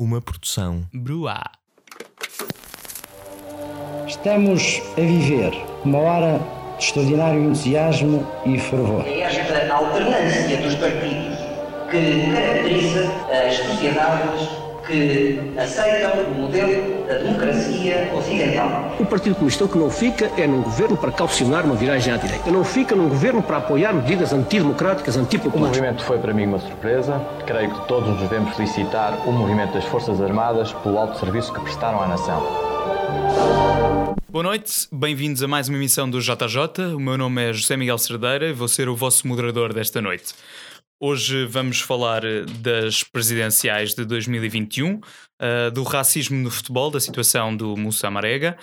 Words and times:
Uma 0.00 0.18
produção. 0.18 0.86
Bruá. 0.94 1.42
Estamos 4.06 4.80
a 4.96 5.00
viver 5.02 5.52
uma 5.84 5.98
hora 5.98 6.40
de 6.78 6.84
extraordinário 6.86 7.44
entusiasmo 7.44 8.26
e 8.46 8.58
fervor. 8.58 9.06
É 9.06 9.20
esta 9.20 9.74
alternância 9.74 10.56
dos 10.56 10.74
partidos 10.76 11.36
que 11.90 12.32
caracteriza 12.32 13.10
as 13.30 13.56
sociedades 13.58 14.48
que 14.86 15.52
aceitam 15.58 16.12
o 16.22 16.34
modelo 16.34 16.99
da 17.10 17.18
democracia 17.18 18.08
ocidental. 18.14 18.94
O 19.00 19.04
Partido 19.04 19.34
Comunista 19.34 19.64
o 19.64 19.68
que 19.68 19.76
não 19.76 19.90
fica 19.90 20.30
é 20.38 20.46
num 20.46 20.62
governo 20.62 20.96
para 20.96 21.10
calcionar 21.10 21.64
uma 21.66 21.74
viragem 21.74 22.14
à 22.14 22.16
direita. 22.16 22.48
Não 22.52 22.64
fica 22.64 22.94
num 22.94 23.08
governo 23.08 23.42
para 23.42 23.56
apoiar 23.56 23.92
medidas 23.92 24.32
antidemocráticas, 24.32 25.16
O 25.16 25.20
antipopulares. 25.20 25.76
movimento 25.76 26.04
foi 26.04 26.18
para 26.18 26.32
mim 26.32 26.46
uma 26.46 26.60
surpresa. 26.60 27.20
Creio 27.44 27.74
que 27.74 27.88
todos 27.88 28.08
nos 28.08 28.20
devemos 28.20 28.54
felicitar 28.54 29.26
o 29.26 29.32
movimento 29.32 29.72
das 29.72 29.84
Forças 29.86 30.22
Armadas 30.22 30.72
pelo 30.72 30.98
alto 30.98 31.18
serviço 31.18 31.52
que 31.52 31.60
prestaram 31.60 32.00
à 32.00 32.06
nação. 32.06 32.40
Boa 34.28 34.44
noite, 34.44 34.86
bem-vindos 34.92 35.42
a 35.42 35.48
mais 35.48 35.68
uma 35.68 35.76
emissão 35.76 36.08
do 36.08 36.20
JJ. 36.20 36.94
O 36.94 37.00
meu 37.00 37.18
nome 37.18 37.50
é 37.50 37.52
José 37.52 37.76
Miguel 37.76 37.98
Cerdeira 37.98 38.46
e 38.46 38.52
vou 38.52 38.68
ser 38.68 38.88
o 38.88 38.94
vosso 38.94 39.26
moderador 39.26 39.74
desta 39.74 40.00
noite. 40.00 40.32
Hoje 41.02 41.46
vamos 41.46 41.80
falar 41.80 42.26
eh, 42.26 42.44
das 42.58 43.02
presidenciais 43.02 43.94
de 43.94 44.04
2021, 44.04 45.00
eh, 45.40 45.70
do 45.70 45.82
racismo 45.82 46.36
no 46.36 46.50
futebol, 46.50 46.90
da 46.90 47.00
situação 47.00 47.56
do 47.56 47.74
Moussa 47.74 48.10
Marega 48.10 48.58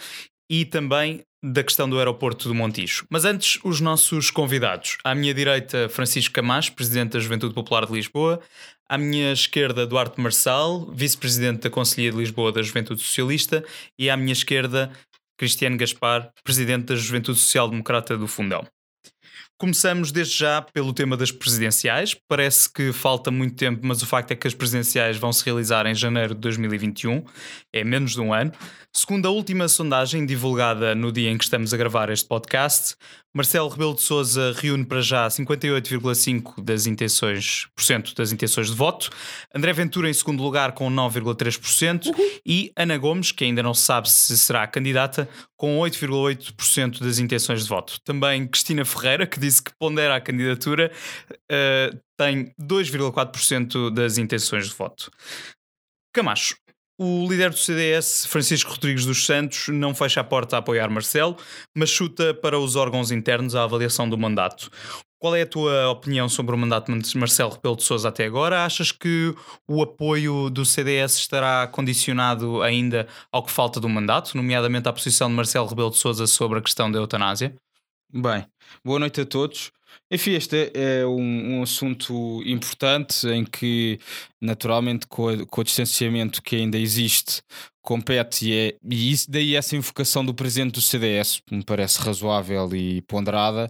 e 0.47 0.63
também 0.63 1.23
da 1.44 1.63
questão 1.63 1.89
do 1.89 1.97
aeroporto 1.97 2.47
do 2.47 2.53
Montijo. 2.53 3.07
Mas 3.09 3.25
antes, 3.25 3.59
os 3.63 3.81
nossos 3.81 4.29
convidados. 4.29 4.99
À 5.03 5.16
minha 5.16 5.33
direita, 5.33 5.89
Francisco 5.89 6.35
Camacho, 6.35 6.73
presidente 6.73 7.13
da 7.13 7.19
Juventude 7.19 7.55
Popular 7.55 7.88
de 7.88 7.94
Lisboa. 7.94 8.39
À 8.88 8.99
minha 8.99 9.33
esquerda, 9.33 9.88
Duarte 9.88 10.22
Marçal, 10.22 10.85
vice-presidente 10.94 11.61
da 11.61 11.72
Conselhia 11.72 12.11
de 12.11 12.17
Lisboa 12.17 12.51
da 12.51 12.61
Juventude 12.61 13.01
Socialista. 13.01 13.66
E 13.97 14.11
à 14.11 14.16
minha 14.16 14.33
esquerda, 14.33 14.91
Cristiano 15.39 15.75
Gaspar, 15.75 16.31
presidente 16.44 16.85
da 16.85 16.95
Juventude 16.95 17.39
Social 17.39 17.67
Democrata 17.67 18.16
do 18.16 18.27
Fundão. 18.27 18.63
Começamos 19.59 20.11
desde 20.11 20.38
já 20.38 20.61
pelo 20.61 20.94
tema 20.94 21.17
das 21.17 21.31
presidenciais. 21.31 22.13
Parece 22.13 22.72
que 22.72 22.94
falta 22.94 23.31
muito 23.31 23.55
tempo, 23.55 23.80
mas 23.81 24.03
o 24.03 24.05
facto 24.05 24.30
é 24.30 24.36
que 24.36 24.45
as 24.45 24.53
presidenciais 24.53 25.17
vão 25.17 25.33
se 25.33 25.44
realizar 25.44 25.88
em 25.88 25.95
janeiro 25.95 26.36
de 26.36 26.41
2021, 26.41 27.23
é 27.73 27.83
menos 27.83 28.11
de 28.11 28.22
um 28.22 28.31
ano. 28.31 28.52
Segundo 28.94 29.28
a 29.28 29.31
última 29.31 29.67
sondagem 29.67 30.28
divulgada 30.28 30.94
no 30.94 31.11
dia 31.11 31.31
em 31.31 31.38
que 31.38 31.44
estamos 31.44 31.73
a 31.73 31.78
gravar 31.78 32.09
este 32.11 32.28
podcast, 32.28 32.95
Marcelo 33.38 33.69
Rebelo 33.69 33.94
de 33.94 34.02
Sousa 34.02 34.55
reúne 34.58 34.83
para 34.83 35.02
já 35.02 35.28
58,5% 35.28 36.63
das 36.63 36.88
intenções, 36.88 37.67
por 37.75 37.83
cento 37.83 38.16
das 38.16 38.31
intenções 38.31 38.67
de 38.67 38.75
voto, 38.75 39.11
André 39.53 39.73
Ventura 39.73 40.09
em 40.09 40.13
segundo 40.13 40.41
lugar 40.41 40.72
com 40.72 40.89
9,3% 40.89 42.11
e 42.44 42.72
Ana 42.75 42.97
Gomes, 42.97 43.31
que 43.31 43.44
ainda 43.44 43.61
não 43.61 43.75
se 43.75 43.83
sabe 43.83 44.09
se 44.09 44.35
será 44.35 44.66
candidata, 44.66 45.30
com 45.55 45.78
8,8% 45.78 47.00
das 47.00 47.19
intenções 47.19 47.63
de 47.63 47.69
voto. 47.69 48.00
Também 48.02 48.47
Cristina 48.47 48.83
Ferreira, 48.83 49.28
que 49.28 49.39
disse 49.47 49.62
que 49.62 49.72
pondera 49.80 50.16
a 50.16 50.22
candidatura, 50.22 50.91
eh, 51.50 51.91
tem 52.18 52.53
2,4% 52.59 53.90
das 53.91 54.18
intenções 54.18 54.68
de 54.68 54.74
voto. 54.74 55.12
Camacho, 56.13 56.56
o 57.00 57.28
líder 57.30 57.52
do 57.52 57.57
CDS, 57.57 58.25
Francisco 58.25 58.72
Rodrigues 58.72 59.06
dos 59.06 59.24
Santos, 59.24 59.68
não 59.68 59.94
fecha 59.94 60.19
a 60.19 60.24
porta 60.24 60.56
a 60.56 60.59
apoiar 60.59 60.90
Marcelo, 60.90 61.38
mas 61.75 61.91
chuta 61.91 62.34
para 62.34 62.57
os 62.57 62.75
órgãos 62.75 63.12
internos 63.12 63.53
a 63.53 63.63
avaliação 63.63 64.09
do 64.09 64.18
mandato. 64.18 64.72
Qual 65.19 65.36
é 65.36 65.44
a 65.44 65.47
tua 65.47 65.90
opinião 65.90 66.28
sobre 66.28 66.56
o 66.56 66.57
mandato 66.57 66.91
de 66.96 67.18
Marcelo 67.18 67.52
Rebelo 67.52 67.75
de 67.75 67.84
Sousa 67.84 68.09
até 68.09 68.25
agora? 68.25 68.66
Achas 68.66 68.91
que 68.91 69.34
o 69.68 69.81
apoio 69.81 70.50
do 70.50 70.63
CDS 70.66 71.18
estará 71.18 71.68
condicionado 71.68 72.62
ainda 72.62 73.07
ao 73.31 73.44
que 73.44 73.52
falta 73.52 73.80
do 73.80 73.90
mandato, 73.90 74.36
nomeadamente 74.36 74.88
à 74.88 74.94
posição 74.94 75.28
de 75.28 75.36
Marcelo 75.36 75.68
Rebelo 75.68 75.91
de 75.91 75.97
Sousa 75.97 76.25
sobre 76.28 76.59
a 76.59 76.62
questão 76.62 76.91
da 76.91 77.00
eutanásia? 77.00 77.56
Bem, 78.13 78.45
boa 78.84 79.00
noite 79.00 79.22
a 79.22 79.25
todos. 79.25 79.72
Enfim, 80.09 80.31
este 80.31 80.72
é 80.73 81.06
um, 81.06 81.59
um 81.59 81.63
assunto 81.63 82.41
importante 82.45 83.28
em 83.28 83.44
que, 83.44 84.00
naturalmente, 84.41 85.06
com, 85.07 85.28
a- 85.28 85.45
com 85.45 85.62
o 85.62 85.63
distanciamento 85.63 86.41
que 86.41 86.56
ainda 86.56 86.78
existe, 86.78 87.41
compete 87.81 88.50
e, 88.50 88.53
é, 88.53 88.75
e 88.90 89.12
isso, 89.12 89.29
daí 89.29 89.56
essa 89.56 89.75
invocação 89.75 90.25
do 90.25 90.34
presidente 90.34 90.73
do 90.75 90.81
CDS 90.81 91.41
me 91.51 91.63
parece 91.63 92.00
razoável 92.01 92.69
e 92.75 93.01
ponderada. 93.03 93.69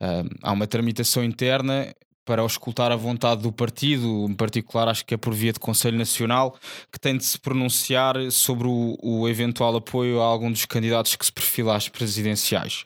Ah, 0.00 0.22
há 0.42 0.52
uma 0.52 0.66
tramitação 0.66 1.22
interna 1.24 1.94
para 2.24 2.42
auscultar 2.42 2.90
a 2.90 2.96
vontade 2.96 3.42
do 3.42 3.52
partido, 3.52 4.26
em 4.28 4.34
particular 4.34 4.88
acho 4.88 5.04
que 5.06 5.14
é 5.14 5.16
por 5.16 5.32
via 5.32 5.52
de 5.52 5.60
Conselho 5.60 5.96
Nacional, 5.96 6.58
que 6.92 6.98
tem 6.98 7.16
de 7.16 7.24
se 7.24 7.38
pronunciar 7.38 8.16
sobre 8.32 8.66
o, 8.66 8.96
o 9.00 9.28
eventual 9.28 9.76
apoio 9.76 10.20
a 10.20 10.24
algum 10.24 10.50
dos 10.50 10.64
candidatos 10.66 11.14
que 11.14 11.24
se 11.24 11.32
perfila 11.32 11.76
às 11.76 11.88
presidenciais. 11.88 12.84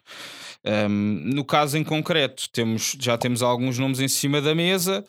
Um, 0.65 1.23
no 1.35 1.45
caso 1.45 1.79
em 1.79 1.85
concreto, 1.85 2.49
temos, 2.51 2.97
já 3.01 3.17
temos 3.17 3.43
alguns 3.43 3.79
nomes 3.79 4.01
em 4.01 4.09
cima 4.09 4.41
da 4.41 4.55
mesa. 4.55 5.05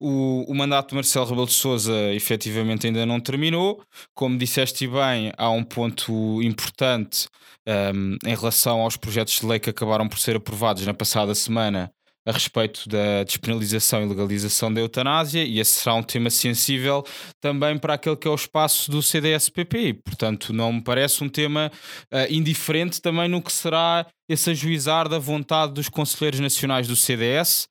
O, 0.00 0.44
o 0.50 0.54
mandato 0.54 0.90
de 0.90 0.94
Marcelo 0.94 1.26
Rebelo 1.26 1.46
de 1.46 1.52
Souza 1.52 1.94
efetivamente 2.12 2.86
ainda 2.86 3.04
não 3.04 3.20
terminou. 3.20 3.82
Como 4.14 4.38
disseste 4.38 4.86
bem, 4.86 5.32
há 5.36 5.50
um 5.50 5.62
ponto 5.62 6.42
importante 6.42 7.28
um, 7.66 8.16
em 8.26 8.34
relação 8.34 8.80
aos 8.80 8.96
projetos 8.96 9.40
de 9.40 9.46
lei 9.46 9.58
que 9.58 9.70
acabaram 9.70 10.08
por 10.08 10.18
ser 10.18 10.36
aprovados 10.36 10.86
na 10.86 10.94
passada 10.94 11.34
semana 11.34 11.92
a 12.26 12.32
respeito 12.32 12.88
da 12.88 13.22
despenalização 13.24 14.02
e 14.02 14.06
legalização 14.06 14.72
da 14.72 14.80
eutanásia, 14.80 15.44
e 15.44 15.60
esse 15.60 15.72
será 15.72 15.94
um 15.94 16.02
tema 16.02 16.30
sensível 16.30 17.04
também 17.40 17.78
para 17.78 17.94
aquele 17.94 18.16
que 18.16 18.26
é 18.26 18.30
o 18.30 18.34
espaço 18.34 18.90
do 18.90 19.02
CDS-PP. 19.02 20.00
Portanto, 20.04 20.52
não 20.52 20.72
me 20.72 20.82
parece 20.82 21.22
um 21.22 21.28
tema 21.28 21.70
ah, 22.10 22.26
indiferente 22.30 23.00
também 23.00 23.28
no 23.28 23.42
que 23.42 23.52
será 23.52 24.06
esse 24.26 24.50
ajuizar 24.50 25.06
da 25.06 25.18
vontade 25.18 25.74
dos 25.74 25.88
conselheiros 25.88 26.40
nacionais 26.40 26.88
do 26.88 26.96
CDS. 26.96 27.68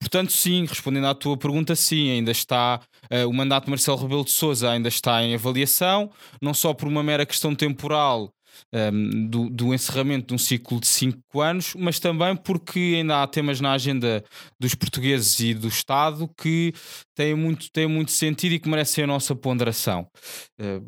Portanto, 0.00 0.32
sim, 0.32 0.64
respondendo 0.64 1.06
à 1.06 1.14
tua 1.14 1.36
pergunta, 1.36 1.76
sim, 1.76 2.10
ainda 2.10 2.30
está 2.30 2.80
ah, 3.10 3.26
o 3.26 3.32
mandato 3.32 3.64
de 3.64 3.70
Marcelo 3.70 3.98
Rebelo 3.98 4.24
de 4.24 4.30
Sousa 4.30 4.70
ainda 4.70 4.88
está 4.88 5.22
em 5.22 5.34
avaliação, 5.34 6.10
não 6.40 6.54
só 6.54 6.72
por 6.72 6.88
uma 6.88 7.02
mera 7.02 7.26
questão 7.26 7.54
temporal 7.54 8.33
um, 8.72 9.28
do, 9.28 9.50
do 9.50 9.74
encerramento 9.74 10.28
de 10.28 10.34
um 10.34 10.38
ciclo 10.38 10.80
de 10.80 10.86
cinco 10.86 11.40
anos, 11.40 11.74
mas 11.76 11.98
também 11.98 12.36
porque 12.36 12.94
ainda 12.96 13.22
há 13.22 13.26
temas 13.26 13.60
na 13.60 13.72
agenda 13.72 14.24
dos 14.58 14.74
portugueses 14.74 15.38
e 15.40 15.54
do 15.54 15.68
Estado 15.68 16.28
que 16.36 16.72
têm 17.14 17.34
muito, 17.34 17.70
têm 17.70 17.86
muito 17.86 18.12
sentido 18.12 18.52
e 18.52 18.60
que 18.60 18.68
merecem 18.68 19.04
a 19.04 19.06
nossa 19.06 19.34
ponderação. 19.34 20.06
Uh, 20.60 20.86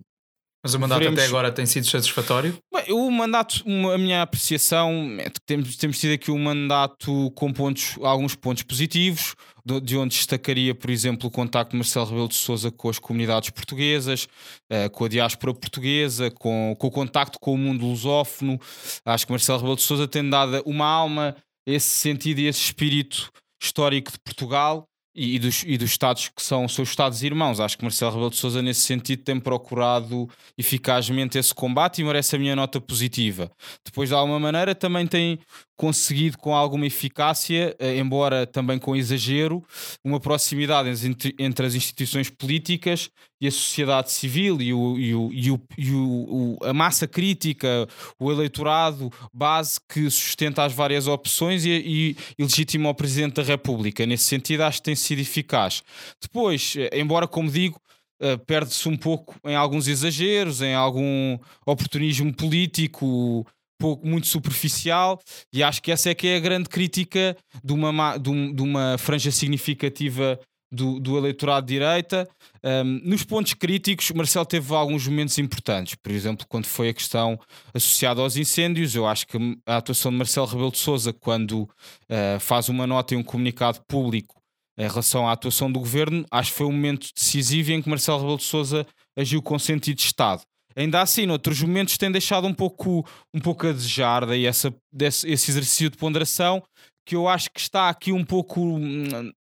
Mas 0.66 0.74
o 0.74 0.80
mandato 0.80 0.98
Veremos- 0.98 1.20
até 1.20 1.28
agora 1.28 1.52
tem 1.52 1.64
sido 1.64 1.86
satisfatório? 1.86 2.58
Bem, 2.74 2.92
o 2.92 3.08
mandato, 3.08 3.62
a 3.94 3.96
minha 3.96 4.22
apreciação 4.22 5.16
é 5.20 5.30
que 5.30 5.40
temos, 5.46 5.76
temos 5.76 6.00
tido 6.00 6.14
aqui 6.14 6.28
um 6.32 6.38
mandato 6.42 7.30
com 7.36 7.52
pontos, 7.52 7.96
alguns 8.02 8.34
pontos 8.34 8.64
positivos, 8.64 9.36
de 9.64 9.96
onde 9.96 10.16
destacaria, 10.16 10.74
por 10.74 10.90
exemplo, 10.90 11.28
o 11.28 11.30
contacto 11.30 11.70
de 11.70 11.76
Marcelo 11.76 12.06
Rebelo 12.06 12.28
de 12.28 12.34
Sousa 12.34 12.70
com 12.72 12.88
as 12.88 12.98
comunidades 12.98 13.50
portuguesas, 13.50 14.26
eh, 14.68 14.88
com 14.88 15.04
a 15.04 15.08
diáspora 15.08 15.54
portuguesa, 15.54 16.32
com, 16.32 16.74
com 16.76 16.86
o 16.88 16.90
contacto 16.90 17.38
com 17.40 17.54
o 17.54 17.58
mundo 17.58 17.86
lusófono. 17.86 18.60
Acho 19.04 19.24
que 19.24 19.32
Marcelo 19.32 19.58
Rebelo 19.58 19.76
de 19.76 19.82
Sousa 19.82 20.08
tem 20.08 20.28
dado 20.28 20.60
uma 20.66 20.86
alma, 20.86 21.36
esse 21.64 21.88
sentido 21.88 22.40
e 22.40 22.46
esse 22.48 22.60
espírito 22.60 23.30
histórico 23.62 24.10
de 24.10 24.18
Portugal. 24.18 24.84
E, 25.18 25.38
dos, 25.38 25.64
e 25.66 25.78
dos 25.78 25.90
Estados 25.90 26.28
que 26.28 26.42
são 26.42 26.68
seus 26.68 26.90
Estados 26.90 27.22
irmãos. 27.22 27.58
Acho 27.58 27.78
que 27.78 27.84
Marcelo 27.84 28.10
Rebelo 28.10 28.30
de 28.30 28.36
Sousa, 28.36 28.60
nesse 28.60 28.82
sentido, 28.82 29.22
tem 29.22 29.40
procurado 29.40 30.28
eficazmente 30.58 31.38
esse 31.38 31.54
combate 31.54 32.02
e 32.02 32.04
merece 32.04 32.36
a 32.36 32.38
minha 32.38 32.54
nota 32.54 32.78
positiva. 32.80 33.50
Depois, 33.82 34.10
de 34.10 34.14
alguma 34.14 34.38
maneira, 34.38 34.74
também 34.74 35.06
tem 35.06 35.38
conseguido 35.76 36.38
com 36.38 36.54
alguma 36.54 36.86
eficácia, 36.86 37.76
eh, 37.78 37.98
embora 37.98 38.46
também 38.46 38.78
com 38.78 38.96
exagero, 38.96 39.62
uma 40.02 40.18
proximidade 40.18 40.88
entre, 41.06 41.34
entre 41.38 41.66
as 41.66 41.74
instituições 41.74 42.30
políticas 42.30 43.10
e 43.40 43.46
a 43.46 43.50
sociedade 43.50 44.10
civil 44.10 44.60
e, 44.62 44.72
o, 44.72 44.98
e, 44.98 45.14
o, 45.14 45.30
e, 45.32 45.50
o, 45.50 45.60
e 45.76 45.90
o- 45.92 46.58
a 46.62 46.72
massa 46.72 47.06
crítica, 47.06 47.86
o 48.18 48.32
eleitorado 48.32 49.12
base 49.32 49.78
que 49.92 50.08
sustenta 50.10 50.64
as 50.64 50.72
várias 50.72 51.06
opções 51.06 51.64
e, 51.64 51.70
e, 51.70 52.16
e 52.38 52.42
legitima 52.42 52.88
o 52.88 52.94
Presidente 52.94 53.34
da 53.34 53.42
República. 53.42 54.06
Nesse 54.06 54.24
sentido, 54.24 54.62
acho 54.62 54.78
que 54.78 54.84
tem 54.84 54.96
sido 54.96 55.20
eficaz. 55.20 55.82
Depois, 56.22 56.74
eh, 56.78 56.98
embora, 56.98 57.28
como 57.28 57.50
digo, 57.50 57.78
uh, 58.22 58.38
perde-se 58.46 58.88
um 58.88 58.96
pouco 58.96 59.36
em 59.44 59.54
alguns 59.54 59.86
exageros, 59.88 60.62
em 60.62 60.74
algum 60.74 61.38
oportunismo 61.66 62.32
político 62.34 63.46
pouco, 63.78 64.06
muito 64.06 64.26
superficial, 64.26 65.20
e 65.52 65.62
acho 65.62 65.82
que 65.82 65.92
essa 65.92 66.10
é 66.10 66.14
que 66.14 66.26
é 66.26 66.36
a 66.36 66.40
grande 66.40 66.68
crítica 66.68 67.36
de 67.62 67.72
uma, 67.72 68.16
de, 68.16 68.30
um, 68.30 68.52
de 68.52 68.62
uma 68.62 68.96
franja 68.98 69.30
significativa 69.30 70.38
do, 70.70 70.98
do 70.98 71.16
eleitorado 71.16 71.66
de 71.66 71.74
direita. 71.74 72.28
Um, 72.62 73.00
nos 73.04 73.24
pontos 73.24 73.54
críticos, 73.54 74.10
Marcelo 74.10 74.44
teve 74.44 74.74
alguns 74.74 75.06
momentos 75.06 75.38
importantes. 75.38 75.94
Por 75.94 76.12
exemplo, 76.12 76.46
quando 76.48 76.66
foi 76.66 76.88
a 76.88 76.94
questão 76.94 77.38
associada 77.72 78.20
aos 78.20 78.36
incêndios, 78.36 78.94
eu 78.94 79.06
acho 79.06 79.26
que 79.26 79.36
a 79.66 79.76
atuação 79.76 80.10
de 80.10 80.18
Marcelo 80.18 80.46
Rebelo 80.46 80.70
de 80.70 80.78
Souza, 80.78 81.12
quando 81.12 81.62
uh, 81.62 82.40
faz 82.40 82.68
uma 82.68 82.86
nota 82.86 83.14
e 83.14 83.16
um 83.16 83.22
comunicado 83.22 83.80
público 83.86 84.36
em 84.78 84.86
relação 84.86 85.26
à 85.26 85.32
atuação 85.32 85.72
do 85.72 85.78
governo, 85.78 86.24
acho 86.30 86.50
que 86.50 86.58
foi 86.58 86.66
um 86.66 86.72
momento 86.72 87.08
decisivo 87.14 87.72
em 87.72 87.80
que 87.80 87.88
Marcelo 87.88 88.18
Rebelo 88.18 88.38
de 88.38 88.44
Souza 88.44 88.86
agiu 89.16 89.40
com 89.40 89.58
sentido 89.58 89.96
de 89.96 90.02
Estado. 90.02 90.42
Ainda 90.76 91.00
assim, 91.00 91.26
noutros 91.26 91.62
momentos 91.62 91.96
tem 91.96 92.10
deixado 92.10 92.46
um 92.46 92.54
pouco, 92.54 93.06
um 93.32 93.40
pouco 93.40 93.66
a 93.66 93.72
desejar 93.72 94.26
daí 94.26 94.44
essa, 94.44 94.74
desse, 94.92 95.28
esse 95.28 95.50
exercício 95.50 95.90
de 95.90 95.96
ponderação 95.96 96.62
que 97.06 97.14
eu 97.14 97.28
acho 97.28 97.48
que 97.52 97.60
está 97.60 97.88
aqui 97.88 98.12
um 98.12 98.24
pouco, 98.24 98.60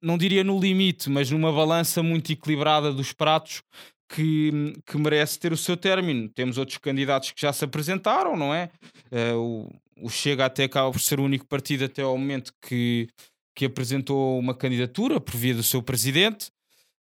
não 0.02 0.16
diria 0.16 0.42
no 0.42 0.58
limite, 0.58 1.10
mas 1.10 1.30
numa 1.30 1.52
balança 1.52 2.02
muito 2.02 2.32
equilibrada 2.32 2.90
dos 2.90 3.12
pratos 3.12 3.62
que, 4.08 4.74
que 4.86 4.96
merece 4.96 5.38
ter 5.38 5.52
o 5.52 5.56
seu 5.56 5.76
término. 5.76 6.28
Temos 6.30 6.56
outros 6.56 6.78
candidatos 6.78 7.32
que 7.32 7.40
já 7.42 7.52
se 7.52 7.62
apresentaram, 7.62 8.34
não 8.34 8.54
é? 8.54 8.70
Uh, 9.12 9.68
o, 9.98 10.06
o 10.06 10.08
Chega 10.08 10.46
até 10.46 10.64
acaba 10.64 10.90
por 10.90 11.00
ser 11.00 11.20
o 11.20 11.24
único 11.24 11.46
partido 11.46 11.84
até 11.84 12.00
ao 12.00 12.16
momento 12.16 12.50
que, 12.62 13.08
que 13.54 13.66
apresentou 13.66 14.38
uma 14.38 14.54
candidatura 14.54 15.20
por 15.20 15.36
via 15.36 15.54
do 15.54 15.62
seu 15.62 15.82
presidente. 15.82 16.50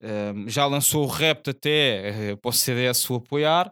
Uh, 0.02 0.48
já 0.48 0.64
lançou 0.66 1.04
o 1.04 1.08
repto 1.08 1.50
até 1.50 2.32
uh, 2.32 2.36
para 2.38 2.48
o 2.48 2.52
CDS 2.52 3.08
o 3.10 3.16
apoiar. 3.16 3.70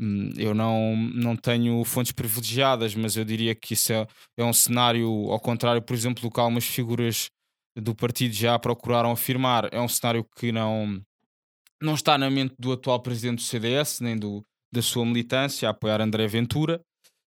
Hum, 0.00 0.30
eu 0.38 0.54
não, 0.54 0.96
não 0.96 1.36
tenho 1.36 1.84
fontes 1.84 2.10
privilegiadas, 2.10 2.94
mas 2.94 3.16
eu 3.16 3.24
diria 3.24 3.54
que 3.54 3.74
isso 3.74 3.92
é, 3.92 4.06
é 4.38 4.44
um 4.44 4.52
cenário, 4.52 5.06
ao 5.30 5.38
contrário, 5.38 5.82
por 5.82 5.94
exemplo, 5.94 6.22
do 6.22 6.30
que 6.30 6.40
algumas 6.40 6.64
figuras 6.64 7.28
do 7.76 7.94
partido 7.94 8.32
já 8.32 8.58
procuraram 8.58 9.10
afirmar, 9.12 9.68
é 9.72 9.80
um 9.80 9.88
cenário 9.88 10.26
que 10.36 10.50
não, 10.50 11.00
não 11.82 11.94
está 11.94 12.16
na 12.16 12.30
mente 12.30 12.54
do 12.58 12.72
atual 12.72 13.00
presidente 13.00 13.36
do 13.36 13.42
CDS, 13.42 14.00
nem 14.00 14.16
do, 14.16 14.42
da 14.72 14.80
sua 14.80 15.04
militância, 15.04 15.68
a 15.68 15.72
apoiar 15.72 16.00
André 16.00 16.26
Ventura. 16.26 16.80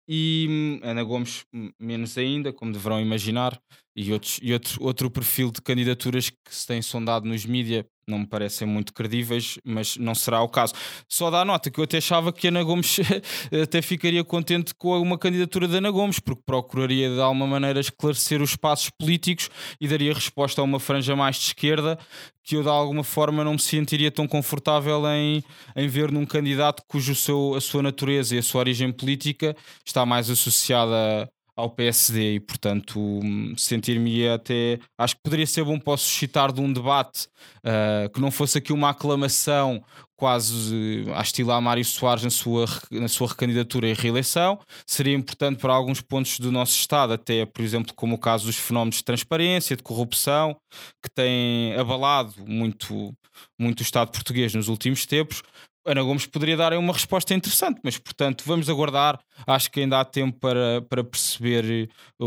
E 0.08 0.46
hum, 0.48 0.80
Ana 0.82 1.02
Gomes, 1.02 1.44
menos 1.78 2.16
ainda, 2.16 2.52
como 2.52 2.72
deverão 2.72 3.00
imaginar, 3.00 3.60
e, 4.00 4.12
outros, 4.12 4.40
e 4.42 4.52
outro, 4.52 4.82
outro 4.82 5.10
perfil 5.10 5.50
de 5.50 5.60
candidaturas 5.60 6.30
que 6.30 6.36
se 6.48 6.66
tem 6.66 6.80
sondado 6.80 7.28
nos 7.28 7.44
mídias 7.44 7.84
não 8.08 8.20
me 8.20 8.26
parecem 8.26 8.66
muito 8.66 8.92
credíveis, 8.92 9.58
mas 9.64 9.96
não 9.96 10.16
será 10.16 10.42
o 10.42 10.48
caso. 10.48 10.72
Só 11.08 11.30
dá 11.30 11.44
nota 11.44 11.70
que 11.70 11.78
eu 11.78 11.84
até 11.84 11.98
achava 11.98 12.32
que 12.32 12.48
Ana 12.48 12.62
Gomes 12.64 12.96
até 13.62 13.80
ficaria 13.80 14.24
contente 14.24 14.74
com 14.74 14.98
uma 15.00 15.16
candidatura 15.16 15.68
de 15.68 15.76
Ana 15.76 15.90
Gomes, 15.90 16.18
porque 16.18 16.42
procuraria 16.44 17.08
de 17.08 17.20
alguma 17.20 17.46
maneira 17.46 17.78
esclarecer 17.78 18.42
os 18.42 18.56
passos 18.56 18.90
políticos 18.90 19.48
e 19.80 19.86
daria 19.86 20.12
resposta 20.12 20.60
a 20.60 20.64
uma 20.64 20.80
franja 20.80 21.14
mais 21.14 21.36
de 21.36 21.42
esquerda 21.42 21.96
que 22.42 22.56
eu 22.56 22.62
de 22.62 22.68
alguma 22.68 23.04
forma 23.04 23.44
não 23.44 23.52
me 23.52 23.60
sentiria 23.60 24.10
tão 24.10 24.26
confortável 24.26 25.06
em, 25.08 25.44
em 25.76 25.86
ver 25.86 26.10
num 26.10 26.26
candidato 26.26 26.82
cujo 26.88 27.14
seu, 27.14 27.54
a 27.54 27.60
sua 27.60 27.82
natureza 27.82 28.34
e 28.34 28.38
a 28.38 28.42
sua 28.42 28.60
origem 28.60 28.90
política 28.90 29.54
está 29.86 30.04
mais 30.04 30.28
associada 30.30 31.30
ao 31.60 31.70
PSD 31.70 32.34
e, 32.34 32.40
portanto, 32.40 33.20
sentir-me 33.56 34.28
até. 34.28 34.78
Acho 34.98 35.16
que 35.16 35.22
poderia 35.22 35.46
ser 35.46 35.64
bom 35.64 35.78
para 35.78 35.96
suscitar 35.96 36.52
de 36.52 36.60
um 36.60 36.72
debate 36.72 37.28
uh, 37.58 38.10
que 38.12 38.20
não 38.20 38.30
fosse 38.30 38.58
aqui 38.58 38.72
uma 38.72 38.90
aclamação 38.90 39.82
quase 40.20 41.06
a 41.14 41.22
estilar 41.22 41.62
Mário 41.62 41.82
Soares 41.82 42.22
na 42.22 42.28
sua, 42.28 42.66
na 42.90 43.08
sua 43.08 43.28
recandidatura 43.28 43.88
e 43.88 43.94
reeleição. 43.94 44.60
Seria 44.86 45.14
importante 45.14 45.58
para 45.58 45.72
alguns 45.72 46.02
pontos 46.02 46.38
do 46.38 46.52
nosso 46.52 46.76
Estado, 46.78 47.14
até, 47.14 47.46
por 47.46 47.62
exemplo, 47.62 47.94
como 47.94 48.16
o 48.16 48.18
caso 48.18 48.44
dos 48.44 48.56
fenómenos 48.56 48.96
de 48.96 49.04
transparência, 49.04 49.74
de 49.74 49.82
corrupção, 49.82 50.54
que 51.02 51.10
têm 51.10 51.74
abalado 51.74 52.34
muito, 52.46 53.14
muito 53.58 53.80
o 53.80 53.82
Estado 53.82 54.10
português 54.10 54.52
nos 54.52 54.68
últimos 54.68 55.06
tempos. 55.06 55.42
Ana 55.90 56.02
Gomes 56.02 56.26
poderia 56.26 56.56
dar 56.56 56.72
uma 56.74 56.92
resposta 56.92 57.34
interessante, 57.34 57.80
mas 57.82 57.98
portanto 57.98 58.44
vamos 58.46 58.68
aguardar. 58.68 59.18
Acho 59.46 59.70
que 59.70 59.80
ainda 59.80 60.00
há 60.00 60.04
tempo 60.04 60.38
para, 60.38 60.82
para 60.88 61.02
perceber 61.02 61.90
o, 62.18 62.26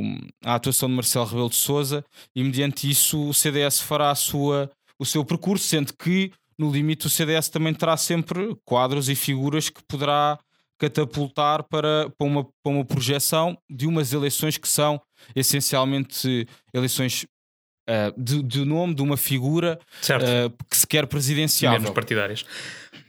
o, 0.00 0.18
a 0.44 0.54
atuação 0.54 0.88
de 0.88 0.94
Marcelo 0.94 1.26
Rebelo 1.26 1.48
de 1.48 1.56
Souza 1.56 2.04
e 2.34 2.42
mediante 2.42 2.90
isso 2.90 3.28
o 3.28 3.34
CDS 3.34 3.80
fará 3.80 4.10
a 4.10 4.14
sua, 4.14 4.70
o 4.98 5.04
seu 5.04 5.24
percurso, 5.24 5.66
sendo 5.66 5.92
que 5.94 6.32
no 6.58 6.70
limite 6.70 7.06
o 7.06 7.10
CDS 7.10 7.48
também 7.48 7.74
terá 7.74 7.96
sempre 7.96 8.56
quadros 8.64 9.08
e 9.08 9.14
figuras 9.14 9.68
que 9.68 9.82
poderá 9.86 10.38
catapultar 10.78 11.62
para, 11.64 12.10
para, 12.18 12.26
uma, 12.26 12.44
para 12.44 12.72
uma 12.72 12.84
projeção 12.84 13.56
de 13.68 13.86
umas 13.86 14.12
eleições 14.12 14.58
que 14.58 14.68
são 14.68 15.00
essencialmente 15.34 16.46
eleições 16.72 17.26
Uh, 17.88 18.64
nome 18.64 18.96
de 18.96 19.00
uma 19.00 19.16
figura 19.16 19.78
uh, 20.10 20.64
que 20.68 20.76
se 20.76 20.84
quer 20.84 21.06
presidencial. 21.06 21.74
Menos 21.74 21.90
partidárias. 21.90 22.44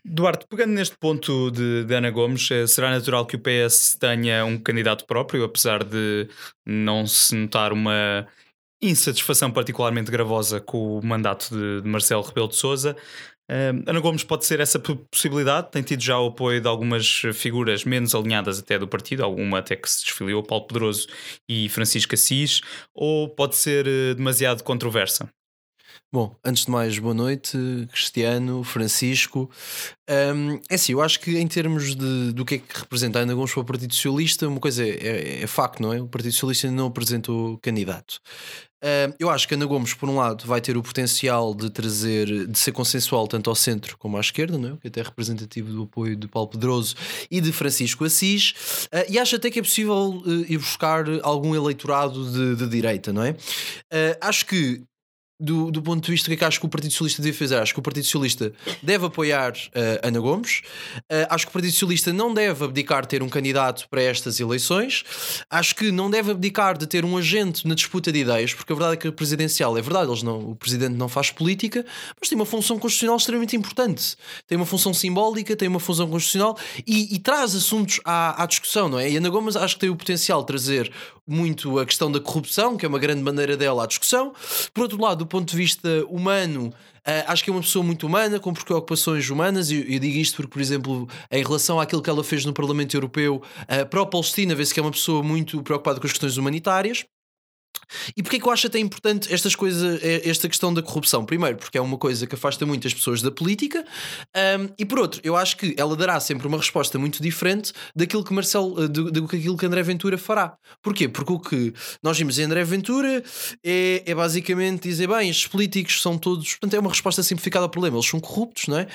Duarte, 0.10 0.46
pegando 0.48 0.72
neste 0.72 0.96
ponto 0.98 1.52
de, 1.52 1.84
de, 1.84 1.94
Ana 1.94 2.10
Gomes, 2.10 2.50
eh, 2.50 2.66
será 2.66 2.90
natural 2.90 3.26
que 3.26 3.36
o 3.36 3.40
PS 3.40 3.98
tenha 4.00 4.46
um 4.46 4.58
candidato 4.58 5.06
próprio, 5.06 5.44
apesar 5.44 5.84
de 5.84 6.30
não 6.66 7.06
se 7.06 7.36
notar 7.36 7.74
uma 7.74 8.26
insatisfação 8.82 9.52
particularmente 9.52 10.10
gravosa 10.10 10.62
com 10.62 10.98
o 11.00 11.06
mandato 11.06 11.50
de, 11.50 11.82
de 11.82 11.88
Marcelo 11.90 12.22
Rebelo 12.22 12.48
de 12.48 12.56
Sousa. 12.56 12.96
Uh, 13.50 13.84
Ana 13.86 14.00
Gomes 14.00 14.24
pode 14.24 14.46
ser 14.46 14.60
essa 14.60 14.80
possibilidade, 14.80 15.72
tem 15.72 15.82
tido 15.82 16.02
já 16.02 16.20
o 16.20 16.28
apoio 16.28 16.62
de 16.62 16.68
algumas 16.68 17.22
figuras 17.34 17.84
menos 17.84 18.14
alinhadas 18.16 18.60
até 18.60 18.78
do 18.80 18.88
partido, 18.88 19.24
alguma 19.24 19.60
até 19.60 19.76
que 19.76 19.90
se 19.90 20.06
desfiliou, 20.06 20.44
Paulo 20.44 20.68
Pedroso 20.68 21.08
e 21.50 21.68
Francisco 21.70 22.14
Assis, 22.14 22.62
ou 22.94 23.30
pode 23.30 23.56
ser 23.56 23.88
uh, 23.88 24.16
demasiado 24.16 24.64
controversa? 24.64 25.30
Bom, 26.10 26.34
antes 26.42 26.64
de 26.64 26.72
mais, 26.72 26.98
boa 26.98 27.14
noite, 27.14 27.58
Cristiano, 27.92 28.64
Francisco. 28.64 29.52
Um, 30.10 30.58
é 30.70 30.76
assim, 30.76 30.94
eu 30.94 31.02
acho 31.02 31.20
que 31.20 31.38
em 31.38 31.46
termos 31.46 31.98
de, 31.98 32.32
do 32.32 32.46
que 32.46 32.56
é 32.56 32.58
que 32.60 32.80
representa 32.80 33.20
a 33.20 33.24
Ana 33.24 33.34
Gomes 33.34 33.52
para 33.52 33.60
o 33.60 33.66
Partido 33.66 33.94
Socialista, 33.94 34.48
uma 34.48 34.62
coisa 34.62 34.86
é, 34.86 34.90
é, 34.90 35.44
é 35.44 35.48
facto, 35.48 35.82
não 35.82 35.92
é? 35.92 36.02
O 36.02 36.08
Partido 36.08 36.32
Socialista 36.32 36.68
ainda 36.68 36.78
não 36.78 36.88
apresentou 36.88 37.58
candidato. 37.58 38.22
Uh, 38.82 39.12
eu 39.20 39.30
acho 39.30 39.50
que 39.50 39.56
Ana 39.56 39.66
Gomes, 39.66 39.94
por 39.96 40.08
um 40.08 40.16
lado, 40.16 40.48
vai 40.48 40.62
ter 40.62 40.78
o 40.78 40.82
potencial 40.82 41.54
de 41.54 41.70
trazer, 41.70 42.48
de 42.48 42.58
ser 42.58 42.72
consensual 42.72 43.28
tanto 43.28 43.50
ao 43.50 43.56
centro 43.56 43.98
como 43.98 44.16
à 44.16 44.22
esquerda, 44.22 44.58
não 44.58 44.76
é? 44.76 44.78
que 44.78 44.88
até 44.88 45.02
é 45.02 45.04
representativo 45.04 45.74
do 45.74 45.84
apoio 45.84 46.16
de 46.16 46.28
Paulo 46.30 46.48
Pedroso 46.48 46.96
e 47.30 47.42
de 47.42 47.52
Francisco 47.52 48.06
Assis, 48.06 48.88
uh, 48.94 49.04
e 49.10 49.20
acho 49.20 49.36
até 49.36 49.52
que 49.52 49.60
é 49.60 49.62
possível 49.62 50.22
uh, 50.26 50.46
ir 50.48 50.58
buscar 50.58 51.04
algum 51.22 51.54
eleitorado 51.54 52.32
de, 52.32 52.56
de 52.56 52.70
direita, 52.70 53.12
não 53.12 53.24
é? 53.24 53.36
acho 54.22 54.46
que 54.46 54.84
do, 55.40 55.70
do 55.70 55.82
ponto 55.82 56.04
de 56.04 56.12
vista 56.12 56.36
que 56.36 56.44
é 56.44 56.48
acho 56.48 56.60
que 56.60 56.66
o 56.66 56.70
Partido 56.70 56.92
Socialista 56.92 57.22
deve 57.22 57.38
fazer. 57.38 57.58
Acho 57.58 57.74
que 57.74 57.80
o 57.80 57.84
Partido 57.84 58.06
Socialista 58.06 58.52
deve 58.82 59.06
apoiar 59.06 59.52
uh, 59.52 60.08
Ana 60.08 60.20
Gomes. 60.20 60.62
Uh, 60.98 61.28
acho 61.30 61.46
que 61.46 61.50
o 61.50 61.54
Partido 61.54 61.72
Socialista 61.72 62.12
não 62.12 62.34
deve 62.34 62.66
abdicar 62.66 63.04
de 63.04 63.10
ter 63.10 63.22
um 63.22 63.30
candidato 63.30 63.88
para 63.90 64.02
estas 64.02 64.40
eleições. 64.40 65.04
Acho 65.50 65.76
que 65.76 65.92
não 65.92 66.10
deve 66.10 66.32
abdicar 66.32 66.78
de 66.78 66.88
ter 66.88 67.06
um 67.06 67.18
agente 67.18 67.68
na 67.68 67.76
disputa 67.76 68.12
de 68.12 68.20
ideias, 68.20 68.54
porque 68.54 68.74
a 68.74 68.76
verdade 68.76 68.94
é 68.94 68.98
que 68.98 69.08
a 69.08 69.12
presidencial 69.12 69.78
é 69.78 69.82
verdade, 69.82 70.10
eles 70.10 70.24
não, 70.24 70.52
o 70.52 70.56
presidente 70.56 70.96
não 70.96 71.08
faz 71.08 71.30
política, 71.30 71.86
mas 72.20 72.30
tem 72.30 72.36
uma 72.36 72.46
função 72.46 72.80
constitucional 72.80 73.18
extremamente 73.18 73.56
importante. 73.56 74.16
Tem 74.48 74.56
uma 74.56 74.66
função 74.66 74.94
simbólica, 74.94 75.56
tem 75.56 75.68
uma 75.68 75.80
função 75.80 76.10
constitucional 76.10 76.58
e, 76.86 77.14
e 77.16 77.20
traz 77.20 77.56
assuntos 77.56 78.00
à, 78.04 78.42
à 78.42 78.46
discussão, 78.46 78.90
não 78.90 79.00
é? 79.00 79.10
E 79.10 79.18
Ana 79.18 79.30
Gomes 79.30 79.56
acho 79.56 79.76
que 79.76 79.82
tem 79.82 79.90
o 79.90 79.96
potencial 79.96 80.42
de 80.42 80.48
trazer 80.48 80.92
muito 81.28 81.78
a 81.78 81.86
questão 81.86 82.10
da 82.10 82.22
corrupção, 82.22 82.78
que 82.78 82.86
é 82.86 82.90
uma 82.90 82.98
grande 82.98 83.22
maneira 83.22 83.58
dela 83.58 83.84
à 83.84 83.88
discussão. 83.88 84.34
Por 84.74 84.84
outro 84.84 85.00
lado, 85.02 85.20
do 85.20 85.27
ponto 85.28 85.50
de 85.50 85.58
vista 85.58 86.06
humano, 86.10 86.74
Uh, 87.08 87.24
acho 87.28 87.42
que 87.42 87.50
é 87.50 87.54
uma 87.54 87.62
pessoa 87.62 87.86
muito 87.86 88.06
humana, 88.06 88.38
com 88.38 88.54
preocupações 88.54 89.30
humanas, 89.30 89.72
e 89.72 89.78
eu, 89.78 89.98
digo 89.98 90.18
isto 90.18 90.36
porque, 90.36 90.52
por 90.52 90.62
exemplo, 90.62 91.08
em 91.32 91.42
relação 91.42 91.80
àquilo 91.80 92.02
que 92.02 92.10
ela 92.10 92.22
fez 92.22 92.44
no 92.44 92.52
Parlamento 92.52 92.98
Europeu 92.98 93.42
uh, 93.62 93.86
para 93.86 94.02
a 94.02 94.06
Palestina, 94.06 94.54
vê-se 94.54 94.74
que 94.74 94.80
é 94.82 94.84
uma 94.84 94.92
pessoa 94.92 95.24
muito 95.24 95.64
preocupada 95.64 96.02
com 96.02 96.06
as 96.06 96.12
questões 96.12 96.36
humanitárias. 96.36 97.06
E 98.16 98.24
porquê 98.24 98.40
que 98.40 98.46
eu 98.46 98.52
acho 98.52 98.68
até 98.68 98.80
importante 98.80 99.34
estas 99.34 99.56
coisas, 99.56 100.02
é, 100.04 100.28
esta 100.30 100.48
questão 100.48 100.74
da 100.74 100.82
corrupção? 100.82 101.26
Primeiro, 101.26 101.58
porque 101.58 101.78
é 101.78 101.82
uma 101.82 101.98
coisa 101.98 102.28
que 102.28 102.36
afasta 102.36 102.66
muitas 102.66 102.94
pessoas 102.94 103.22
da 103.22 103.32
política, 103.32 103.86
um, 104.60 104.70
e 104.78 104.86
por 104.86 105.00
outro, 105.00 105.22
eu 105.24 105.36
acho 105.36 105.58
que 105.58 105.76
ela 105.78 105.96
dará 105.96 106.20
sempre 106.20 106.48
uma 106.48 106.58
resposta 106.58 106.98
muito 106.98 107.22
diferente 107.22 107.74
daquilo 107.96 108.24
que 108.24 108.34
Marcelo, 108.34 108.84
eh, 108.84 108.88
do, 108.88 109.12
do 109.12 109.28
que 109.28 109.66
André 109.66 109.84
Ventura 109.84 110.18
fará. 110.18 110.58
Porquê? 110.82 111.08
Porque 111.08 111.34
o 111.34 111.40
que 111.40 111.74
nós 112.02 112.18
vimos 112.18 112.38
em 112.40 112.44
André 112.44 112.64
Ventura 112.64 113.24
é, 113.64 114.04
é 114.06 114.16
basicamente 114.16 114.88
dizer, 114.88 115.08
bem, 115.08 115.30
estes 115.30 115.48
políticos 115.48 116.02
são 116.02 116.18
todos, 116.18 116.52
portanto, 116.52 116.74
é 116.74 116.80
uma 116.80 116.90
resposta 116.90 117.24
simplificada 117.24 117.66
ao 117.66 117.70
problema, 117.70 117.98
eles 117.98 118.08
são 118.08 118.20
corruptos, 118.20 118.68
não 118.68 118.78
é? 118.78 118.88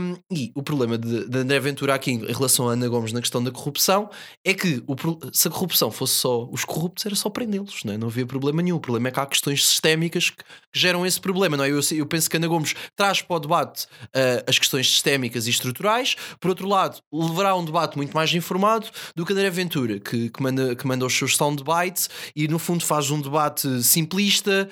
Um, 0.00 0.16
e 0.30 0.52
o 0.54 0.62
problema 0.62 0.98
de, 0.98 1.28
de, 1.28 1.38
André 1.38 1.60
Ventura 1.60 1.94
aqui 1.94 2.12
em 2.12 2.32
relação 2.32 2.68
a 2.68 2.72
Ana 2.72 2.88
Gomes 2.88 3.12
na 3.12 3.20
questão 3.20 3.42
da 3.42 3.50
corrupção 3.50 4.10
é 4.44 4.54
que 4.54 4.82
o, 4.86 4.96
se 5.32 5.48
a 5.48 5.50
corrupção 5.50 5.90
fosse 5.90 6.14
só 6.14 6.48
os 6.50 6.64
corruptos, 6.64 7.06
era 7.06 7.14
só 7.14 7.30
prendê-los, 7.30 7.84
não 7.84 7.92
é? 7.92 7.98
Não 7.98 8.08
havia 8.16 8.26
problema 8.26 8.62
nenhum. 8.62 8.76
O 8.76 8.80
problema 8.80 9.08
é 9.08 9.10
que 9.10 9.20
há 9.20 9.26
questões 9.26 9.66
sistémicas 9.66 10.30
que, 10.30 10.42
geram 10.74 11.06
esse 11.06 11.20
problema, 11.20 11.56
não 11.56 11.64
é? 11.64 11.70
Eu, 11.70 11.80
eu, 11.92 12.06
penso 12.06 12.28
que 12.28 12.36
Ana 12.36 12.46
Gomes 12.46 12.74
traz 12.94 13.22
para 13.22 13.36
o 13.36 13.40
debate 13.40 13.84
uh, 13.84 14.44
as 14.46 14.58
questões 14.58 14.90
sistémicas 14.90 15.46
e 15.46 15.50
estruturais, 15.50 16.16
por 16.38 16.48
outro 16.48 16.68
lado, 16.68 17.00
levará 17.12 17.54
um 17.56 17.64
debate 17.64 17.96
muito 17.96 18.14
mais 18.14 18.32
informado 18.34 18.86
do 19.14 19.24
que 19.24 19.32
André 19.32 19.48
Ventura, 19.50 19.98
que, 19.98 20.28
que, 20.28 20.42
manda, 20.42 20.76
que 20.76 20.86
manda 20.86 21.06
os 21.06 21.16
seus 21.16 21.36
soundbites 21.36 22.10
e 22.34 22.46
no 22.46 22.58
fundo 22.58 22.84
faz 22.84 23.10
um 23.10 23.20
debate 23.20 23.82
simplista 23.82 24.68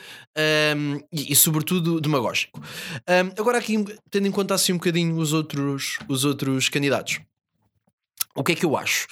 um, 0.77 1.01
e, 1.13 1.33
e, 1.33 1.37
sobretudo 1.37 2.01
demagógico. 2.01 2.61
Um, 2.61 3.41
agora 3.41 3.59
aqui, 3.59 3.83
tendo 4.11 4.27
em 4.27 4.31
conta 4.31 4.55
assim 4.55 4.73
um 4.73 4.77
bocadinho 4.77 5.17
os 5.17 5.33
outros, 5.33 5.99
os 6.09 6.25
outros 6.25 6.69
candidatos. 6.69 7.21
O 8.37 8.43
que 8.43 8.51
é 8.51 8.55
que 8.57 8.67
eu 8.67 8.77
acho? 8.77 9.07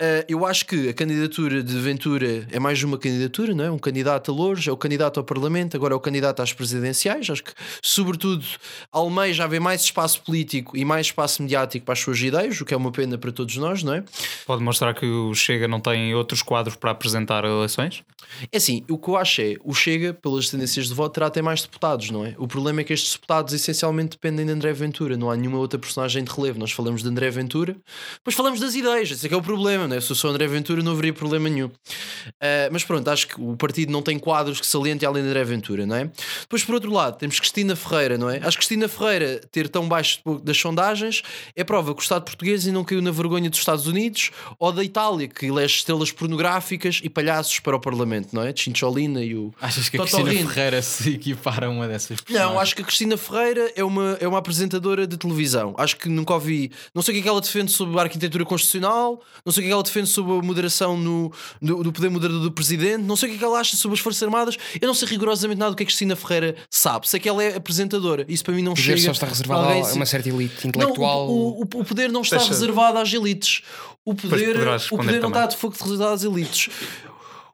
Uh, 0.00 0.24
eu 0.28 0.46
acho 0.46 0.64
que 0.64 0.88
a 0.88 0.94
candidatura 0.94 1.62
de 1.62 1.78
Ventura 1.78 2.46
é 2.50 2.58
mais 2.58 2.82
uma 2.82 2.96
candidatura, 2.96 3.54
não 3.54 3.64
é? 3.64 3.70
Um 3.70 3.78
candidato 3.78 4.30
a 4.30 4.34
Louros, 4.34 4.66
é 4.66 4.72
o 4.72 4.76
candidato 4.78 5.18
ao 5.20 5.24
Parlamento, 5.24 5.76
agora 5.76 5.92
é 5.92 5.96
o 5.96 6.00
candidato 6.00 6.40
às 6.40 6.54
presidenciais. 6.54 7.28
Acho 7.28 7.44
que, 7.44 7.52
sobretudo, 7.82 8.44
Almeida 8.90 9.34
já 9.34 9.46
vê 9.46 9.60
mais 9.60 9.82
espaço 9.82 10.22
político 10.22 10.74
e 10.74 10.86
mais 10.86 11.08
espaço 11.08 11.42
mediático 11.42 11.84
para 11.84 11.92
as 11.92 11.98
suas 11.98 12.18
ideias, 12.18 12.58
o 12.58 12.64
que 12.64 12.72
é 12.72 12.76
uma 12.76 12.90
pena 12.90 13.18
para 13.18 13.30
todos 13.30 13.56
nós, 13.58 13.82
não 13.82 13.92
é? 13.92 14.04
Pode 14.46 14.62
mostrar 14.62 14.94
que 14.94 15.04
o 15.04 15.34
Chega 15.34 15.68
não 15.68 15.80
tem 15.80 16.14
outros 16.14 16.42
quadros 16.42 16.76
para 16.76 16.92
apresentar 16.92 17.44
eleições? 17.44 18.02
É 18.50 18.56
assim, 18.56 18.84
o 18.88 18.96
que 18.96 19.08
eu 19.08 19.16
acho 19.16 19.42
é 19.42 19.56
o 19.62 19.74
Chega, 19.74 20.14
pelas 20.14 20.48
tendências 20.48 20.88
de 20.88 20.94
voto, 20.94 21.12
terá 21.12 21.26
até 21.26 21.42
mais 21.42 21.60
deputados, 21.60 22.10
não 22.10 22.24
é? 22.24 22.34
O 22.38 22.48
problema 22.48 22.80
é 22.80 22.84
que 22.84 22.92
estes 22.92 23.12
deputados 23.12 23.52
essencialmente 23.52 24.12
dependem 24.12 24.46
de 24.46 24.52
André 24.52 24.72
Ventura, 24.72 25.16
não 25.16 25.30
há 25.30 25.36
nenhuma 25.36 25.58
outra 25.58 25.78
personagem 25.78 26.24
de 26.24 26.30
relevo. 26.30 26.58
Nós 26.58 26.72
falamos 26.72 27.02
de 27.02 27.08
André 27.08 27.30
Ventura, 27.30 27.76
depois 28.14 28.34
falamos 28.34 28.45
das 28.54 28.74
ideias, 28.74 29.10
esse 29.10 29.26
é 29.26 29.28
que 29.28 29.34
é 29.34 29.38
o 29.38 29.42
problema 29.42 29.86
né? 29.86 30.00
se 30.00 30.10
eu 30.10 30.16
sou 30.16 30.30
André 30.30 30.46
Ventura 30.46 30.82
não 30.82 30.92
haveria 30.92 31.12
problema 31.12 31.48
nenhum. 31.48 31.66
Uh, 31.66 32.70
mas 32.70 32.84
pronto, 32.84 33.08
acho 33.08 33.28
que 33.28 33.40
o 33.40 33.56
partido 33.56 33.92
não 33.92 34.02
tem 34.02 34.18
quadros 34.18 34.60
que 34.60 34.66
salientem 34.66 35.06
além 35.06 35.22
de 35.22 35.28
André 35.28 35.44
Ventura, 35.44 35.86
não 35.86 35.96
é? 35.96 36.10
Depois, 36.40 36.64
por 36.64 36.74
outro 36.74 36.92
lado, 36.92 37.18
temos 37.18 37.38
Cristina 37.38 37.76
Ferreira, 37.76 38.16
não 38.18 38.30
é? 38.30 38.38
Acho 38.38 38.52
que 38.52 38.58
Cristina 38.58 38.88
Ferreira 38.88 39.40
ter 39.50 39.68
tão 39.68 39.88
baixo 39.88 40.20
das 40.42 40.56
sondagens 40.56 41.22
é 41.54 41.64
prova 41.64 41.94
que 41.94 42.00
o 42.00 42.02
Estado 42.02 42.24
português 42.24 42.64
não 42.66 42.84
caiu 42.84 43.02
na 43.02 43.10
vergonha 43.10 43.50
dos 43.50 43.58
Estados 43.58 43.86
Unidos 43.86 44.30
ou 44.58 44.72
da 44.72 44.82
Itália, 44.84 45.28
que 45.28 45.46
elege 45.46 45.76
estrelas 45.76 46.10
pornográficas 46.12 47.00
e 47.02 47.08
palhaços 47.08 47.58
para 47.60 47.76
o 47.76 47.80
Parlamento, 47.80 48.28
não 48.32 48.42
é? 48.42 48.54
Cincholina 48.54 49.22
e 49.22 49.34
o. 49.34 49.52
Achas 49.60 49.88
que 49.88 49.96
a 49.96 50.00
Cristina 50.00 50.32
Ferreira 50.32 50.82
se 50.82 51.14
equipara 51.14 51.66
a 51.66 51.70
uma 51.70 51.88
dessas 51.88 52.20
pessoas? 52.20 52.44
Não, 52.44 52.58
acho 52.58 52.74
que 52.74 52.82
a 52.82 52.84
Cristina 52.84 53.16
Ferreira 53.16 53.72
é 53.74 53.84
uma, 53.84 54.16
é 54.20 54.28
uma 54.28 54.38
apresentadora 54.38 55.06
de 55.06 55.16
televisão. 55.16 55.74
Acho 55.78 55.96
que 55.96 56.08
nunca 56.08 56.34
ouvi. 56.34 56.70
Não 56.94 57.02
sei 57.02 57.12
o 57.12 57.14
que 57.14 57.20
é 57.20 57.22
que 57.22 57.28
ela 57.28 57.40
defende 57.40 57.72
sobre 57.72 57.98
a 57.98 58.02
arquitetura 58.02 58.35
constitucional, 58.44 59.20
não 59.44 59.52
sei 59.52 59.60
o 59.60 59.62
que 59.62 59.66
é 59.66 59.70
que 59.70 59.72
ela 59.72 59.82
defende 59.82 60.08
sobre 60.08 60.32
a 60.32 60.42
moderação 60.42 60.96
no, 60.96 61.32
no, 61.60 61.82
do 61.82 61.92
poder 61.92 62.10
moderador 62.10 62.42
do 62.42 62.52
presidente, 62.52 63.02
não 63.02 63.16
sei 63.16 63.28
o 63.28 63.32
que 63.32 63.36
é 63.36 63.38
que 63.38 63.44
ela 63.44 63.58
acha 63.58 63.76
sobre 63.76 63.94
as 63.94 64.00
Forças 64.00 64.22
Armadas, 64.22 64.56
eu 64.80 64.86
não 64.86 64.94
sei 64.94 65.08
rigorosamente 65.08 65.58
nada 65.58 65.70
do 65.70 65.76
que 65.76 65.82
a 65.82 65.86
Cristina 65.86 66.16
Ferreira 66.16 66.56
sabe. 66.70 67.08
Sei 67.08 67.20
que 67.20 67.28
ela 67.28 67.42
é 67.42 67.56
apresentadora, 67.56 68.24
isso 68.28 68.44
para 68.44 68.54
mim 68.54 68.62
não 68.62 68.72
o 68.72 68.74
poder 68.74 68.98
chega. 68.98 69.00
só 69.00 69.12
está 69.12 69.26
reservado 69.26 69.68
a 69.68 69.80
assim. 69.80 69.96
uma 69.96 70.06
certa 70.06 70.28
elite 70.28 70.66
intelectual. 70.66 71.26
Não, 71.26 71.34
o, 71.34 71.60
o, 71.60 71.62
o, 71.62 71.84
poder 71.84 72.10
não 72.10 72.22
está 72.22 72.36
Deixa... 72.36 72.52
reservado 72.52 72.98
às 72.98 73.12
elites. 73.12 73.62
O 74.04 74.14
poder, 74.14 74.56
o 74.90 74.96
poder 74.96 75.20
não 75.20 75.28
está 75.28 75.46
de 75.46 75.56
fogo 75.56 75.74
reservado 75.80 76.12
às 76.12 76.24
elites. 76.24 76.70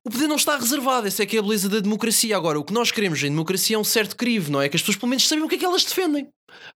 O 0.04 0.10
poder 0.10 0.26
não 0.26 0.34
está 0.34 0.56
reservado, 0.56 1.06
essa 1.06 1.22
é 1.22 1.26
que 1.26 1.36
é 1.36 1.38
a 1.38 1.42
beleza 1.42 1.68
da 1.68 1.78
democracia. 1.78 2.36
Agora, 2.36 2.58
o 2.58 2.64
que 2.64 2.72
nós 2.72 2.90
queremos 2.90 3.22
em 3.22 3.30
democracia 3.30 3.76
é 3.76 3.78
um 3.78 3.84
certo 3.84 4.16
crivo, 4.16 4.50
não 4.50 4.60
é? 4.60 4.68
Que 4.68 4.74
as 4.74 4.82
pessoas 4.82 4.96
pelo 4.96 5.10
menos 5.10 5.28
sabem 5.28 5.44
o 5.44 5.48
que 5.48 5.54
é 5.54 5.58
que 5.58 5.64
elas 5.64 5.84
defendem. 5.84 6.26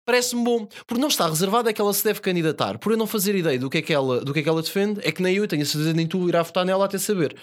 Parece-me 0.05 0.45
bom. 0.45 0.69
Porque 0.87 1.01
não 1.01 1.09
está 1.09 1.29
reservado 1.29 1.69
é 1.69 1.73
que 1.73 1.81
ela 1.81 1.93
se 1.93 2.05
deve 2.05 2.21
candidatar. 2.21 2.79
Por 2.79 2.93
eu 2.93 2.99
não 2.99 3.07
fazer 3.07 3.35
ideia 3.35 3.59
do 3.59 3.69
que 3.69 3.79
é 3.79 3.83
que 3.83 3.93
ela, 3.93 4.25
do 4.25 4.33
que 4.33 4.39
é 4.39 4.43
que 4.45 4.49
ela 4.49 4.63
defende, 4.63 5.01
é 5.03 5.11
que 5.11 5.21
nem 5.21 5.35
eu 5.35 5.49
tenho 5.49 5.63
a 5.63 5.67
certeza 5.67 5.93
nem 5.93 6.07
tu 6.07 6.29
irá 6.29 6.41
votar 6.43 6.65
nela 6.65 6.85
até 6.85 6.99
saber. 6.99 7.37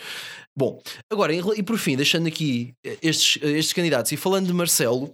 Bom, 0.56 0.82
agora, 1.12 1.34
e 1.34 1.64
por 1.64 1.78
fim, 1.78 1.98
deixando 1.98 2.28
aqui 2.28 2.74
estes, 3.02 3.42
estes 3.44 3.74
candidatos 3.74 4.12
e 4.14 4.18
falando 4.18 4.48
de 4.48 4.54
Marcelo, 4.54 5.12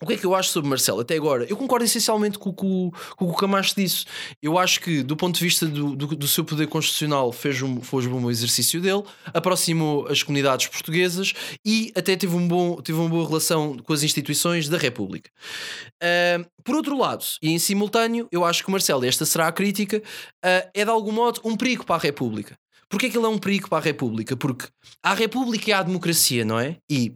o 0.00 0.06
que 0.06 0.14
é 0.14 0.16
que 0.16 0.24
eu 0.24 0.34
acho 0.34 0.50
sobre 0.50 0.68
Marcelo 0.68 1.00
até 1.00 1.14
agora? 1.14 1.44
Eu 1.48 1.56
concordo 1.56 1.84
essencialmente 1.84 2.38
com, 2.38 2.52
com, 2.52 2.90
com 3.16 3.24
o 3.24 3.30
o 3.30 3.34
Camacho 3.34 3.74
disse. 3.76 4.04
Eu 4.42 4.58
acho 4.58 4.80
que, 4.80 5.02
do 5.02 5.16
ponto 5.16 5.38
de 5.38 5.44
vista 5.44 5.66
do, 5.66 5.94
do, 5.94 6.06
do 6.08 6.28
seu 6.28 6.44
poder 6.44 6.66
constitucional, 6.66 7.32
fez 7.32 7.62
um, 7.62 7.80
fez 7.80 8.06
um 8.06 8.20
bom 8.20 8.30
exercício 8.30 8.80
dele, 8.80 9.02
aproximou 9.26 10.06
as 10.08 10.22
comunidades 10.22 10.66
portuguesas 10.66 11.32
e 11.64 11.92
até 11.94 12.16
teve, 12.16 12.34
um 12.34 12.46
bom, 12.46 12.76
teve 12.76 12.98
uma 12.98 13.08
boa 13.08 13.26
relação 13.26 13.76
com 13.78 13.92
as 13.92 14.02
instituições 14.02 14.68
da 14.68 14.76
República. 14.76 15.30
Uh, 16.02 16.44
por 16.62 16.74
outro 16.74 16.98
lado, 16.98 17.24
e 17.42 17.50
em 17.50 17.58
simultâneo, 17.58 18.28
eu 18.30 18.44
acho 18.44 18.64
que 18.64 18.70
Marcelo, 18.70 19.04
esta 19.04 19.24
será 19.24 19.48
a 19.48 19.52
crítica, 19.52 19.98
uh, 19.98 20.70
é 20.74 20.84
de 20.84 20.90
algum 20.90 21.12
modo 21.12 21.40
um 21.44 21.56
perigo 21.56 21.84
para 21.84 21.96
a 21.96 21.98
República. 21.98 22.56
Porquê 22.88 23.06
é 23.06 23.10
que 23.10 23.16
ele 23.16 23.26
é 23.26 23.28
um 23.28 23.38
perigo 23.38 23.68
para 23.68 23.78
a 23.78 23.82
República? 23.82 24.36
Porque 24.36 24.66
a 25.02 25.14
República 25.14 25.76
há 25.76 25.80
a 25.80 25.84
democracia, 25.84 26.44
não 26.44 26.58
é? 26.58 26.76
E. 26.90 27.14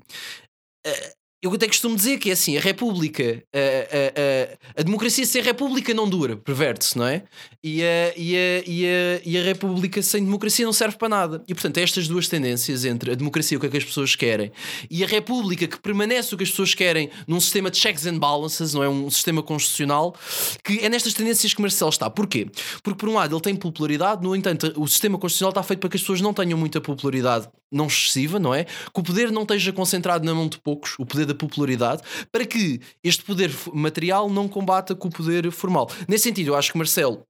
Eu 1.44 1.52
até 1.52 1.66
costumo 1.66 1.94
dizer 1.94 2.16
que 2.16 2.30
é 2.30 2.32
assim: 2.32 2.56
a 2.56 2.60
República, 2.60 3.44
a, 3.52 3.58
a, 3.58 4.78
a, 4.78 4.80
a 4.80 4.82
democracia 4.82 5.26
sem 5.26 5.42
República 5.42 5.92
não 5.92 6.08
dura, 6.08 6.38
perverte-se, 6.38 6.96
não 6.96 7.06
é? 7.06 7.22
E 7.62 7.82
a, 7.82 8.14
e, 8.16 8.34
a, 8.34 8.62
e, 8.66 8.86
a, 8.86 9.20
e 9.26 9.38
a 9.38 9.42
República 9.42 10.00
sem 10.00 10.24
democracia 10.24 10.64
não 10.64 10.72
serve 10.72 10.96
para 10.96 11.10
nada. 11.10 11.44
E 11.46 11.52
portanto, 11.52 11.76
estas 11.76 12.08
duas 12.08 12.28
tendências 12.28 12.86
entre 12.86 13.12
a 13.12 13.14
democracia, 13.14 13.58
o 13.58 13.60
que 13.60 13.66
é 13.66 13.68
que 13.68 13.76
as 13.76 13.84
pessoas 13.84 14.16
querem, 14.16 14.52
e 14.90 15.04
a 15.04 15.06
República, 15.06 15.68
que 15.68 15.78
permanece 15.78 16.34
o 16.34 16.38
que 16.38 16.44
as 16.44 16.50
pessoas 16.50 16.74
querem 16.74 17.10
num 17.28 17.38
sistema 17.38 17.70
de 17.70 17.76
checks 17.76 18.06
and 18.06 18.18
balances, 18.18 18.72
não 18.72 18.82
é? 18.82 18.88
Um 18.88 19.10
sistema 19.10 19.42
constitucional, 19.42 20.16
que 20.64 20.78
é 20.78 20.88
nestas 20.88 21.12
tendências 21.12 21.52
que 21.52 21.60
Marcelo 21.60 21.90
está. 21.90 22.08
Porquê? 22.08 22.50
Porque, 22.82 22.98
por 22.98 23.10
um 23.10 23.16
lado, 23.16 23.34
ele 23.34 23.42
tem 23.42 23.54
popularidade, 23.54 24.22
no 24.22 24.34
entanto, 24.34 24.72
o 24.78 24.88
sistema 24.88 25.18
constitucional 25.18 25.50
está 25.50 25.62
feito 25.62 25.80
para 25.80 25.90
que 25.90 25.96
as 25.98 26.00
pessoas 26.00 26.22
não 26.22 26.32
tenham 26.32 26.58
muita 26.58 26.80
popularidade 26.80 27.50
não 27.74 27.86
excessiva, 27.86 28.38
não 28.38 28.54
é? 28.54 28.64
Que 28.64 29.00
o 29.00 29.02
poder 29.02 29.32
não 29.32 29.42
esteja 29.42 29.72
concentrado 29.72 30.24
na 30.24 30.32
mão 30.32 30.48
de 30.48 30.58
poucos, 30.58 30.94
o 30.98 31.04
poder 31.04 31.26
da 31.26 31.33
popularidade, 31.34 32.02
para 32.30 32.46
que 32.46 32.80
este 33.02 33.22
poder 33.24 33.50
material 33.72 34.30
não 34.30 34.48
combata 34.48 34.94
com 34.94 35.08
o 35.08 35.10
poder 35.10 35.50
formal. 35.50 35.90
Nesse 36.08 36.24
sentido, 36.24 36.48
eu 36.48 36.56
acho 36.56 36.72
que 36.72 36.78
Marcelo 36.78 37.24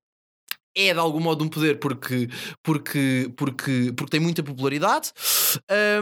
é 0.76 0.92
de 0.92 0.98
algum 0.98 1.20
modo 1.20 1.44
um 1.44 1.48
poder 1.48 1.78
porque, 1.78 2.28
porque, 2.62 3.30
porque, 3.36 3.92
porque 3.96 4.10
tem 4.10 4.20
muita 4.20 4.42
popularidade. 4.42 5.12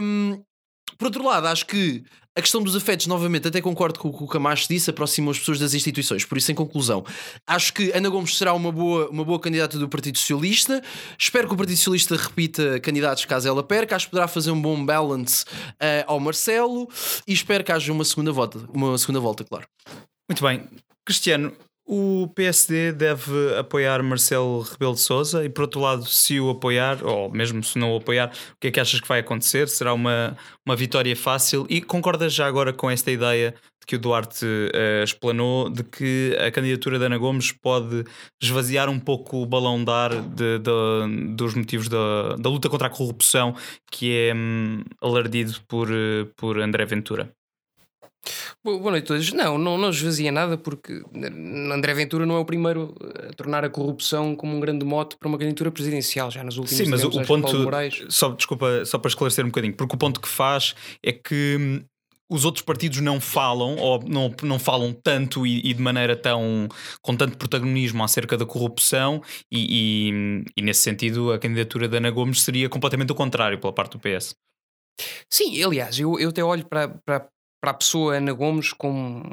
Um, 0.01 0.43
por 0.97 1.05
outro 1.05 1.23
lado, 1.23 1.47
acho 1.47 1.65
que 1.65 2.03
a 2.35 2.41
questão 2.41 2.63
dos 2.63 2.75
afetos, 2.75 3.05
novamente, 3.05 3.47
até 3.47 3.61
concordo 3.61 3.99
com 3.99 4.09
o 4.09 4.17
que 4.17 4.23
o 4.23 4.27
Camacho 4.27 4.67
disse, 4.67 4.89
aproximam 4.89 5.29
as 5.29 5.37
pessoas 5.37 5.59
das 5.59 5.75
instituições. 5.75 6.25
Por 6.25 6.37
isso, 6.37 6.51
em 6.51 6.55
conclusão, 6.55 7.05
acho 7.45 7.71
que 7.73 7.91
Ana 7.91 8.09
Gomes 8.09 8.35
será 8.35 8.53
uma 8.53 8.71
boa, 8.71 9.07
uma 9.09 9.23
boa 9.23 9.39
candidata 9.39 9.77
do 9.77 9.87
Partido 9.87 10.17
Socialista. 10.17 10.81
Espero 11.17 11.47
que 11.47 11.53
o 11.53 11.57
Partido 11.57 11.77
Socialista 11.77 12.15
repita 12.15 12.79
candidatos 12.79 13.25
caso 13.25 13.47
ela 13.47 13.61
perca. 13.61 13.95
Acho 13.95 14.07
que 14.07 14.11
poderá 14.11 14.27
fazer 14.27 14.49
um 14.49 14.59
bom 14.59 14.83
balance 14.83 15.45
uh, 15.73 16.05
ao 16.07 16.19
Marcelo 16.19 16.89
e 17.27 17.33
espero 17.33 17.63
que 17.63 17.71
haja 17.71 17.91
uma 17.93 18.03
segunda 18.03 18.31
volta, 18.31 18.67
uma 18.73 18.97
segunda 18.97 19.19
volta, 19.19 19.43
claro. 19.43 19.67
Muito 20.27 20.43
bem. 20.43 20.67
Cristiano, 21.05 21.53
o 21.85 22.27
PSD 22.33 22.93
deve 22.93 23.57
apoiar 23.57 24.01
Marcelo 24.01 24.61
Rebelo 24.61 24.93
de 24.93 25.01
Sousa 25.01 25.43
e, 25.43 25.49
por 25.49 25.63
outro 25.63 25.81
lado, 25.81 26.05
se 26.05 26.39
o 26.39 26.49
apoiar, 26.49 27.03
ou 27.03 27.29
mesmo 27.29 27.63
se 27.63 27.77
não 27.77 27.93
o 27.93 27.97
apoiar, 27.97 28.29
o 28.29 28.59
que 28.59 28.67
é 28.67 28.71
que 28.71 28.79
achas 28.79 29.01
que 29.01 29.07
vai 29.07 29.19
acontecer? 29.19 29.67
Será 29.67 29.93
uma, 29.93 30.37
uma 30.65 30.75
vitória 30.75 31.15
fácil? 31.15 31.65
E 31.69 31.81
concordas 31.81 32.33
já 32.33 32.47
agora 32.47 32.71
com 32.71 32.89
esta 32.89 33.11
ideia 33.11 33.53
de 33.81 33.85
que 33.85 33.97
o 33.97 33.99
Duarte 33.99 34.45
uh, 34.45 35.03
explanou 35.03 35.69
de 35.69 35.83
que 35.83 36.37
a 36.39 36.49
candidatura 36.51 36.97
da 36.97 37.07
Ana 37.07 37.17
Gomes 37.17 37.51
pode 37.51 38.05
esvaziar 38.41 38.89
um 38.89 38.99
pouco 38.99 39.41
o 39.41 39.45
balão 39.45 39.83
de 39.83 39.91
ar 39.91 40.21
de, 40.21 40.59
de, 40.59 41.35
dos 41.35 41.53
motivos 41.53 41.89
da, 41.89 42.37
da 42.37 42.49
luta 42.49 42.69
contra 42.69 42.87
a 42.87 42.89
corrupção 42.89 43.53
que 43.91 44.15
é 44.15 44.33
um, 44.33 44.83
alardido 45.01 45.59
por, 45.67 45.89
uh, 45.89 46.25
por 46.37 46.59
André 46.59 46.85
Ventura? 46.85 47.33
Boa 48.63 48.91
noite 48.91 49.03
a 49.03 49.07
todos. 49.07 49.33
Não, 49.33 49.57
não, 49.57 49.77
não 49.77 49.89
esvazia 49.89 50.31
nada 50.31 50.57
porque 50.57 51.03
André 51.13 51.93
Ventura 51.93 52.25
não 52.25 52.35
é 52.35 52.39
o 52.39 52.45
primeiro 52.45 52.95
a 53.29 53.33
tornar 53.33 53.65
a 53.65 53.69
corrupção 53.69 54.35
como 54.35 54.55
um 54.55 54.59
grande 54.59 54.85
mote 54.85 55.17
para 55.17 55.27
uma 55.27 55.37
candidatura 55.37 55.71
presidencial, 55.71 56.31
já 56.31 56.43
nos 56.43 56.57
últimos 56.57 56.77
Sim, 56.77 56.89
mas 56.89 57.03
o, 57.03 57.11
ponto. 57.23 57.47
Só, 58.09 58.29
desculpa, 58.29 58.85
só 58.85 58.97
para 58.97 59.09
esclarecer 59.09 59.43
um 59.43 59.49
bocadinho, 59.49 59.75
porque 59.75 59.95
o 59.95 59.97
ponto 59.97 60.21
que 60.21 60.29
faz 60.29 60.73
é 61.03 61.11
que 61.11 61.57
hum, 61.59 61.83
os 62.29 62.45
outros 62.45 62.63
partidos 62.63 62.99
não 63.01 63.19
falam 63.19 63.75
ou 63.75 64.01
não, 64.07 64.33
não 64.41 64.57
falam 64.57 64.93
tanto 64.93 65.45
e, 65.45 65.59
e, 65.69 65.73
de 65.73 65.81
maneira 65.81 66.15
tão 66.15 66.67
com 67.01 67.15
tanto 67.15 67.37
protagonismo 67.37 68.03
acerca 68.03 68.37
da 68.37 68.45
corrupção 68.45 69.21
e, 69.51 70.09
e, 70.09 70.43
e, 70.57 70.61
nesse 70.61 70.81
sentido 70.81 71.31
a 71.31 71.37
candidatura 71.37 71.87
da 71.87 71.97
Ana 71.97 72.09
Gomes 72.09 72.41
seria 72.41 72.69
completamente 72.69 73.11
o 73.11 73.15
contrário 73.15 73.59
pela 73.59 73.73
parte 73.73 73.97
do 73.97 73.99
PS. 73.99 74.35
Sim, 75.29 75.61
aliás, 75.63 75.99
eu, 75.99 76.19
eu 76.19 76.29
até 76.29 76.43
olho 76.43 76.65
para, 76.65 76.87
para, 77.05 77.27
para 77.63 77.71
a 77.71 77.75
pessoa 77.75 78.17
Ana 78.17 78.33
Gomes 78.33 78.73
como, 78.73 79.23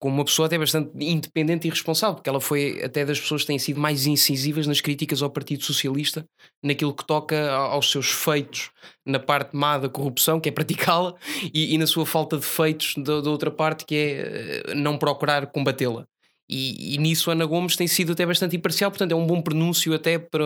como 0.00 0.16
uma 0.16 0.24
pessoa 0.24 0.46
até 0.46 0.58
bastante 0.58 0.90
independente 0.98 1.68
e 1.68 1.70
responsável, 1.70 2.16
porque 2.16 2.28
ela 2.28 2.40
foi 2.40 2.82
até 2.82 3.04
das 3.04 3.20
pessoas 3.20 3.42
que 3.42 3.46
têm 3.46 3.58
sido 3.60 3.78
mais 3.78 4.04
incisivas 4.04 4.66
nas 4.66 4.80
críticas 4.80 5.22
ao 5.22 5.30
Partido 5.30 5.62
Socialista, 5.62 6.26
naquilo 6.60 6.92
que 6.92 7.06
toca 7.06 7.52
aos 7.52 7.88
seus 7.88 8.10
feitos 8.10 8.72
na 9.06 9.20
parte 9.20 9.54
má 9.54 9.78
da 9.78 9.88
corrupção, 9.88 10.40
que 10.40 10.48
é 10.48 10.52
praticá-la, 10.52 11.14
e, 11.54 11.72
e, 11.72 11.78
na 11.78 11.86
sua 11.86 12.04
falta 12.04 12.36
de 12.36 12.44
feitos 12.44 12.94
da, 12.96 13.20
da 13.20 13.30
outra 13.30 13.52
parte, 13.52 13.84
que 13.84 13.94
é 13.94 14.72
eh, 14.72 14.74
não 14.74 14.98
procurar 14.98 15.46
combatê-la. 15.46 16.04
E, 16.48 16.96
e, 16.96 16.98
nisso 16.98 17.30
Ana 17.30 17.46
Gomes 17.46 17.76
tem 17.76 17.86
sido 17.86 18.10
até 18.10 18.26
bastante 18.26 18.56
imparcial, 18.56 18.90
portanto 18.90 19.12
é 19.12 19.14
um 19.14 19.26
bom 19.26 19.40
prenúncio 19.40 19.94
até 19.94 20.18
para, 20.18 20.44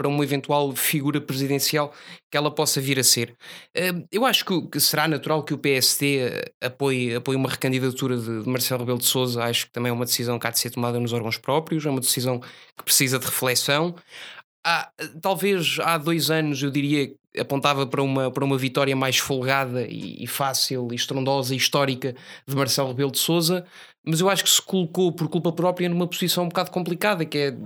para 0.00 0.08
uma 0.08 0.24
eventual 0.24 0.74
figura 0.74 1.20
presidencial 1.20 1.92
que 2.30 2.36
ela 2.38 2.50
possa 2.50 2.80
vir 2.80 2.98
a 2.98 3.04
ser. 3.04 3.36
Eu 4.10 4.24
acho 4.24 4.46
que, 4.46 4.80
será 4.80 5.06
natural 5.06 5.42
que 5.42 5.52
o 5.52 5.58
PSD 5.58 6.42
apoie, 6.58 7.16
apoie 7.16 7.36
uma 7.36 7.50
recandidatura 7.50 8.16
de, 8.16 8.42
de 8.42 8.48
Marcelo 8.48 8.80
Rebelo 8.80 8.98
de 8.98 9.04
Sousa. 9.04 9.44
Acho 9.44 9.66
que 9.66 9.72
também 9.72 9.90
é 9.90 9.92
uma 9.92 10.06
decisão 10.06 10.38
que 10.38 10.46
há 10.46 10.50
de 10.50 10.58
ser 10.58 10.70
tomada 10.70 10.98
nos 10.98 11.12
órgãos 11.12 11.36
próprios, 11.36 11.84
é 11.84 11.90
uma 11.90 12.00
decisão 12.00 12.40
que 12.40 12.82
precisa 12.82 13.18
de 13.18 13.26
reflexão. 13.26 13.94
Há, 14.64 14.90
talvez 15.20 15.76
há 15.80 15.98
dois 15.98 16.30
anos 16.30 16.62
eu 16.62 16.70
diria 16.70 17.14
apontava 17.38 17.86
para 17.86 18.02
uma, 18.02 18.30
para 18.30 18.44
uma 18.44 18.56
vitória 18.56 18.96
mais 18.96 19.18
folgada 19.18 19.86
e, 19.86 20.24
e 20.24 20.26
fácil, 20.26 20.88
e 20.90 20.94
estrondosa 20.94 21.54
e 21.54 21.58
histórica 21.58 22.16
de 22.48 22.56
Marcelo 22.56 22.88
Rebelo 22.88 23.12
de 23.12 23.18
Sousa 23.18 23.66
mas 24.04 24.20
eu 24.20 24.28
acho 24.28 24.42
que 24.42 24.50
se 24.50 24.62
colocou 24.62 25.12
por 25.12 25.28
culpa 25.28 25.52
própria 25.52 25.88
numa 25.88 26.06
posição 26.06 26.44
um 26.44 26.48
bocado 26.48 26.70
complicada, 26.70 27.24
que 27.24 27.38
é 27.38 27.56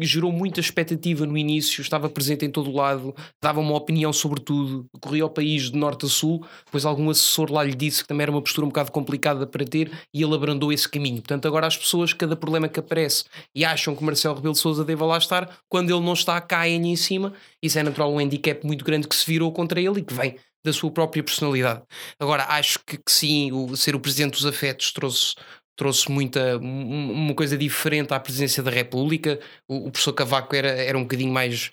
gerou 0.00 0.30
muita 0.30 0.60
expectativa 0.60 1.26
no 1.26 1.36
início, 1.36 1.80
estava 1.80 2.08
presente 2.08 2.44
em 2.44 2.50
todo 2.50 2.70
o 2.70 2.76
lado, 2.76 3.14
dava 3.42 3.60
uma 3.60 3.74
opinião 3.74 4.12
sobre 4.12 4.40
tudo, 4.40 4.86
corria 5.00 5.24
ao 5.24 5.30
país 5.30 5.70
de 5.70 5.76
norte 5.76 6.06
a 6.06 6.08
sul, 6.08 6.44
depois 6.64 6.84
algum 6.84 7.10
assessor 7.10 7.50
lá 7.50 7.64
lhe 7.64 7.74
disse 7.74 8.02
que 8.02 8.08
também 8.08 8.22
era 8.22 8.30
uma 8.30 8.42
postura 8.42 8.64
um 8.64 8.68
bocado 8.68 8.92
complicada 8.92 9.46
para 9.46 9.64
ter 9.64 9.90
e 10.14 10.22
ele 10.22 10.34
abrandou 10.34 10.72
esse 10.72 10.88
caminho. 10.88 11.16
Portanto, 11.16 11.48
agora 11.48 11.66
as 11.66 11.76
pessoas, 11.76 12.12
cada 12.12 12.36
problema 12.36 12.68
que 12.68 12.78
aparece 12.78 13.24
e 13.54 13.64
acham 13.64 13.96
que 13.96 14.04
Marcelo 14.04 14.36
Rebelo 14.36 14.54
de 14.54 14.60
Sousa 14.60 14.84
deva 14.84 15.04
lá 15.04 15.18
estar, 15.18 15.58
quando 15.68 15.90
ele 15.90 16.04
não 16.04 16.12
está, 16.12 16.40
caem 16.40 16.90
em 16.90 16.96
cima. 16.96 17.32
Isso 17.62 17.78
é 17.78 17.82
natural 17.82 18.12
um 18.12 18.18
handicap 18.18 18.64
muito 18.64 18.84
grande 18.84 19.08
que 19.08 19.16
se 19.16 19.26
virou 19.26 19.52
contra 19.52 19.80
ele 19.80 20.00
e 20.00 20.02
que 20.02 20.14
vem 20.14 20.36
da 20.64 20.72
sua 20.72 20.90
própria 20.90 21.22
personalidade. 21.22 21.82
Agora, 22.18 22.44
acho 22.48 22.80
que, 22.84 22.96
que 22.98 23.10
sim, 23.10 23.52
o, 23.52 23.76
ser 23.76 23.94
o 23.94 24.00
presidente 24.00 24.32
dos 24.32 24.46
afetos 24.46 24.92
trouxe, 24.92 25.34
trouxe 25.78 26.10
muita 26.10 26.58
uma 26.58 27.32
coisa 27.34 27.56
diferente 27.56 28.12
à 28.12 28.18
presidência 28.18 28.64
da 28.64 28.70
República. 28.70 29.38
O, 29.68 29.86
o, 29.86 29.90
professor 29.92 30.12
Cavaco 30.12 30.54
era, 30.56 30.70
era 30.70 30.98
um 30.98 31.02
bocadinho 31.02 31.32
mais, 31.32 31.70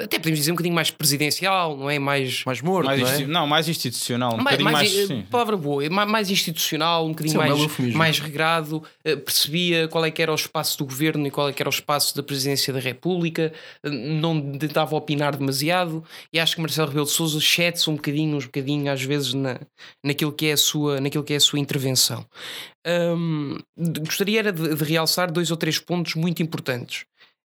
até 0.00 0.18
podemos 0.18 0.38
dizer 0.38 0.52
um 0.52 0.54
bocadinho 0.54 0.74
mais 0.74 0.90
presidencial, 0.90 1.76
não 1.76 1.90
é? 1.90 1.98
Mais, 1.98 2.42
mais 2.46 2.62
morto, 2.62 2.86
mais 2.86 2.98
não, 3.02 3.08
é? 3.08 3.26
não, 3.26 3.46
mais 3.46 3.68
institucional, 3.68 4.34
um 4.36 4.42
mais, 4.42 4.58
mais, 4.58 4.72
mais 4.72 5.10
eh, 5.10 5.22
palavra 5.30 5.54
boa, 5.54 5.88
mais, 5.90 6.30
institucional, 6.30 7.04
um 7.04 7.10
bocadinho 7.10 7.32
sim, 7.68 7.82
mais, 7.82 7.94
mais 7.94 8.18
regrado, 8.20 8.82
uh, 9.06 9.16
percebia 9.18 9.86
qual 9.86 10.06
é 10.06 10.10
que 10.10 10.22
era 10.22 10.32
o 10.32 10.34
espaço 10.34 10.78
do 10.78 10.86
governo 10.86 11.26
e 11.26 11.30
qual 11.30 11.50
é 11.50 11.52
que 11.52 11.62
era 11.62 11.68
o 11.68 11.70
espaço 11.70 12.16
da 12.16 12.22
presidência 12.22 12.72
da 12.72 12.80
República, 12.80 13.52
uh, 13.84 13.90
não 13.90 14.56
tentava 14.56 14.96
opinar 14.96 15.36
demasiado, 15.36 16.02
e 16.32 16.40
acho 16.40 16.54
que 16.54 16.62
Marcelo 16.62 16.88
Rebelo 16.88 17.04
de 17.04 17.12
Sousa 17.12 17.36
excede-se 17.36 17.90
um 17.90 17.96
bocadinho, 17.96 18.34
uns 18.34 18.46
bocadinho 18.46 18.90
às 18.90 19.02
vezes 19.02 19.34
na, 19.34 19.60
naquilo, 20.02 20.32
que 20.32 20.46
é 20.46 20.52
a 20.52 20.56
sua, 20.56 21.02
naquilo 21.02 21.22
que 21.22 21.34
é 21.34 21.36
a 21.36 21.40
sua 21.40 21.58
intervenção. 21.58 22.24
Um, 22.86 23.58
gostaria 24.04 24.38
era 24.38 24.52
de, 24.52 24.74
de, 24.74 24.84
realçar 24.84 25.32
dois 25.32 25.50
ou 25.50 25.56
três 25.56 25.78
pontos 25.78 26.14
muito 26.14 26.42
importantes. 26.42 27.04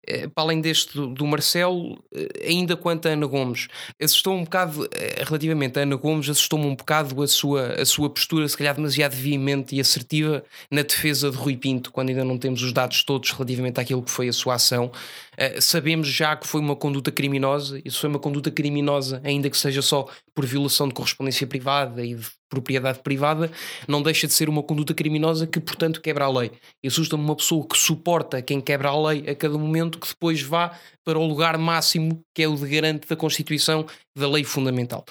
Eh, 0.08 0.28
para 0.28 0.44
além 0.44 0.60
deste 0.60 0.98
do, 0.98 1.28
Marcelo, 1.28 2.02
eh, 2.14 2.48
ainda 2.48 2.76
quanto 2.76 3.08
a 3.08 3.12
Ana 3.12 3.28
Gomes, 3.28 3.68
assustou 4.02 4.34
um 4.36 4.44
bocado, 4.44 4.88
eh, 4.94 5.24
relativamente 5.26 5.78
a 5.78 5.84
Ana 5.84 5.96
Gomes, 5.96 6.30
assustou-me 6.30 6.66
um 6.66 6.76
bocado 6.76 7.22
a 7.22 7.28
sua, 7.28 7.74
a 7.74 7.86
sua 7.86 8.10
postura, 8.10 8.48
se 8.48 8.58
calhar 8.58 8.76
demasiado 8.76 9.14
veemente 9.14 9.76
e 9.76 9.80
assertiva 9.80 10.44
na 10.72 10.82
defesa 10.82 11.30
de 11.30 11.38
Rui 11.38 11.56
Pinto, 11.58 11.92
quando 11.92 12.10
ainda 12.10 12.24
não 12.26 12.38
temos 12.38 12.64
os 12.64 12.74
dados 12.74 13.04
todos 13.04 13.32
relativamente 13.32 13.80
àquilo 13.80 14.02
que 14.02 14.12
foi 14.12 14.30
a 14.30 14.34
sua 14.34 14.56
ação. 14.56 14.92
Uh, 15.40 15.62
sabemos 15.62 16.10
já 16.10 16.36
que 16.36 16.46
foi 16.46 16.60
uma 16.60 16.76
conduta 16.76 17.12
criminosa, 17.12 17.82
isso 17.86 18.02
foi 18.02 18.10
uma 18.10 18.20
conduta 18.20 18.52
criminosa, 18.52 19.22
ainda 19.24 19.50
que 19.50 19.58
seja 19.58 19.82
só 19.82 20.06
por 20.36 20.46
violação 20.46 20.88
de 20.90 20.94
correspondência 20.94 21.48
privada 21.48 22.04
e 22.04 22.16
de 22.16 22.28
propriedade 22.50 23.00
privada, 23.00 23.50
não 23.88 24.02
deixa 24.02 24.28
de 24.28 24.34
ser 24.34 24.50
uma 24.50 24.62
conduta 24.62 24.94
criminosa 24.94 25.48
que, 25.48 25.60
portanto, 25.60 26.02
quebra 26.02 26.26
a 26.26 26.30
lei. 26.30 26.52
E 26.84 26.88
assusta-me 26.88 27.24
uma 27.24 27.36
pessoa 27.36 27.66
que 27.66 27.78
suporta 27.78 28.42
quem 28.42 28.60
quebra 28.60 28.90
a 28.90 29.02
lei 29.02 29.30
a 29.30 29.36
cada 29.36 29.58
momento, 29.58 30.00
que 30.00 30.08
depois 30.08 30.42
vá 30.42 30.78
para 31.06 31.18
o 31.18 31.26
lugar 31.26 31.58
máximo 31.58 32.22
que 32.36 32.44
é 32.44 32.48
o 32.48 32.56
de 32.56 32.68
garante 32.68 33.08
da 33.08 33.16
Constituição 33.16 33.86
da 34.18 34.28
lei 34.28 34.44
fundamental. 34.44 35.06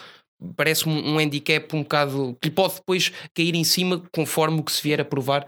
Parece-me 0.57 1.03
um 1.03 1.19
handicap 1.19 1.75
um 1.75 1.83
bocado 1.83 2.37
que 2.41 2.49
lhe 2.49 2.55
pode 2.55 2.75
depois 2.75 3.11
cair 3.35 3.55
em 3.55 3.65
cima 3.65 4.03
conforme 4.13 4.61
o 4.61 4.63
que 4.63 4.73
se 4.73 4.83
vier 4.83 5.01
a 5.01 5.05
provar 5.05 5.47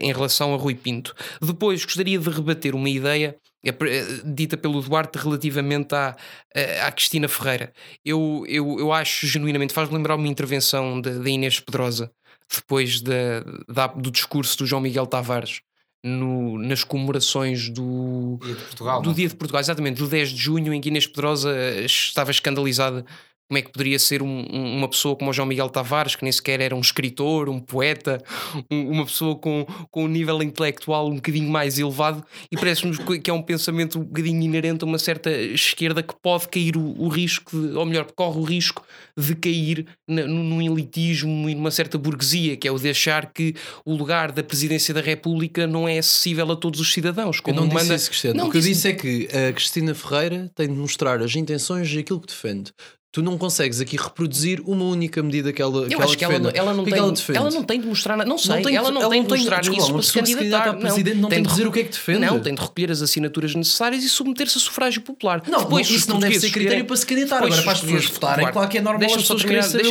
em 0.00 0.12
relação 0.12 0.54
a 0.54 0.56
Rui 0.56 0.74
Pinto. 0.74 1.14
Depois 1.40 1.84
gostaria 1.84 2.18
de 2.18 2.28
rebater 2.28 2.74
uma 2.74 2.88
ideia 2.88 3.36
é 3.64 3.68
eh, 3.68 4.22
dita 4.24 4.56
pelo 4.56 4.80
Duarte 4.80 5.18
relativamente 5.18 5.94
à, 5.94 6.16
eh, 6.54 6.80
à 6.80 6.90
Cristina 6.90 7.28
Ferreira. 7.28 7.72
Eu, 8.04 8.44
eu, 8.48 8.78
eu 8.78 8.92
acho 8.92 9.26
genuinamente, 9.26 9.74
faz-me 9.74 9.96
lembrar 9.96 10.16
uma 10.16 10.28
intervenção 10.28 11.00
da 11.00 11.28
Inês 11.28 11.60
Pedrosa 11.60 12.10
depois 12.52 13.00
de, 13.00 13.10
de, 13.10 14.02
do 14.02 14.10
discurso 14.10 14.58
do 14.58 14.66
João 14.66 14.80
Miguel 14.80 15.06
Tavares 15.06 15.60
no, 16.02 16.58
nas 16.58 16.82
comemorações 16.82 17.68
do 17.68 18.38
Dia 18.42 18.54
de 18.54 18.62
Portugal. 18.62 19.02
Do 19.02 19.14
Dia 19.14 19.28
de 19.28 19.36
Portugal, 19.36 19.60
exatamente, 19.60 19.98
do 19.98 20.08
10 20.08 20.30
de 20.30 20.36
junho, 20.36 20.72
em 20.72 20.80
que 20.80 20.88
Inês 20.88 21.06
Pedrosa 21.06 21.54
eh, 21.54 21.84
estava 21.84 22.30
escandalizada 22.30 23.04
como 23.50 23.58
é 23.58 23.62
que 23.62 23.72
poderia 23.72 23.98
ser 23.98 24.22
um, 24.22 24.46
uma 24.46 24.88
pessoa 24.88 25.16
como 25.16 25.28
o 25.28 25.32
João 25.32 25.48
Miguel 25.48 25.68
Tavares, 25.68 26.14
que 26.14 26.22
nem 26.22 26.30
sequer 26.30 26.60
era 26.60 26.76
um 26.76 26.80
escritor, 26.80 27.48
um 27.48 27.58
poeta, 27.58 28.22
um, 28.70 28.92
uma 28.92 29.04
pessoa 29.04 29.34
com, 29.34 29.66
com 29.90 30.04
um 30.04 30.08
nível 30.08 30.40
intelectual 30.40 31.08
um 31.08 31.16
bocadinho 31.16 31.50
mais 31.50 31.76
elevado, 31.76 32.24
e 32.50 32.56
parece-nos 32.56 32.98
que 32.98 33.28
é 33.28 33.34
um 33.34 33.42
pensamento 33.42 33.98
um 33.98 34.04
bocadinho 34.04 34.40
inerente 34.40 34.84
a 34.84 34.86
uma 34.86 35.00
certa 35.00 35.32
esquerda 35.32 36.00
que 36.00 36.14
pode 36.22 36.46
cair 36.46 36.76
o, 36.76 36.94
o 36.96 37.08
risco, 37.08 37.50
de, 37.50 37.76
ou 37.76 37.84
melhor, 37.84 38.06
corre 38.14 38.38
o 38.38 38.44
risco 38.44 38.86
de 39.18 39.34
cair 39.34 39.84
na, 40.06 40.28
num 40.28 40.62
elitismo 40.62 41.50
e 41.50 41.54
numa 41.56 41.72
certa 41.72 41.98
burguesia, 41.98 42.56
que 42.56 42.68
é 42.68 42.70
o 42.70 42.78
de 42.78 42.88
achar 42.88 43.32
que 43.32 43.56
o 43.84 43.92
lugar 43.96 44.30
da 44.30 44.44
presidência 44.44 44.94
da 44.94 45.00
República 45.00 45.66
não 45.66 45.88
é 45.88 45.98
acessível 45.98 46.52
a 46.52 46.54
todos 46.54 46.78
os 46.78 46.92
cidadãos. 46.92 47.40
Como 47.40 47.58
eu 47.58 47.62
não 47.62 47.66
manda... 47.66 47.80
disse 47.80 47.94
isso, 47.96 48.10
Cristiano. 48.10 48.38
Não, 48.38 48.46
o 48.46 48.50
que 48.52 48.60
disse... 48.60 48.68
eu 48.68 48.74
disse 48.74 48.88
é 48.88 48.92
que 48.92 49.48
a 49.48 49.52
Cristina 49.52 49.92
Ferreira 49.92 50.48
tem 50.54 50.68
de 50.68 50.74
mostrar 50.74 51.20
as 51.20 51.34
intenções 51.34 51.92
e 51.92 51.98
aquilo 51.98 52.20
que 52.20 52.28
defende 52.28 52.72
tu 53.12 53.22
não 53.22 53.36
consegues 53.36 53.80
aqui 53.80 53.96
reproduzir 53.96 54.60
uma 54.64 54.84
única 54.84 55.22
medida 55.22 55.52
que 55.52 55.60
ela, 55.60 55.86
que 55.86 55.94
acho 55.94 56.16
que 56.16 56.24
ela, 56.24 56.34
ela, 56.54 56.72
não 56.72 56.84
tem, 56.84 56.94
ela, 56.94 57.14
ela, 57.34 57.50
não 57.50 57.64
tem 57.64 57.80
de 57.80 57.86
mostrar 57.86 58.16
nada. 58.16 58.28
Não 58.28 58.38
sei, 58.38 58.56
não 58.56 58.62
tem, 58.62 58.76
ela 58.76 58.90
não 58.90 59.02
ela 59.02 59.10
tem 59.10 59.24
de 59.24 59.28
mostrar 59.28 59.60
tem, 59.60 59.76
isso 59.76 59.92
para 59.92 60.02
se 60.02 60.12
candidatar. 60.12 60.70
A 60.70 60.74
presidente 60.74 61.14
não, 61.16 61.22
não 61.22 61.28
tem 61.28 61.42
de 61.42 61.48
dizer 61.48 61.66
o 61.66 61.72
que 61.72 61.80
é 61.80 61.84
que 61.84 61.90
defende. 61.90 62.20
Não, 62.20 62.40
tem 62.40 62.54
de 62.54 62.60
recolher 62.60 62.90
as 62.92 63.02
assinaturas 63.02 63.54
necessárias 63.54 64.04
e 64.04 64.08
submeter-se 64.08 64.58
a 64.58 64.60
sufrágio 64.60 65.02
popular. 65.02 65.42
Não, 65.48 65.60
Depois, 65.60 65.90
isso 65.90 66.08
não 66.08 66.20
deve 66.20 66.38
ser 66.38 66.50
critério 66.50 66.84
para 66.84 66.96
se 66.96 67.06
candidatar. 67.06 67.44
Agora, 67.44 67.62
para 67.62 67.72
as 67.72 67.80
pessoas 67.80 68.06
votarem, 68.06 68.52
claro 68.52 68.68
que 68.68 68.78
é 68.78 68.80
normal 68.80 69.10
saber 69.20 69.42
o 69.42 69.46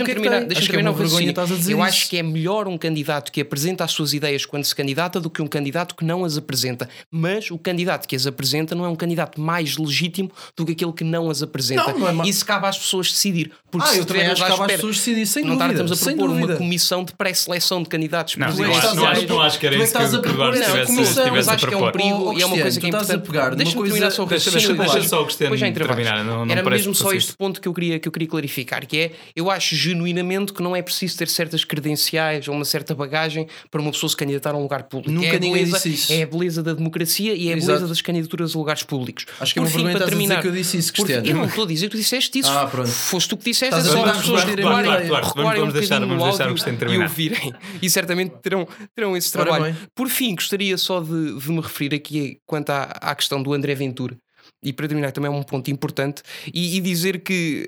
que 0.05 0.11
é 0.11 0.15
tem. 0.15 0.47
Deixa-me 0.47 0.67
terminar 0.67 0.91
o 0.91 0.93
raciocínio. 0.93 1.35
Eu 1.69 1.83
acho 1.83 2.09
que 2.09 2.17
é 2.17 2.23
melhor 2.23 2.67
um 2.67 2.77
candidato 2.77 3.31
que 3.31 3.41
apresenta 3.41 3.83
as 3.83 3.91
suas 3.91 4.13
ideias 4.13 4.45
quando 4.45 4.63
se 4.63 4.73
candidata 4.73 5.19
do 5.19 5.29
que 5.29 5.41
um 5.41 5.47
candidato 5.47 5.95
que 5.95 6.05
não 6.05 6.23
as 6.23 6.37
apresenta. 6.37 6.87
Mas 7.11 7.51
o 7.51 7.57
candidato 7.57 8.07
que 8.07 8.15
as 8.15 8.25
apresenta 8.25 8.73
não 8.73 8.85
é 8.85 8.89
um 8.89 8.95
candidato 8.95 9.41
mais 9.41 9.77
legítimo 9.77 10.31
do 10.55 10.65
que 10.65 10.71
aquele 10.71 10.93
que 10.93 11.03
não 11.03 11.29
as 11.29 11.43
apresenta. 11.43 11.91
É 11.91 12.27
Isso 12.27 12.45
cabe 12.45 12.67
às 12.67 12.77
pessoas 12.77 13.08
decidir. 13.11 13.51
Porque 13.71 13.87
ah, 13.87 13.97
eu 13.97 14.05
também 14.05 14.25
acho 14.25 14.43
que 14.43 14.51
as 14.51 14.71
pessoas 14.71 14.95
decidirem 14.95 15.25
sem 15.25 15.43
não 15.43 15.55
dúvida. 15.55 15.83
Não 15.83 15.93
estamos 15.93 16.07
a 16.07 16.15
propor 16.15 16.29
uma 16.29 16.55
comissão 16.55 17.03
de 17.03 17.13
pré-seleção 17.13 17.83
de 17.83 17.89
candidatos 17.89 18.35
não, 18.35 18.47
não, 18.47 18.53
acho, 18.53 18.95
não, 18.95 19.05
acho, 19.05 19.27
não 19.27 19.41
acho 19.41 19.59
que 19.59 19.67
era 19.67 19.75
isso 19.75 19.93
que 19.93 20.27
o 20.27 20.31
Eduardo 20.31 20.57
estivesse, 20.57 20.91
mas 21.31 21.47
acho 21.47 21.67
que 21.67 21.73
é 21.73 21.77
um 21.77 21.91
perigo 21.91 22.33
e 22.33 22.41
é 22.41 22.45
uma 22.45 22.57
coisa 22.57 22.79
que 22.79 22.85
é 22.85 22.89
importante. 22.89 23.55
Deixa-me 23.55 23.83
terminar 23.83 24.11
só 24.11 24.23
o 24.23 24.25
raciocínio. 24.25 24.77
Deixa 24.77 25.03
só 25.03 25.21
o 25.21 25.25
Cristiano 25.25 25.73
terminar. 25.73 26.49
Era 26.49 26.69
mesmo 26.69 26.95
só 26.95 27.11
este 27.13 27.33
ponto 27.35 27.61
que 27.61 27.67
eu 27.67 27.73
queria 27.73 27.99
clarificar, 27.99 28.85
que 28.85 28.97
é, 28.97 29.11
eu 29.35 29.49
acho 29.49 29.75
genuinamente 29.75 30.53
que 30.53 30.61
não 30.61 30.75
é 30.75 30.81
preciso 30.81 31.17
ter 31.17 31.27
certas 31.27 31.63
credenciais 31.63 32.47
ou 32.47 32.55
uma 32.55 32.65
certa 32.65 32.93
bagagem 32.95 33.47
para 33.69 33.81
uma 33.81 33.91
pessoa 33.91 34.09
se 34.09 34.15
candidatar 34.15 34.51
a 34.51 34.57
um 34.57 34.63
lugar 34.63 34.83
público. 34.83 35.11
Nunca 35.11 35.27
é 35.35 35.39
ninguém 35.39 35.65
disse 35.65 35.89
isso. 35.89 36.13
É 36.13 36.23
a 36.23 36.27
beleza 36.27 36.63
da 36.63 36.73
democracia 36.73 37.33
e 37.33 37.49
é 37.49 37.53
a 37.53 37.55
beleza 37.55 37.87
das 37.87 38.01
candidaturas 38.01 38.55
a 38.55 38.57
lugares 38.57 38.83
públicos. 38.83 39.25
Acho 39.39 39.53
que 39.53 39.59
é 39.59 39.61
uma 39.61 39.69
vergonha 39.69 39.99
dizer 39.99 40.41
que 40.41 40.47
eu 40.47 40.51
disse 40.51 40.77
isso, 40.77 40.93
Cristiano. 40.93 41.27
Eu 41.27 41.35
não 41.35 41.45
estou 41.45 41.63
a 41.63 41.67
dizer 41.67 41.87
que 41.87 41.91
tu 41.91 41.97
disseste 41.97 42.39
isso. 42.39 42.49
Ah, 42.49 42.67
pronto. 42.67 42.89
Foste 42.99 43.29
tu 43.29 43.37
que 43.37 43.45
disseste. 43.45 43.75
As 43.75 43.87
pessoas 43.87 44.43
claro, 44.43 44.57
claro, 44.61 45.07
claro. 45.07 45.33
Vamos, 45.35 45.59
vamos 45.59 45.73
deixar, 45.73 45.99
vamos 45.99 46.23
deixar 46.23 46.47
Cristiano 46.47 46.77
terminar. 46.77 47.05
E 47.05 47.07
ouvirem. 47.07 47.53
E 47.81 47.89
certamente 47.89 48.35
terão, 48.41 48.67
terão 48.95 49.15
esse 49.15 49.31
trabalho. 49.31 49.75
Por 49.95 50.09
fim, 50.09 50.35
gostaria 50.35 50.77
só 50.77 50.99
de, 50.99 51.39
de 51.39 51.51
me 51.51 51.61
referir 51.61 51.95
aqui 51.95 52.39
quanto 52.45 52.71
à, 52.71 52.83
à 53.01 53.15
questão 53.15 53.41
do 53.41 53.53
André 53.53 53.73
Ventura 53.73 54.17
e 54.61 54.73
para 54.73 54.87
terminar 54.87 55.11
também 55.11 55.31
é 55.31 55.33
um 55.33 55.41
ponto 55.43 55.71
importante, 55.71 56.21
e, 56.53 56.77
e 56.77 56.81
dizer 56.81 57.19
que 57.21 57.65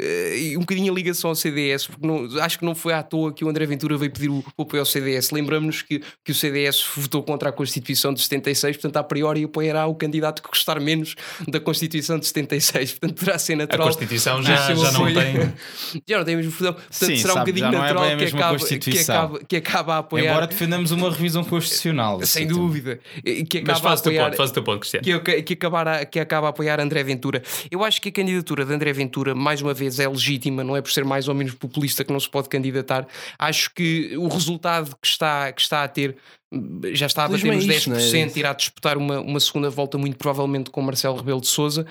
uh, 0.56 0.58
um 0.58 0.62
bocadinho 0.62 0.92
a 0.92 0.96
ligação 0.96 1.30
ao 1.30 1.36
CDS, 1.36 1.88
porque 1.88 2.06
não, 2.06 2.28
acho 2.42 2.60
que 2.60 2.66
não 2.66 2.76
foi 2.76 2.94
à 2.94 3.02
toa 3.02 3.34
que 3.34 3.46
o 3.46 3.50
André 3.50 3.66
Ventura 3.66 3.98
veio 3.98 4.12
pedir 4.12 4.30
o, 4.30 4.44
o 4.58 4.62
apoio 4.62 4.82
ao 4.82 4.86
CDS. 4.86 5.32
Lembramos-nos 5.32 5.82
que, 5.82 6.02
que 6.24 6.32
o 6.32 6.36
CDS 6.36 6.84
votou 6.96 7.24
contra 7.24 7.50
a 7.50 7.52
Constituição 7.52 8.14
de 8.14 8.22
76, 8.22 8.78
portanto, 8.78 8.98
a 8.98 9.04
priori 9.04 9.46
apoiará 9.46 9.88
o 9.88 9.96
candidato 9.96 10.42
que 10.42 10.50
gostar 10.50 10.80
menos 10.80 11.16
da 11.48 11.60
Constituição 11.60 12.20
de 12.20 12.28
76, 12.28 12.92
portanto, 13.00 13.18
poderá 13.18 13.40
ser 13.40 13.56
natural. 13.56 13.88
A 13.88 13.92
Constituição 13.92 14.44
já, 14.44 14.56
já 14.76 14.92
não 14.92 15.06
tem. 15.06 15.54
já 16.08 16.18
não 16.18 16.26
tem 16.26 16.36
mesmo 16.36 16.52
fudão, 16.52 16.74
portanto, 16.74 16.94
Sim, 16.94 17.16
será 17.16 17.34
sabe, 17.34 17.52
um 17.52 17.54
bocadinho 17.54 17.68
é 17.68 17.72
natural 17.72 18.06
é 18.06 18.16
que, 18.18 18.26
acabe, 18.26 18.80
que, 18.80 19.00
acabe, 19.00 19.46
que 19.48 19.56
acaba 19.56 19.96
a 19.96 19.98
apoiar. 20.00 20.32
Embora 20.32 20.48
defendamos 20.48 20.92
uma 20.92 21.10
revisão 21.10 21.44
constitucional. 21.44 22.22
Sem 22.26 22.48
dúvida. 22.48 23.00
Que 23.24 23.60
acaba 23.60 23.72
Mas 23.72 23.80
faz 23.80 24.00
o 24.02 24.04
teu 24.04 24.14
ponto, 24.14 24.36
faz 24.36 24.50
o 24.50 24.54
teu 24.54 24.64
ponto, 24.64 24.80
Cristiano. 24.80 25.22
Que, 25.22 25.42
que, 25.42 25.54
acabar, 25.54 26.06
que 26.06 26.20
acaba 26.20 26.48
a 26.48 26.50
apoiar 26.50 26.81
André 26.82 27.04
Ventura. 27.04 27.42
Eu 27.70 27.84
acho 27.84 28.02
que 28.02 28.10
a 28.10 28.12
candidatura 28.12 28.66
de 28.66 28.74
André 28.74 28.94
Ventura, 28.94 29.34
mais 29.36 29.62
uma 29.62 29.74
vez, 29.74 30.00
é 30.00 30.08
legítima, 30.08 30.64
não 30.64 30.76
é 30.76 30.82
por 30.82 30.92
ser 30.92 31.06
mais 31.06 31.28
ou 31.28 31.36
menos 31.36 31.54
populista 31.54 32.04
que 32.04 32.12
não 32.12 32.20
se 32.20 32.30
pode 32.30 32.50
candidatar. 32.50 33.08
Acho 33.38 33.74
que 33.74 34.16
o 34.18 34.28
resultado 34.28 34.96
que 35.02 35.08
está, 35.08 35.52
que 35.52 35.62
está 35.62 35.84
a 35.84 35.88
ter 35.88 36.18
já 36.94 37.06
está 37.06 37.26
a 37.26 37.30
bater 37.30 37.54
nos 37.54 37.66
10%, 37.66 38.36
é? 38.36 38.40
irá 38.40 38.54
disputar 38.54 38.98
uma, 38.98 39.22
uma 39.22 39.40
segunda 39.40 39.70
volta, 39.70 39.98
muito 39.98 40.18
provavelmente 40.18 40.70
com 40.70 40.82
Marcelo 40.82 41.16
Rebelo 41.16 41.40
de 41.40 41.48
Souza. 41.48 41.86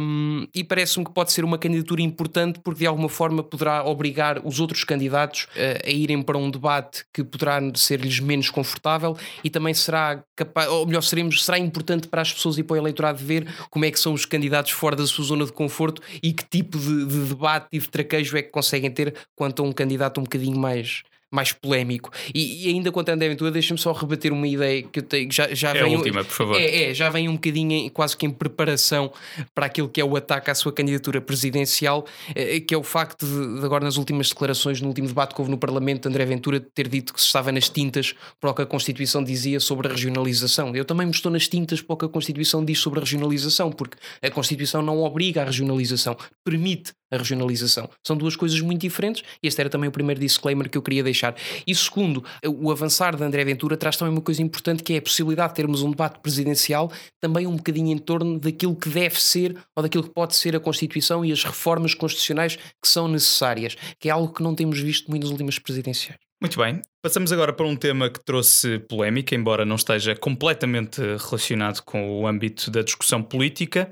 Um, 0.00 0.46
e 0.54 0.64
parece-me 0.64 1.04
que 1.04 1.12
pode 1.12 1.30
ser 1.30 1.44
uma 1.44 1.58
candidatura 1.58 2.00
importante 2.00 2.58
porque 2.60 2.80
de 2.80 2.86
alguma 2.86 3.08
forma 3.08 3.42
poderá 3.42 3.84
obrigar 3.84 4.40
os 4.44 4.60
outros 4.60 4.82
candidatos 4.82 5.46
a, 5.54 5.88
a 5.88 5.90
irem 5.90 6.22
para 6.22 6.38
um 6.38 6.50
debate 6.50 7.04
que 7.12 7.22
poderá 7.22 7.60
ser-lhes 7.74 8.18
menos 8.18 8.48
confortável 8.48 9.16
e 9.44 9.50
também 9.50 9.74
será 9.74 10.22
capaz, 10.34 10.68
ou 10.68 10.86
melhor, 10.86 11.02
seremos, 11.02 11.44
será 11.44 11.58
importante 11.58 12.08
para 12.08 12.22
as 12.22 12.32
pessoas 12.32 12.56
e 12.56 12.62
para 12.62 12.74
o 12.74 12.78
eleitorado 12.78 13.18
ver 13.18 13.46
como 13.70 13.84
é 13.84 13.90
que 13.90 14.00
são 14.00 14.14
os 14.14 14.24
candidatos 14.24 14.72
fora 14.72 14.96
da 14.96 15.06
sua 15.06 15.24
zona 15.24 15.44
de 15.44 15.52
conforto 15.52 16.00
e 16.22 16.32
que 16.32 16.44
tipo 16.48 16.78
de, 16.78 17.04
de 17.04 17.28
debate 17.28 17.66
e 17.72 17.78
de 17.78 17.88
traquejo 17.88 18.36
é 18.38 18.42
que 18.42 18.50
conseguem 18.50 18.90
ter 18.90 19.14
quanto 19.34 19.62
a 19.62 19.66
um 19.66 19.72
candidato 19.72 20.18
um 20.18 20.24
bocadinho 20.24 20.58
mais 20.58 21.02
mais 21.32 21.52
polémico. 21.52 22.10
E, 22.34 22.66
e 22.66 22.68
ainda 22.68 22.92
quanto 22.92 23.08
a 23.08 23.14
André 23.14 23.28
Ventura, 23.28 23.50
deixa-me 23.50 23.78
só 23.78 23.92
rebater 23.92 24.32
uma 24.32 24.46
ideia 24.46 24.82
que 24.82 25.00
eu 25.00 25.02
tenho. 25.02 25.30
Já, 25.30 25.52
já 25.52 25.70
é 25.70 25.82
vem, 25.82 25.94
a 25.94 25.96
última, 25.96 26.24
por 26.24 26.32
favor. 26.32 26.56
É, 26.56 26.90
é, 26.90 26.94
já 26.94 27.10
vem 27.10 27.28
um 27.28 27.34
bocadinho 27.34 27.72
em, 27.72 27.88
quase 27.88 28.16
que 28.16 28.24
em 28.24 28.30
preparação 28.30 29.12
para 29.54 29.66
aquilo 29.66 29.88
que 29.88 30.00
é 30.00 30.04
o 30.04 30.16
ataque 30.16 30.50
à 30.50 30.54
sua 30.54 30.72
candidatura 30.72 31.20
presidencial, 31.20 32.06
eh, 32.34 32.60
que 32.60 32.74
é 32.74 32.78
o 32.78 32.82
facto 32.82 33.26
de, 33.26 33.60
de, 33.60 33.64
agora 33.64 33.84
nas 33.84 33.96
últimas 33.96 34.28
declarações, 34.28 34.80
no 34.80 34.88
último 34.88 35.08
debate 35.08 35.34
que 35.34 35.40
houve 35.40 35.50
no 35.50 35.58
Parlamento, 35.58 36.08
André 36.08 36.24
Ventura 36.24 36.60
ter 36.60 36.88
dito 36.88 37.12
que 37.12 37.20
se 37.20 37.26
estava 37.26 37.50
nas 37.50 37.68
tintas 37.68 38.14
para 38.40 38.50
o 38.50 38.54
que 38.54 38.62
a 38.62 38.66
Constituição 38.66 39.22
dizia 39.22 39.58
sobre 39.58 39.88
a 39.88 39.90
regionalização. 39.90 40.74
Eu 40.76 40.84
também 40.84 41.06
me 41.06 41.12
estou 41.12 41.30
nas 41.32 41.48
tintas 41.48 41.80
para 41.80 41.94
o 41.94 41.96
que 41.96 42.04
a 42.04 42.08
Constituição 42.08 42.64
diz 42.64 42.78
sobre 42.78 43.00
a 43.00 43.02
regionalização, 43.02 43.72
porque 43.72 43.96
a 44.22 44.30
Constituição 44.30 44.80
não 44.80 45.02
obriga 45.02 45.42
a 45.42 45.44
regionalização, 45.44 46.16
permite 46.44 46.92
a 47.10 47.16
regionalização. 47.16 47.88
São 48.06 48.16
duas 48.16 48.36
coisas 48.36 48.60
muito 48.60 48.80
diferentes 48.80 49.22
e 49.42 49.46
este 49.46 49.60
era 49.60 49.70
também 49.70 49.88
o 49.88 49.92
primeiro 49.92 50.20
disclaimer 50.20 50.68
que 50.68 50.76
eu 50.76 50.82
queria 50.82 51.02
deixar. 51.02 51.34
E 51.66 51.74
segundo, 51.74 52.24
o 52.46 52.70
avançar 52.70 53.16
de 53.16 53.22
André 53.22 53.44
Ventura 53.44 53.76
traz 53.76 53.96
também 53.96 54.12
uma 54.12 54.22
coisa 54.22 54.42
importante 54.42 54.82
que 54.82 54.94
é 54.94 54.98
a 54.98 55.02
possibilidade 55.02 55.50
de 55.50 55.56
termos 55.56 55.82
um 55.82 55.90
debate 55.90 56.20
presidencial 56.20 56.90
também 57.20 57.46
um 57.46 57.56
bocadinho 57.56 57.92
em 57.92 57.98
torno 57.98 58.38
daquilo 58.38 58.74
que 58.74 58.88
deve 58.88 59.20
ser 59.20 59.56
ou 59.74 59.82
daquilo 59.82 60.04
que 60.04 60.10
pode 60.10 60.34
ser 60.34 60.56
a 60.56 60.60
Constituição 60.60 61.24
e 61.24 61.32
as 61.32 61.44
reformas 61.44 61.94
constitucionais 61.94 62.56
que 62.56 62.88
são 62.88 63.08
necessárias, 63.08 63.76
que 63.98 64.08
é 64.08 64.12
algo 64.12 64.32
que 64.32 64.42
não 64.42 64.54
temos 64.54 64.80
visto 64.80 65.08
muito 65.08 65.22
nas 65.22 65.30
últimas 65.30 65.58
presidenciais. 65.58 66.18
Muito 66.38 66.58
bem, 66.58 66.82
passamos 67.02 67.32
agora 67.32 67.50
para 67.50 67.66
um 67.66 67.74
tema 67.74 68.10
que 68.10 68.22
trouxe 68.22 68.78
polémica, 68.80 69.34
embora 69.34 69.64
não 69.64 69.76
esteja 69.76 70.14
completamente 70.14 71.00
relacionado 71.00 71.80
com 71.82 72.20
o 72.20 72.26
âmbito 72.26 72.70
da 72.70 72.82
discussão 72.82 73.22
política. 73.22 73.90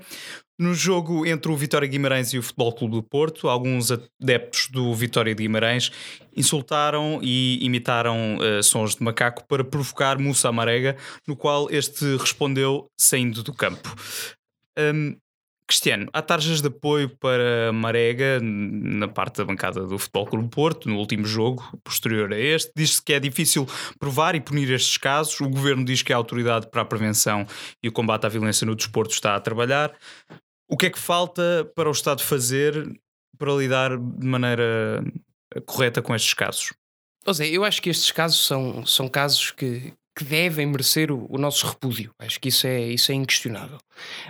No 0.57 0.73
jogo 0.73 1.25
entre 1.25 1.51
o 1.51 1.55
Vitória 1.57 1.85
Guimarães 1.85 2.31
e 2.31 2.37
o 2.37 2.43
Futebol 2.43 2.71
Clube 2.73 2.95
do 2.95 3.03
Porto, 3.03 3.49
alguns 3.49 3.91
adeptos 3.91 4.69
do 4.69 4.93
Vitória 4.93 5.35
de 5.35 5.43
Guimarães 5.43 5.91
insultaram 6.33 7.19
e 7.21 7.59
imitaram 7.61 8.37
uh, 8.37 8.63
sons 8.63 8.95
de 8.95 9.03
macaco 9.03 9.45
para 9.47 9.65
provocar 9.65 10.17
Moussa 10.17 10.53
Marega, 10.53 10.95
no 11.27 11.35
qual 11.35 11.69
este 11.69 12.15
respondeu 12.15 12.89
saindo 12.97 13.43
do 13.43 13.53
campo. 13.53 13.93
Um, 14.79 15.17
Cristiano, 15.67 16.07
há 16.13 16.21
tarjas 16.21 16.61
de 16.61 16.67
apoio 16.67 17.09
para 17.09 17.73
Marega 17.73 18.39
na 18.39 19.07
parte 19.07 19.37
da 19.37 19.45
bancada 19.45 19.85
do 19.85 19.97
Futebol 19.97 20.27
Clube 20.27 20.49
Porto, 20.49 20.87
no 20.87 20.97
último 20.97 21.25
jogo, 21.25 21.67
posterior 21.83 22.31
a 22.31 22.39
este. 22.39 22.71
Diz-se 22.75 23.03
que 23.03 23.13
é 23.13 23.19
difícil 23.19 23.67
provar 23.99 24.35
e 24.35 24.39
punir 24.39 24.71
estes 24.71 24.97
casos. 24.97 25.41
O 25.41 25.49
governo 25.49 25.83
diz 25.83 26.03
que 26.03 26.13
a 26.13 26.17
autoridade 26.17 26.69
para 26.69 26.83
a 26.83 26.85
prevenção 26.85 27.47
e 27.81 27.89
o 27.89 27.91
combate 27.91 28.27
à 28.27 28.29
violência 28.29 28.63
no 28.63 28.75
desporto 28.75 29.13
está 29.13 29.35
a 29.35 29.39
trabalhar. 29.39 29.91
O 30.67 30.75
que 30.77 30.87
é 30.87 30.89
que 30.89 30.99
falta 30.99 31.69
para 31.75 31.89
o 31.89 31.91
Estado 31.91 32.23
fazer 32.23 32.99
para 33.37 33.53
lidar 33.53 33.97
de 33.97 34.25
maneira 34.25 35.03
correta 35.65 36.01
com 36.01 36.15
estes 36.15 36.33
casos? 36.33 36.73
Ou 37.25 37.33
seja, 37.33 37.53
eu 37.53 37.63
acho 37.63 37.81
que 37.81 37.89
estes 37.89 38.11
casos 38.11 38.45
são, 38.45 38.85
são 38.85 39.07
casos 39.07 39.51
que, 39.51 39.93
que 40.15 40.23
devem 40.23 40.65
merecer 40.65 41.11
o, 41.11 41.25
o, 41.29 41.37
nosso 41.37 41.67
repúdio. 41.67 42.11
Acho 42.17 42.39
que 42.39 42.47
isso 42.47 42.65
é, 42.65 42.81
isso 42.87 43.11
é 43.11 43.15
inquestionável. 43.15 43.77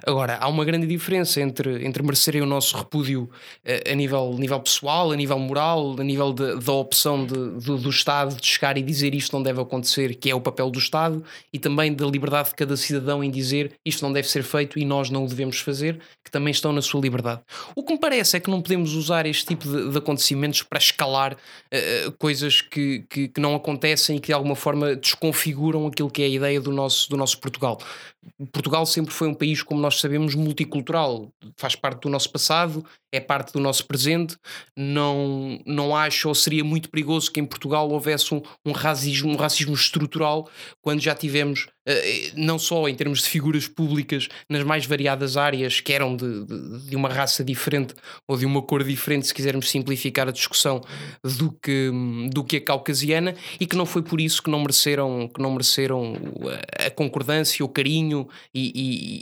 Agora, 0.04 0.38
há 0.42 0.48
uma 0.48 0.66
grande 0.66 0.88
diferença 0.88 1.40
entre, 1.40 1.86
entre 1.86 2.02
merecerem 2.02 2.42
o 2.42 2.46
nosso 2.46 2.76
repúdio 2.76 3.30
a, 3.64 3.72
eh, 3.72 3.92
a 3.92 3.96
nível, 3.96 4.34
nível 4.34 4.60
pessoal, 4.60 5.12
a 5.12 5.16
nível 5.16 5.38
moral, 5.38 5.96
a 6.00 6.04
nível 6.04 6.34
de, 6.34 6.60
da 6.60 6.74
opção 6.74 7.24
de, 7.24 7.34
do, 7.34 7.78
do 7.78 7.90
Estado 7.92 8.36
de 8.36 8.48
chegar 8.48 8.80
e 8.80 8.82
dizer 8.82 9.14
isto 9.14 9.36
não 9.36 9.44
deve 9.44 9.62
acontecer, 9.62 10.16
que 10.16 10.28
é 10.28 10.34
o 10.34 10.42
papel 10.42 10.72
do 10.72 10.80
Estado, 10.80 11.24
e 11.54 11.60
também 11.60 11.94
da 11.94 12.06
liberdade 12.08 12.50
de 12.50 12.56
cada 12.56 12.76
cidadão 12.76 13.24
em 13.24 13.30
dizer 13.30 13.74
isto 13.86 14.04
não 14.04 14.12
deve 14.12 14.28
ser 14.28 14.42
feito 14.42 14.80
e 14.80 14.86
nós 14.86 15.12
não 15.12 15.26
o 15.26 15.28
devemos 15.28 15.60
fazer, 15.60 16.00
que 16.24 16.32
também 16.32 16.50
estão 16.50 16.74
na 16.74 16.82
sua 16.82 17.00
liberdade. 17.00 17.42
O 17.76 17.84
que 17.84 17.94
me 17.94 18.00
parece 18.00 18.38
é 18.38 18.40
que 18.40 18.50
não 18.50 18.60
podemos 18.60 18.94
usar 18.96 19.28
este 19.28 19.46
tipo 19.46 19.68
de, 19.68 19.92
de 19.92 19.98
acontecimentos 20.00 20.64
para 20.64 20.80
escalar 20.80 21.34
uh, 21.34 22.12
coisas 22.18 22.62
que, 22.62 23.06
que, 23.08 23.28
que 23.28 23.40
não 23.40 23.54
acontecem 23.54 24.18
e 24.18 24.20
que 24.20 24.28
de 24.28 24.34
alguma 24.34 24.56
forma 24.56 24.96
desconfiguram 24.96 25.75
aquilo 25.88 26.10
que 26.10 26.22
é 26.22 26.26
a 26.26 26.30
ideia 26.30 26.62
do 26.62 26.72
nosso, 26.72 27.10
do 27.10 27.18
nosso 27.18 27.40
Portugal. 27.40 27.80
Portugal 28.52 28.86
sempre 28.86 29.14
foi 29.14 29.28
um 29.28 29.34
país, 29.34 29.62
como 29.64 29.82
nós 29.82 30.00
sabemos, 30.00 30.36
multicultural, 30.36 31.32
faz 31.58 31.76
parte 31.76 32.02
do 32.02 32.10
nosso 32.10 32.30
passado, 32.30 32.86
é 33.16 33.20
parte 33.20 33.54
do 33.54 33.60
nosso 33.60 33.86
presente. 33.86 34.38
Não, 34.76 35.60
não 35.66 35.96
acho 35.96 36.28
ou 36.28 36.36
seria 36.36 36.64
muito 36.64 36.90
perigoso 36.90 37.32
que 37.32 37.40
em 37.40 37.46
Portugal 37.46 37.90
houvesse 37.90 38.34
um, 38.34 38.42
um 38.66 38.72
racismo, 38.72 39.32
um 39.32 39.36
racismo 39.36 39.74
estrutural 39.74 40.50
quando 40.82 41.00
já 41.00 41.16
tivemos, 41.16 41.68
uh, 41.88 41.92
não 42.36 42.60
só 42.60 42.88
em 42.88 42.96
termos 42.96 43.24
de 43.24 43.30
figuras 43.30 43.68
públicas, 43.68 44.28
nas 44.50 44.64
mais 44.64 44.86
variadas 44.86 45.38
áreas 45.38 45.80
que 45.80 45.94
eram 45.94 46.16
de, 46.16 46.46
de, 46.46 46.90
de, 46.90 46.96
uma 46.96 47.10
raça 47.10 47.44
diferente 47.44 47.94
ou 48.28 48.38
de 48.38 48.46
uma 48.46 48.62
cor 48.62 48.84
diferente, 48.84 49.28
se 49.28 49.34
quisermos 49.34 49.70
simplificar 49.70 50.28
a 50.28 50.32
discussão, 50.32 50.82
do 51.38 51.52
que, 51.52 51.92
do 52.32 52.44
que 52.44 52.58
a 52.58 52.62
caucasiana, 52.62 53.36
e 53.60 53.66
que 53.66 53.76
não 53.76 53.86
foi 53.86 54.02
por 54.02 54.20
isso 54.20 54.42
que 54.42 54.50
não 54.50 54.60
mereceram, 54.60 55.30
que 55.34 55.42
não 55.42 55.52
mereceram 55.52 56.14
a 56.86 56.90
concordância, 56.90 57.64
o 57.64 57.70
carinho 57.70 58.28
e, 58.54 58.72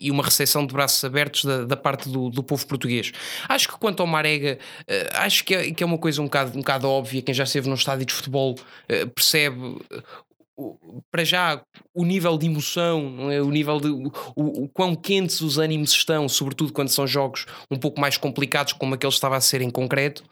e, 0.01 0.07
e 0.07 0.11
uma 0.11 0.23
recepção 0.23 0.65
de 0.65 0.73
braços 0.73 1.03
abertos 1.03 1.45
da, 1.45 1.65
da 1.65 1.77
parte 1.77 2.09
do, 2.09 2.29
do 2.29 2.43
povo 2.43 2.65
português. 2.67 3.11
Acho 3.47 3.67
que 3.67 3.77
quanto 3.83 3.99
ao 3.99 4.07
Marega, 4.07 4.57
uh, 4.83 5.17
acho 5.17 5.43
que 5.43 5.53
é, 5.53 5.73
que 5.73 5.83
é 5.83 5.85
uma 5.85 5.97
coisa 5.97 6.21
um 6.21 6.25
bocado, 6.25 6.51
um 6.51 6.61
bocado 6.61 6.87
óbvia. 6.87 7.21
Quem 7.21 7.35
já 7.35 7.43
esteve 7.43 7.67
num 7.67 7.75
estádio 7.75 8.05
de 8.05 8.13
futebol 8.13 8.55
uh, 8.55 9.09
percebe 9.09 9.77
para 11.11 11.25
já 11.25 11.61
o 11.93 12.05
nível 12.05 12.37
de 12.37 12.45
emoção, 12.45 13.29
é? 13.29 13.41
o 13.41 13.49
nível 13.49 13.79
de 13.81 13.89
o, 13.89 14.11
o, 14.35 14.69
quão 14.69 14.95
quentes 14.95 15.41
os 15.41 15.57
ânimos 15.57 15.91
estão, 15.91 16.29
sobretudo 16.29 16.71
quando 16.71 16.89
são 16.89 17.05
jogos 17.05 17.45
um 17.69 17.75
pouco 17.75 17.99
mais 17.99 18.15
complicados, 18.17 18.71
como 18.71 18.93
aquele 18.93 19.11
estava 19.11 19.35
a 19.35 19.41
ser 19.41 19.61
em 19.61 19.69
concreto. 19.69 20.23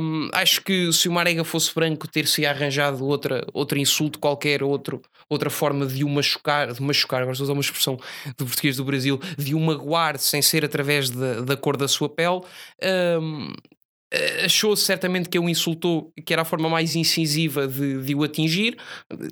Um, 0.00 0.30
acho 0.32 0.62
que 0.62 0.92
se 0.92 1.08
o 1.08 1.12
Marega 1.12 1.44
fosse 1.44 1.72
branco, 1.72 2.08
ter-se 2.08 2.44
arranjado 2.44 3.06
outra, 3.06 3.46
outro 3.52 3.78
insulto 3.78 4.18
qualquer, 4.18 4.62
outro, 4.62 5.00
outra 5.28 5.50
forma 5.50 5.86
de 5.86 6.04
o 6.04 6.08
machucar, 6.08 6.72
de 6.72 6.82
machucar, 6.82 7.22
agora 7.22 7.32
estou 7.32 7.44
a 7.44 7.46
usar 7.46 7.52
uma 7.52 7.60
expressão 7.60 7.98
do 8.36 8.46
português 8.46 8.76
do 8.76 8.84
Brasil, 8.84 9.20
de 9.36 9.54
o 9.54 9.60
magoar 9.60 10.18
sem 10.18 10.42
ser 10.42 10.64
através 10.64 11.10
da, 11.10 11.40
da 11.40 11.56
cor 11.56 11.76
da 11.76 11.88
sua 11.88 12.08
pele. 12.08 12.40
Um, 13.20 13.52
achou 14.44 14.76
certamente 14.76 15.28
que 15.28 15.38
o 15.38 15.48
insultou, 15.48 16.12
que 16.24 16.32
era 16.32 16.42
a 16.42 16.44
forma 16.44 16.68
mais 16.68 16.94
incisiva 16.94 17.66
de, 17.66 18.02
de, 18.02 18.14
o 18.14 18.22
atingir. 18.22 18.76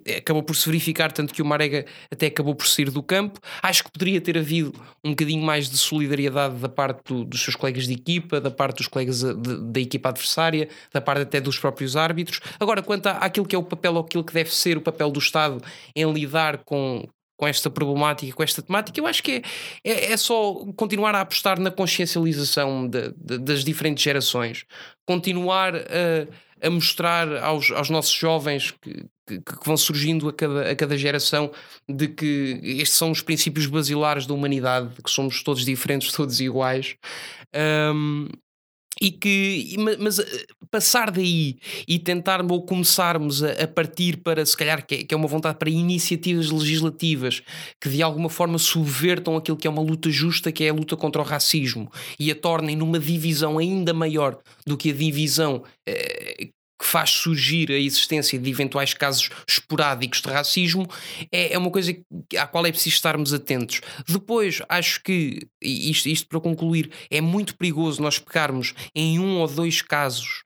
Eh, 0.05 0.19
acabou 0.19 0.43
por 0.43 0.57
se 0.57 0.67
verificar, 0.67 1.13
tanto 1.13 1.33
que 1.33 1.43
o 1.43 1.45
Marega 1.45 1.85
até 2.11 2.27
acabou 2.27 2.55
por 2.55 2.67
sair 2.67 2.91
do 2.91 3.03
campo. 3.03 3.41
Acho 3.63 3.85
que 3.85 3.91
poderia 3.91 4.21
ter 4.21 4.37
havido 4.39 4.73
um 5.05 5.11
bocadinho 5.11 5.43
mais 5.43 5.69
de 5.69 5.77
solidariedade 5.77 6.57
da 6.57 6.69
parte 6.69 7.03
do, 7.13 7.25
dos 7.25 7.43
seus 7.43 7.57
colegas 7.57 7.87
de 7.87 7.95
equipa, 7.95 8.41
da 8.41 8.51
parte 8.51 8.79
dos 8.79 8.89
colegas 8.89 9.23
eh, 9.23 9.35
de, 9.35 9.73
da 9.73 9.81
equipa 9.81 10.09
adversária, 10.09 10.69
da 10.93 11.01
parte 11.01 11.23
até 11.23 11.41
dos 11.41 11.59
próprios 11.59 11.97
árbitros. 11.97 12.41
Agora, 12.59 12.83
quanto 12.83 13.07
àquilo 13.07 13.47
que 13.47 13.55
é 13.55 13.59
o 13.59 13.63
papel 13.63 13.95
ou 13.95 14.01
aquilo 14.01 14.25
que 14.25 14.33
deve 14.33 14.55
ser 14.55 14.77
o 14.77 14.81
papel 14.81 15.11
do 15.11 15.19
Estado 15.19 15.63
em 15.95 16.11
lidar 16.13 16.59
com, 16.65 17.07
com 17.43 17.47
esta 17.49 17.69
problemática, 17.69 18.33
com 18.33 18.43
esta 18.45 18.63
temática, 18.63 19.01
eu 19.01 19.05
acho 19.05 19.21
que 19.21 19.43
é, 19.83 19.91
é, 19.91 20.13
é 20.13 20.17
só 20.17 20.65
continuar 20.77 21.13
a 21.17 21.23
apostar 21.23 21.59
na 21.59 21.73
consciencialização 21.73 22.87
de, 22.87 23.13
de, 23.17 23.39
das 23.39 23.65
diferentes 23.65 24.05
gerações, 24.05 24.65
continuar 25.05 25.75
a, 25.75 26.65
a 26.65 26.71
mostrar 26.71 27.37
aos, 27.43 27.73
aos 27.73 27.91
nossos 27.91 28.13
jovens 28.13 28.71
que, 28.71 29.07
que, 29.27 29.41
que, 29.41 29.67
vão 29.67 29.77
surgindo 29.77 30.29
a 30.29 30.33
cada, 30.33 30.71
a 30.71 30.77
cada 30.77 30.97
geração 30.97 31.51
de 31.89 32.07
que 32.07 32.61
estes 32.63 32.97
são 32.97 33.11
os 33.11 33.21
princípios 33.21 33.67
basilares 33.67 34.25
da 34.25 34.35
humanidade, 34.35 35.03
que 35.03 35.11
somos 35.11 35.43
todos 35.43 35.65
diferentes, 35.65 36.13
todos 36.15 36.41
iguais. 36.41 36.95
Um, 37.93 38.29
e 39.03 39.11
que 39.11 39.75
mas 39.99 40.21
eh, 40.21 40.47
passar 40.71 41.11
daí 41.11 41.57
e 41.89 41.99
tentar 41.99 42.41
ou 42.49 42.63
começarmos 42.63 43.43
a, 43.43 43.67
partir 43.67 44.19
para 44.19 44.47
se 44.47 44.57
calhar 44.57 44.87
que 44.87 44.95
é, 44.95 45.05
que 45.05 45.13
é, 45.13 45.17
uma 45.17 45.27
vontade 45.27 45.59
para 45.59 45.69
iniciativas 45.69 46.51
legislativas 46.51 47.43
que 47.81 47.89
de 47.89 48.01
alguma 48.01 48.31
forma 48.31 48.59
subvertam 48.59 49.37
aquilo 49.37 49.57
que 49.57 49.67
é 49.67 49.71
uma 49.71 49.83
luta 49.83 50.09
justa 50.09 50.53
que 50.53 50.63
é 50.63 50.69
a 50.69 50.73
luta 50.73 50.97
contra 50.97 51.21
o 51.21 51.25
racismo 51.25 51.91
e 52.19 52.31
a 52.31 52.35
tornem 52.37 52.77
numa 52.77 53.01
divisão 53.01 53.59
ainda 53.59 53.93
maior 53.93 54.39
do 54.65 54.77
que 54.77 54.91
a 54.91 54.95
divisão 54.95 55.65
eh, 55.85 56.51
que 56.83 56.89
faz 56.89 57.11
surgir 57.11 57.71
a 57.71 57.79
existência 57.79 58.37
de 58.37 58.51
eventuais 58.51 58.93
casos 58.93 59.31
esporádicos 59.49 60.21
de 60.21 60.29
racismo, 60.29 60.85
é, 61.31 61.53
é 61.53 61.59
uma 61.59 61.71
coisa 61.71 61.97
à 62.37 62.45
qual 62.45 62.67
é 62.67 62.73
preciso 62.73 62.97
estarmos 62.97 63.33
atentos. 63.33 63.81
Depois, 64.09 64.61
acho 64.69 65.01
que, 65.01 65.47
isto, 65.63 66.09
isto 66.09 66.27
para 66.27 66.41
concluir, 66.41 66.91
é 67.09 67.21
muito 67.21 67.55
perigoso 67.55 68.03
nós 68.03 68.19
pegarmos 68.19 68.75
em 68.97 69.21
um 69.21 69.39
ou 69.39 69.47
dois 69.47 69.81
casos 69.81 70.43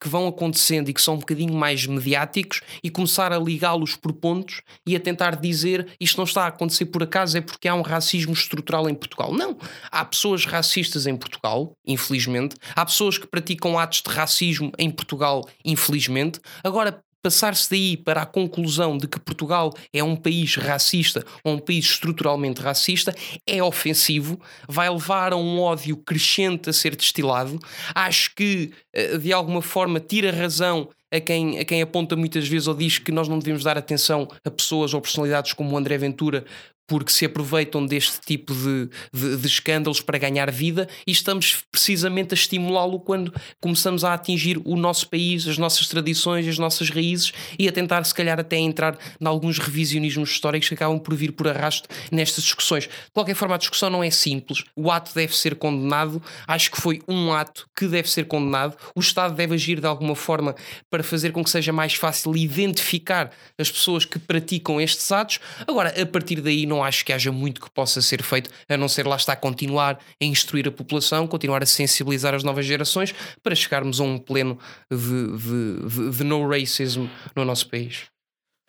que 0.00 0.08
vão 0.08 0.26
acontecendo 0.26 0.88
e 0.88 0.94
que 0.94 1.00
são 1.00 1.14
um 1.14 1.18
bocadinho 1.18 1.54
mais 1.54 1.86
mediáticos 1.86 2.60
e 2.82 2.90
começar 2.90 3.32
a 3.32 3.38
ligá-los 3.38 3.96
por 3.96 4.12
pontos 4.12 4.62
e 4.86 4.94
a 4.96 5.00
tentar 5.00 5.36
dizer 5.36 5.86
isto 6.00 6.16
não 6.16 6.24
está 6.24 6.44
a 6.44 6.48
acontecer 6.48 6.86
por 6.86 7.02
acaso, 7.02 7.38
é 7.38 7.40
porque 7.40 7.68
há 7.68 7.74
um 7.74 7.82
racismo 7.82 8.32
estrutural 8.32 8.88
em 8.88 8.94
Portugal. 8.94 9.32
Não. 9.32 9.56
Há 9.90 10.04
pessoas 10.04 10.44
racistas 10.44 11.06
em 11.06 11.16
Portugal, 11.16 11.72
infelizmente. 11.86 12.56
Há 12.74 12.84
pessoas 12.84 13.18
que 13.18 13.26
praticam 13.26 13.78
atos 13.78 14.02
de 14.02 14.10
racismo 14.10 14.72
em 14.78 14.90
Portugal, 14.90 15.48
infelizmente. 15.64 16.40
Agora, 16.62 17.02
passar-se 17.22 17.70
daí 17.70 17.96
para 17.96 18.22
a 18.22 18.26
conclusão 18.26 18.96
de 18.96 19.06
que 19.06 19.20
Portugal 19.20 19.72
é 19.92 20.02
um 20.02 20.16
país 20.16 20.56
racista 20.56 21.24
ou 21.44 21.54
um 21.54 21.58
país 21.58 21.84
estruturalmente 21.86 22.60
racista 22.60 23.14
é 23.46 23.62
ofensivo, 23.62 24.40
vai 24.68 24.88
levar 24.90 25.32
a 25.32 25.36
um 25.36 25.60
ódio 25.60 25.96
crescente 25.96 26.70
a 26.70 26.72
ser 26.72 26.96
destilado. 26.96 27.58
Acho 27.94 28.34
que, 28.34 28.72
eh, 28.92 29.18
de 29.18 29.32
alguma 29.32 29.62
forma, 29.62 30.00
tira 30.00 30.30
razão 30.32 30.88
a 31.12 31.20
quem, 31.20 31.58
a 31.58 31.64
quem 31.64 31.82
aponta 31.82 32.14
muitas 32.14 32.46
vezes 32.46 32.68
ou 32.68 32.74
diz 32.74 32.98
que 32.98 33.10
nós 33.10 33.28
não 33.28 33.38
devemos 33.38 33.64
dar 33.64 33.76
atenção 33.76 34.28
a 34.44 34.50
pessoas 34.50 34.94
ou 34.94 35.00
personalidades 35.00 35.52
como 35.52 35.74
o 35.74 35.76
André 35.76 35.98
Ventura 35.98 36.44
porque 36.90 37.12
se 37.12 37.24
aproveitam 37.24 37.86
deste 37.86 38.18
tipo 38.20 38.52
de, 38.52 38.90
de, 39.14 39.36
de 39.36 39.46
escândalos 39.46 40.00
para 40.00 40.18
ganhar 40.18 40.50
vida 40.50 40.88
e 41.06 41.12
estamos 41.12 41.62
precisamente 41.70 42.34
a 42.34 42.34
estimulá-lo 42.34 42.98
quando 42.98 43.32
começamos 43.60 44.02
a 44.02 44.12
atingir 44.12 44.60
o 44.64 44.74
nosso 44.74 45.08
país, 45.08 45.46
as 45.46 45.56
nossas 45.56 45.86
tradições, 45.86 46.48
as 46.48 46.58
nossas 46.58 46.90
raízes 46.90 47.32
e 47.56 47.68
a 47.68 47.72
tentar, 47.72 48.02
se 48.02 48.12
calhar, 48.12 48.40
até 48.40 48.56
entrar 48.56 48.98
em 49.20 49.24
alguns 49.24 49.60
revisionismos 49.60 50.30
históricos 50.30 50.68
que 50.68 50.74
acabam 50.74 50.98
por 50.98 51.14
vir 51.14 51.30
por 51.30 51.46
arrasto 51.46 51.88
nestas 52.10 52.42
discussões. 52.42 52.88
De 52.88 53.12
qualquer 53.14 53.36
forma, 53.36 53.54
a 53.54 53.58
discussão 53.58 53.88
não 53.88 54.02
é 54.02 54.10
simples. 54.10 54.64
O 54.74 54.90
ato 54.90 55.14
deve 55.14 55.36
ser 55.36 55.54
condenado. 55.54 56.20
Acho 56.44 56.72
que 56.72 56.80
foi 56.80 57.00
um 57.06 57.32
ato 57.32 57.68
que 57.76 57.86
deve 57.86 58.10
ser 58.10 58.24
condenado. 58.26 58.76
O 58.96 59.00
Estado 59.00 59.36
deve 59.36 59.54
agir 59.54 59.78
de 59.78 59.86
alguma 59.86 60.16
forma 60.16 60.56
para 60.90 61.04
fazer 61.04 61.30
com 61.30 61.44
que 61.44 61.50
seja 61.50 61.72
mais 61.72 61.94
fácil 61.94 62.36
identificar 62.36 63.30
as 63.56 63.70
pessoas 63.70 64.04
que 64.04 64.18
praticam 64.18 64.80
estes 64.80 65.12
atos. 65.12 65.38
Agora, 65.68 65.94
a 65.96 66.04
partir 66.04 66.40
daí, 66.40 66.66
não 66.66 66.79
acho 66.82 67.04
que 67.04 67.12
haja 67.12 67.32
muito 67.32 67.60
que 67.60 67.70
possa 67.70 68.00
ser 68.02 68.22
feito, 68.22 68.50
a 68.68 68.76
não 68.76 68.88
ser 68.88 69.06
lá 69.06 69.16
está 69.16 69.34
continuar 69.36 69.98
a 70.20 70.24
instruir 70.24 70.68
a 70.68 70.72
população, 70.72 71.26
continuar 71.26 71.62
a 71.62 71.66
sensibilizar 71.66 72.34
as 72.34 72.42
novas 72.42 72.66
gerações 72.66 73.14
para 73.42 73.54
chegarmos 73.54 74.00
a 74.00 74.04
um 74.04 74.18
pleno 74.18 74.58
de, 74.90 74.98
de, 74.98 75.88
de, 75.88 76.16
de 76.18 76.24
no 76.24 76.48
racism 76.48 77.06
no 77.34 77.44
nosso 77.44 77.68
país. 77.68 78.06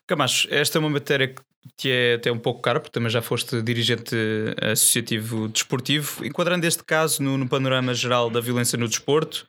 Camacho, 0.08 0.48
esta 0.52 0.78
é 0.78 0.80
uma 0.80 0.90
matéria 0.90 1.28
que 1.28 1.42
te 1.78 1.92
é 1.92 2.16
até 2.16 2.32
um 2.32 2.40
pouco 2.40 2.62
cara, 2.62 2.80
porque 2.80 2.92
também 2.92 3.10
já 3.10 3.22
foste 3.22 3.62
dirigente 3.62 4.16
associativo 4.60 5.48
desportivo. 5.48 6.26
Enquadrando 6.26 6.66
este 6.66 6.84
caso 6.84 7.22
no, 7.22 7.38
no 7.38 7.48
panorama 7.48 7.94
geral 7.94 8.30
da 8.30 8.40
violência 8.42 8.78
no 8.78 8.88
desporto, 8.88 9.48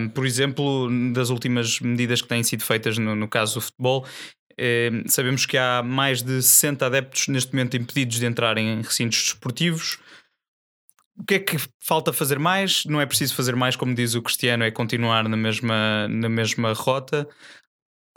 um, 0.00 0.08
por 0.08 0.26
exemplo, 0.26 0.88
das 1.12 1.28
últimas 1.28 1.80
medidas 1.80 2.22
que 2.22 2.28
têm 2.28 2.42
sido 2.42 2.64
feitas 2.64 2.96
no, 2.96 3.14
no 3.14 3.28
caso 3.28 3.54
do 3.54 3.60
futebol, 3.60 4.06
Ehm, 4.06 4.43
sabemos 5.06 5.46
que 5.46 5.56
há 5.56 5.82
mais 5.82 6.22
de 6.22 6.42
60 6.42 6.86
adeptos 6.86 7.28
neste 7.28 7.52
momento 7.52 7.76
impedidos 7.76 8.18
de 8.18 8.26
entrar 8.26 8.58
em 8.58 8.82
recintos 8.82 9.22
desportivos. 9.22 9.98
O 11.16 11.24
que 11.24 11.34
é 11.34 11.38
que 11.38 11.56
falta 11.80 12.12
fazer 12.12 12.38
mais? 12.38 12.84
Não 12.86 13.00
é 13.00 13.06
preciso 13.06 13.34
fazer 13.34 13.54
mais, 13.54 13.76
como 13.76 13.94
diz 13.94 14.14
o 14.14 14.22
Cristiano, 14.22 14.64
é 14.64 14.70
continuar 14.70 15.28
na 15.28 15.36
mesma, 15.36 16.08
na 16.08 16.28
mesma 16.28 16.72
rota. 16.72 17.28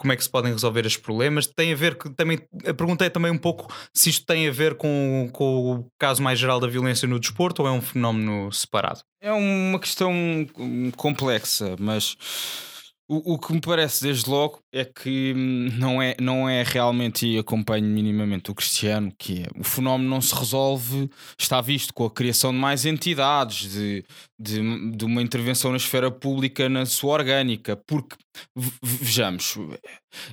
Como 0.00 0.12
é 0.12 0.16
que 0.16 0.22
se 0.22 0.30
podem 0.30 0.52
resolver 0.52 0.86
estes 0.86 1.02
problemas? 1.02 1.46
Tem 1.46 1.72
a 1.72 1.76
ver 1.76 1.96
que 1.96 2.08
também 2.10 2.38
a 2.64 2.74
pergunta 2.74 3.04
é 3.04 3.10
também 3.10 3.32
um 3.32 3.38
pouco 3.38 3.72
se 3.92 4.10
isto 4.10 4.24
tem 4.26 4.48
a 4.48 4.52
ver 4.52 4.76
com, 4.76 5.28
com 5.32 5.72
o 5.74 5.90
caso 5.98 6.22
mais 6.22 6.38
geral 6.38 6.60
da 6.60 6.68
violência 6.68 7.08
no 7.08 7.18
desporto 7.18 7.62
ou 7.62 7.68
é 7.68 7.72
um 7.72 7.80
fenómeno 7.80 8.52
separado? 8.52 9.00
É 9.20 9.32
uma 9.32 9.78
questão 9.80 10.12
complexa, 10.96 11.74
mas 11.80 12.16
o, 13.10 13.38
que 13.38 13.54
me 13.54 13.60
parece 13.60 14.02
desde 14.02 14.28
logo 14.28 14.60
é 14.70 14.84
que 14.84 15.32
hum, 15.34 15.70
não 15.78 16.02
é, 16.02 16.14
não 16.20 16.46
é 16.46 16.62
realmente, 16.62 17.26
e 17.26 17.38
acompanho 17.38 17.86
minimamente 17.86 18.50
o 18.50 18.54
Cristiano, 18.54 19.10
que 19.18 19.44
é, 19.44 19.46
o 19.58 19.64
fenómeno 19.64 20.10
não 20.10 20.20
se 20.20 20.34
resolve, 20.34 21.10
está 21.38 21.62
visto 21.62 21.94
com 21.94 22.04
a 22.04 22.10
criação 22.10 22.52
de 22.52 22.58
mais 22.58 22.84
entidades, 22.84 23.72
de, 23.72 24.04
de, 24.38 24.90
de 24.90 25.04
uma 25.06 25.22
intervenção 25.22 25.70
na 25.70 25.78
esfera 25.78 26.10
pública 26.10 26.68
na 26.68 26.84
sua 26.84 27.14
orgânica, 27.14 27.76
porque 27.86 28.14
vejamos, 28.82 29.56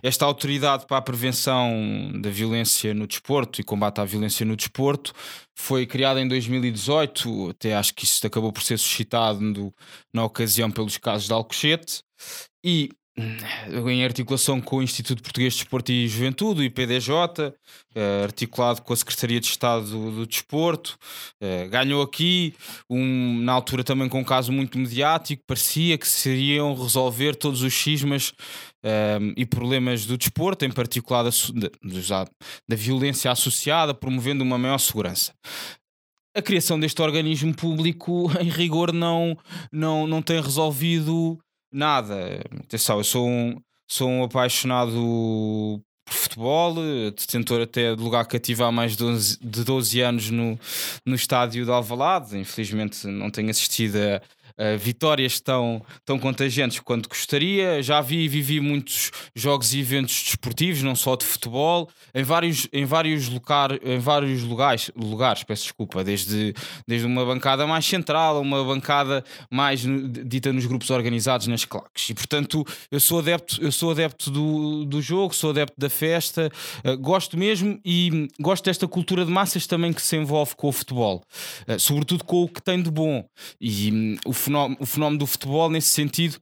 esta 0.03 0.25
autoridade 0.25 0.85
para 0.85 0.97
a 0.97 1.01
prevenção 1.01 2.11
da 2.21 2.29
violência 2.29 2.93
no 2.93 3.07
desporto 3.07 3.61
e 3.61 3.63
combate 3.63 4.01
à 4.01 4.05
violência 4.05 4.45
no 4.45 4.55
desporto 4.55 5.13
foi 5.57 5.85
criada 5.85 6.19
em 6.19 6.27
2018, 6.27 7.51
até 7.51 7.73
acho 7.73 7.93
que 7.95 8.03
isso 8.03 8.27
acabou 8.27 8.51
por 8.51 8.61
ser 8.61 8.77
suscitado 8.77 9.39
no, 9.39 9.73
na 10.13 10.25
ocasião 10.25 10.69
pelos 10.69 10.97
casos 10.97 11.27
de 11.27 11.33
Alcochete 11.33 12.03
e 12.65 12.89
hum, 13.15 13.89
em 13.89 14.03
articulação 14.03 14.59
com 14.59 14.77
o 14.77 14.83
Instituto 14.83 15.21
Português 15.21 15.53
de 15.53 15.59
Desporto 15.59 15.91
e 15.91 16.07
Juventude, 16.07 16.61
o 16.61 16.63
IPDJ, 16.63 17.53
eh, 17.93 18.23
articulado 18.23 18.81
com 18.81 18.91
a 18.91 18.95
Secretaria 18.95 19.39
de 19.39 19.45
Estado 19.45 19.85
do, 19.85 20.25
Desporto, 20.25 20.97
eh, 21.39 21.67
ganhou 21.67 22.01
aqui, 22.01 22.55
um, 22.89 23.39
na 23.41 23.53
altura 23.53 23.83
também 23.83 24.09
com 24.09 24.19
um 24.19 24.23
caso 24.23 24.51
muito 24.51 24.79
mediático, 24.79 25.43
parecia 25.45 25.95
que 25.95 26.07
seriam 26.07 26.73
resolver 26.73 27.35
todos 27.35 27.61
os 27.61 27.73
cismas 27.73 28.33
um, 28.83 29.33
e 29.37 29.45
problemas 29.45 30.07
do 30.07 30.17
desporto, 30.17 30.65
em 30.65 30.71
particular 30.71 31.23
da, 31.23 31.29
da, 31.29 32.25
da 32.67 32.75
violência 32.75 33.31
associada, 33.31 33.93
promovendo 33.93 34.43
uma 34.43 34.57
maior 34.57 34.79
segurança. 34.79 35.33
A 36.35 36.41
criação 36.41 36.77
deste 36.77 37.01
organismo 37.01 37.55
público, 37.55 38.29
em 38.41 38.49
rigor, 38.49 38.91
não, 38.91 39.37
não, 39.71 40.05
não 40.05 40.21
tem 40.21 40.41
resolvido 40.41 41.39
nada. 41.75 42.41
Atenção, 42.61 42.97
eu 42.97 43.03
sou 43.03 43.27
um, 43.27 43.55
sou 43.87 44.09
um 44.09 44.23
apaixonado 44.23 44.93
por 46.05 46.13
futebol, 46.13 46.75
detentor 47.15 47.61
até 47.61 47.95
de 47.95 48.01
lugar 48.01 48.25
cativo 48.25 48.63
há 48.63 48.71
mais 48.71 48.91
de 48.91 48.97
12, 48.99 49.39
de 49.41 49.63
12 49.63 50.01
anos 50.01 50.29
no, 50.29 50.59
no 51.05 51.15
estádio 51.15 51.65
de 51.65 51.71
Alvalade. 51.71 52.37
Infelizmente 52.37 53.07
não 53.07 53.29
tenho 53.29 53.49
assistido 53.49 53.97
a, 53.97 54.21
uh, 54.57 54.77
vitórias 54.77 55.39
tão, 55.39 55.81
tão 56.03 56.17
contagiantes 56.19 56.79
quanto 56.79 57.09
gostaria. 57.09 57.81
Já 57.81 58.01
vi 58.01 58.25
e 58.25 58.27
vivi 58.27 58.59
muitos 58.59 59.11
jogos 59.35 59.73
e 59.73 59.79
eventos 59.79 60.23
desportivos, 60.23 60.81
não 60.81 60.95
só 60.95 61.15
de 61.15 61.25
futebol, 61.25 61.89
em 62.13 62.23
vários, 62.23 62.67
em 62.71 62.85
vários, 62.85 63.27
lugar, 63.29 63.71
em 63.83 63.99
vários 63.99 64.43
lugares, 64.43 64.91
lugares, 64.95 65.43
peço 65.43 65.63
desculpa, 65.63 66.03
desde, 66.03 66.53
desde 66.87 67.05
uma 67.05 67.25
bancada 67.25 67.65
mais 67.67 67.85
central 67.85 68.37
a 68.37 68.39
uma 68.39 68.63
bancada 68.63 69.23
mais 69.49 69.85
dita 70.25 70.51
nos 70.51 70.65
grupos 70.65 70.89
organizados 70.89 71.47
nas 71.47 71.65
claques. 71.65 72.09
E 72.09 72.13
portanto, 72.13 72.65
eu 72.91 72.99
sou 72.99 73.19
adepto, 73.19 73.61
eu 73.61 73.71
sou 73.71 73.91
adepto 73.91 74.31
do, 74.31 74.85
do 74.85 75.01
jogo, 75.01 75.33
sou 75.33 75.49
adepto 75.51 75.75
da 75.77 75.89
festa, 75.89 76.51
uh, 76.83 76.97
gosto 76.97 77.37
mesmo 77.37 77.79
e 77.83 78.27
gosto 78.39 78.65
desta 78.65 78.87
cultura 78.87 79.25
de 79.25 79.31
massas 79.31 79.67
também 79.67 79.93
que 79.93 80.01
se 80.01 80.15
envolve 80.15 80.55
com 80.55 80.67
o 80.67 80.71
futebol, 80.71 81.23
uh, 81.67 81.79
sobretudo 81.79 82.23
com 82.23 82.43
o 82.43 82.49
que 82.49 82.61
tem 82.61 82.81
de 82.81 82.91
bom. 82.91 83.25
E 83.59 83.91
um, 83.91 84.17
o 84.25 84.33
fenómeno, 84.45 84.77
o 84.79 84.85
fenómeno 84.85 85.19
do 85.19 85.27
futebol, 85.27 85.69
nesse 85.69 85.89
sentido, 85.89 86.37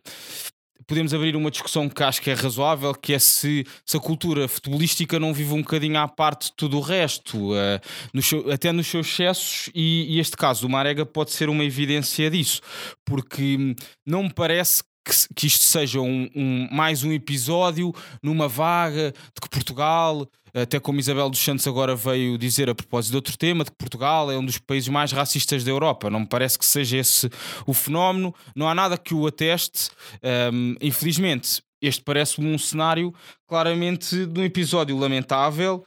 podemos 0.85 1.13
abrir 1.13 1.35
uma 1.35 1.49
discussão 1.49 1.89
que 1.89 2.03
acho 2.03 2.21
que 2.21 2.29
é 2.29 2.33
razoável, 2.33 2.93
que 2.93 3.13
é 3.13 3.19
se, 3.19 3.65
se 3.85 3.97
a 3.97 3.99
cultura 3.99 4.47
futebolística 4.47 5.19
não 5.19 5.33
vive 5.33 5.53
um 5.53 5.61
bocadinho 5.61 5.97
à 5.97 6.07
parte 6.07 6.47
de 6.47 6.53
tudo 6.55 6.77
o 6.77 6.81
resto, 6.81 7.53
uh, 7.53 7.79
no 8.13 8.21
seu, 8.21 8.51
até 8.51 8.71
nos 8.71 8.87
seus 8.87 9.07
excessos, 9.07 9.69
e, 9.73 10.15
e, 10.15 10.19
este 10.19 10.35
caso 10.35 10.61
do 10.61 10.69
Marega 10.69 11.05
pode 11.05 11.31
ser 11.31 11.49
uma 11.49 11.63
evidência 11.63 12.29
disso, 12.29 12.61
porque 13.05 13.75
não 14.05 14.23
me 14.23 14.33
parece 14.33 14.83
que, 15.05 15.13
que 15.35 15.47
isto 15.47 15.63
seja 15.63 15.99
um, 16.01 16.29
um, 16.35 16.67
mais 16.71 17.03
um 17.03 17.11
episódio 17.11 17.93
numa 18.21 18.47
vaga 18.47 19.11
de 19.11 19.41
que 19.41 19.49
Portugal, 19.49 20.27
até 20.53 20.79
como 20.79 20.99
Isabel 20.99 21.29
dos 21.29 21.39
Santos 21.39 21.67
agora 21.67 21.95
veio 21.95 22.37
dizer 22.37 22.69
a 22.69 22.75
propósito 22.75 23.11
de 23.11 23.15
outro 23.17 23.37
tema, 23.37 23.63
de 23.63 23.71
que 23.71 23.77
Portugal 23.77 24.31
é 24.31 24.37
um 24.37 24.45
dos 24.45 24.57
países 24.57 24.87
mais 24.89 25.11
racistas 25.11 25.63
da 25.63 25.71
Europa. 25.71 26.09
Não 26.09 26.21
me 26.21 26.27
parece 26.27 26.59
que 26.59 26.65
seja 26.65 26.97
esse 26.97 27.29
o 27.65 27.73
fenómeno, 27.73 28.33
não 28.55 28.69
há 28.69 28.75
nada 28.75 28.97
que 28.97 29.13
o 29.13 29.25
ateste. 29.25 29.89
Um, 30.53 30.75
infelizmente, 30.79 31.63
este 31.81 32.01
parece-me 32.03 32.47
um 32.47 32.57
cenário 32.57 33.13
claramente 33.47 34.25
de 34.25 34.39
um 34.39 34.43
episódio 34.43 34.97
lamentável, 34.97 35.83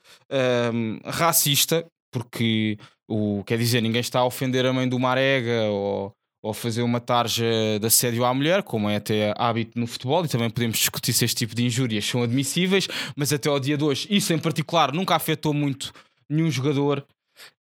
um, 0.72 0.98
racista, 1.04 1.86
porque 2.12 2.76
o, 3.08 3.42
quer 3.44 3.58
dizer, 3.58 3.80
ninguém 3.80 4.00
está 4.00 4.20
a 4.20 4.26
ofender 4.26 4.66
a 4.66 4.72
mãe 4.72 4.88
do 4.88 4.98
Marega 4.98 5.64
ou 5.70 6.12
ou 6.46 6.54
fazer 6.54 6.82
uma 6.82 7.00
tarja 7.00 7.44
de 7.80 7.86
assédio 7.86 8.24
à 8.24 8.32
mulher, 8.32 8.62
como 8.62 8.88
é 8.88 8.96
até 8.96 9.34
hábito 9.36 9.78
no 9.78 9.86
futebol, 9.86 10.24
e 10.24 10.28
também 10.28 10.48
podemos 10.48 10.78
discutir 10.78 11.12
se 11.12 11.24
este 11.24 11.38
tipo 11.38 11.54
de 11.54 11.64
injúrias 11.64 12.06
são 12.06 12.22
admissíveis, 12.22 12.86
mas 13.16 13.32
até 13.32 13.48
ao 13.48 13.58
dia 13.58 13.76
de 13.76 13.82
hoje, 13.82 14.06
isso 14.08 14.32
em 14.32 14.38
particular 14.38 14.92
nunca 14.92 15.16
afetou 15.16 15.52
muito 15.52 15.92
nenhum 16.30 16.50
jogador. 16.50 17.04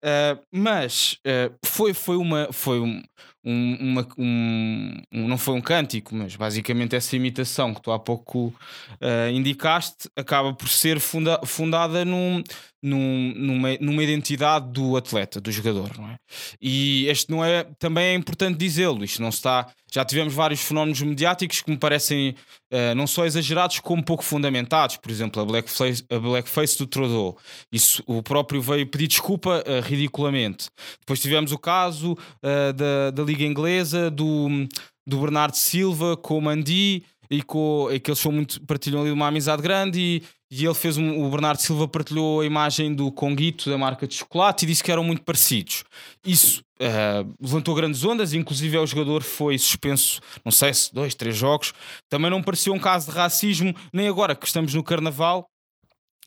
Uh, 0.05 0.39
mas 0.53 1.19
uh, 1.27 1.55
foi, 1.65 1.95
foi, 1.95 2.17
uma, 2.17 2.49
foi 2.53 2.81
um, 2.81 3.03
um, 3.45 3.77
uma, 3.81 4.09
um, 4.19 5.03
não 5.13 5.39
foi 5.39 5.55
um 5.55 5.61
cântico, 5.61 6.15
mas 6.15 6.37
basicamente 6.37 6.97
essa 6.97 7.17
imitação 7.17 7.73
que 7.73 7.81
tu 7.81 7.91
há 7.91 7.99
pouco 7.99 8.49
uh, 8.49 9.31
indicaste 9.33 10.11
acaba 10.17 10.53
por 10.53 10.69
ser 10.69 11.01
funda, 11.01 11.41
fundada 11.47 12.05
num, 12.05 12.43
num, 12.83 13.33
numa, 13.37 13.77
numa 13.81 14.03
identidade 14.03 14.73
do 14.73 14.97
atleta, 14.97 15.41
do 15.41 15.53
jogador, 15.53 15.97
não 15.97 16.09
é? 16.09 16.17
E 16.61 17.07
este 17.07 17.31
não 17.31 17.45
é, 17.45 17.65
também 17.79 18.07
é 18.07 18.15
importante 18.15 18.59
dizê-lo, 18.59 19.05
isto 19.05 19.23
não 19.23 19.29
está. 19.29 19.69
Já 19.93 20.05
tivemos 20.05 20.35
vários 20.35 20.61
fenómenos 20.63 21.01
mediáticos 21.03 21.61
que 21.61 21.71
me 21.71 21.77
parecem 21.77 22.31
uh, 22.73 22.95
não 22.97 23.07
só 23.07 23.25
exagerados 23.27 23.79
como 23.79 24.03
pouco 24.03 24.25
fundamentados. 24.25 24.97
Por 24.97 25.11
exemplo, 25.11 25.41
a 25.41 25.45
blackface, 25.45 26.05
a 26.11 26.19
blackface 26.19 26.79
do 26.79 26.87
Trudeau. 26.87 27.39
Isso, 27.71 28.03
o 28.07 28.23
próprio 28.23 28.61
veio 28.61 28.87
pedir 28.87 29.07
desculpa 29.07 29.63
uh, 29.67 29.81
ridiculamente. 29.87 30.69
Depois 31.01 31.21
tivemos 31.21 31.53
o 31.53 31.59
caso 31.59 32.13
uh, 32.13 32.73
da, 32.73 33.11
da 33.11 33.23
Liga 33.23 33.45
Inglesa, 33.45 34.11
do, 34.11 34.49
do 35.07 35.19
Bernardo 35.19 35.57
Silva 35.57 36.17
com 36.17 36.39
o 36.39 36.43
Mandi 36.43 37.05
e, 37.31 37.43
com, 37.43 37.89
e 37.91 37.99
que 37.99 38.11
eles 38.11 38.19
são 38.19 38.31
muito, 38.31 38.61
partilham 38.63 39.01
ali 39.01 39.11
uma 39.11 39.29
amizade 39.29 39.63
grande 39.63 39.99
e, 39.99 40.23
e 40.55 40.67
ele 40.67 40.75
fez 40.75 40.99
um, 40.99 41.25
o 41.25 41.31
Bernardo 41.31 41.63
Silva 41.63 41.89
partilhou 41.89 42.43
a 42.43 42.45
imagem 42.45 42.95
do 42.95 43.11
Conguito 43.11 43.71
da 43.71 43.79
marca 43.79 44.07
de 44.07 44.17
chocolate 44.17 44.67
e 44.67 44.69
disse 44.69 44.85
que 44.85 44.93
eram 44.93 45.03
muito 45.03 45.23
parecidos. 45.23 45.83
Isso 46.23 46.63
uh, 46.79 47.35
levantou 47.41 47.75
grandes 47.75 48.05
ondas, 48.05 48.35
inclusive 48.35 48.77
o 48.77 48.87
jogador 48.87 49.23
foi 49.23 49.57
suspenso, 49.57 50.21
não 50.45 50.53
sei 50.53 50.75
se 50.75 50.93
dois, 50.93 51.15
três 51.15 51.35
jogos. 51.35 51.73
Também 52.07 52.31
não 52.31 52.43
pareceu 52.43 52.75
um 52.75 52.79
caso 52.79 53.11
de 53.11 53.17
racismo, 53.17 53.75
nem 53.95 54.09
agora 54.09 54.37
que 54.37 54.47
estamos 54.47 54.75
no 54.75 54.85
Carnaval. 54.85 55.49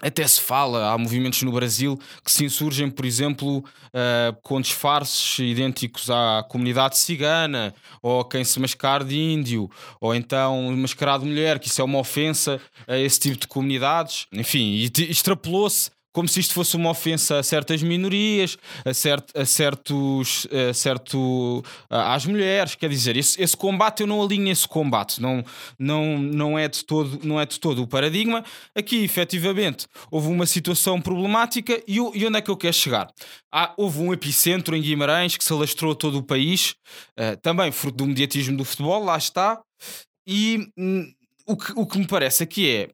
Até 0.02 0.28
se 0.28 0.42
fala, 0.42 0.92
há 0.92 0.98
movimentos 0.98 1.42
no 1.42 1.54
Brasil 1.54 1.98
que 2.24 2.30
se 2.30 2.44
insurgem, 2.44 2.90
por 2.90 3.06
exemplo, 3.06 3.60
uh, 3.60 4.36
com 4.44 4.60
disfarces 4.60 5.40
idênticos 5.40 6.10
à 6.10 6.46
comunidade 6.50 6.98
cigana, 6.98 7.74
ou 8.02 8.26
quem 8.26 8.44
se 8.44 8.60
mascar 8.60 9.06
de 9.06 9.18
índio, 9.18 9.72
ou 10.02 10.14
então 10.14 10.70
mascarado 10.76 11.24
de 11.24 11.30
mulher, 11.30 11.60
que 11.60 11.70
isso 11.70 11.80
é 11.80 11.84
uma 11.84 12.00
ofensa 12.00 12.60
a 12.86 12.98
esse 12.98 13.22
tipo 13.22 13.38
de 13.38 13.48
comunidades. 13.48 14.28
Enfim, 14.34 14.92
extrapolou-se 15.10 15.90
como 16.16 16.30
se 16.30 16.40
isto 16.40 16.54
fosse 16.54 16.78
uma 16.78 16.92
ofensa 16.92 17.40
a 17.40 17.44
certas 17.44 17.84
minorias, 17.84 18.58
a, 18.86 18.94
cert, 18.94 19.26
a 19.36 19.44
certos, 19.44 20.48
a 20.50 20.74
certo, 20.74 21.62
às 21.90 22.26
mulheres. 22.26 22.74
Quer 22.74 22.90
dizer, 22.90 23.18
esse, 23.18 23.42
esse, 23.42 23.58
combate 23.58 24.00
eu 24.00 24.08
não 24.08 24.24
alinho 24.24 24.50
esse 24.50 24.66
combate, 24.66 25.22
não, 25.22 25.44
não, 25.78 26.18
não, 26.18 26.58
é 26.58 26.70
de 26.70 26.86
todo, 26.86 27.20
não 27.22 27.38
é 27.38 27.46
de 27.46 27.60
todo 27.60 27.84
o 27.84 27.88
paradigma. 27.88 28.46
Aqui, 28.74 29.04
efetivamente, 29.04 29.88
houve 30.10 30.30
uma 30.30 30.46
situação 30.46 31.02
problemática 31.02 31.84
e, 31.86 31.98
e 31.98 32.26
onde 32.26 32.38
é 32.38 32.42
que 32.42 32.50
eu 32.50 32.56
quero 32.56 32.74
chegar? 32.74 33.12
Há, 33.54 33.74
houve 33.76 34.00
um 34.00 34.14
epicentro 34.14 34.74
em 34.74 34.82
Guimarães 34.82 35.36
que 35.36 35.44
se 35.44 35.52
alastrou 35.52 35.94
todo 35.94 36.20
o 36.20 36.24
país, 36.24 36.76
uh, 37.20 37.36
também 37.42 37.74
fruto 37.74 37.98
do 37.98 38.08
mediatismo 38.08 38.56
do 38.56 38.64
futebol, 38.64 39.04
lá 39.04 39.18
está. 39.18 39.62
E 40.26 40.66
hum, 40.78 41.12
o, 41.46 41.58
que, 41.58 41.74
o 41.76 41.86
que 41.86 41.98
me 41.98 42.08
parece 42.08 42.42
aqui 42.42 42.70
é 42.70 42.90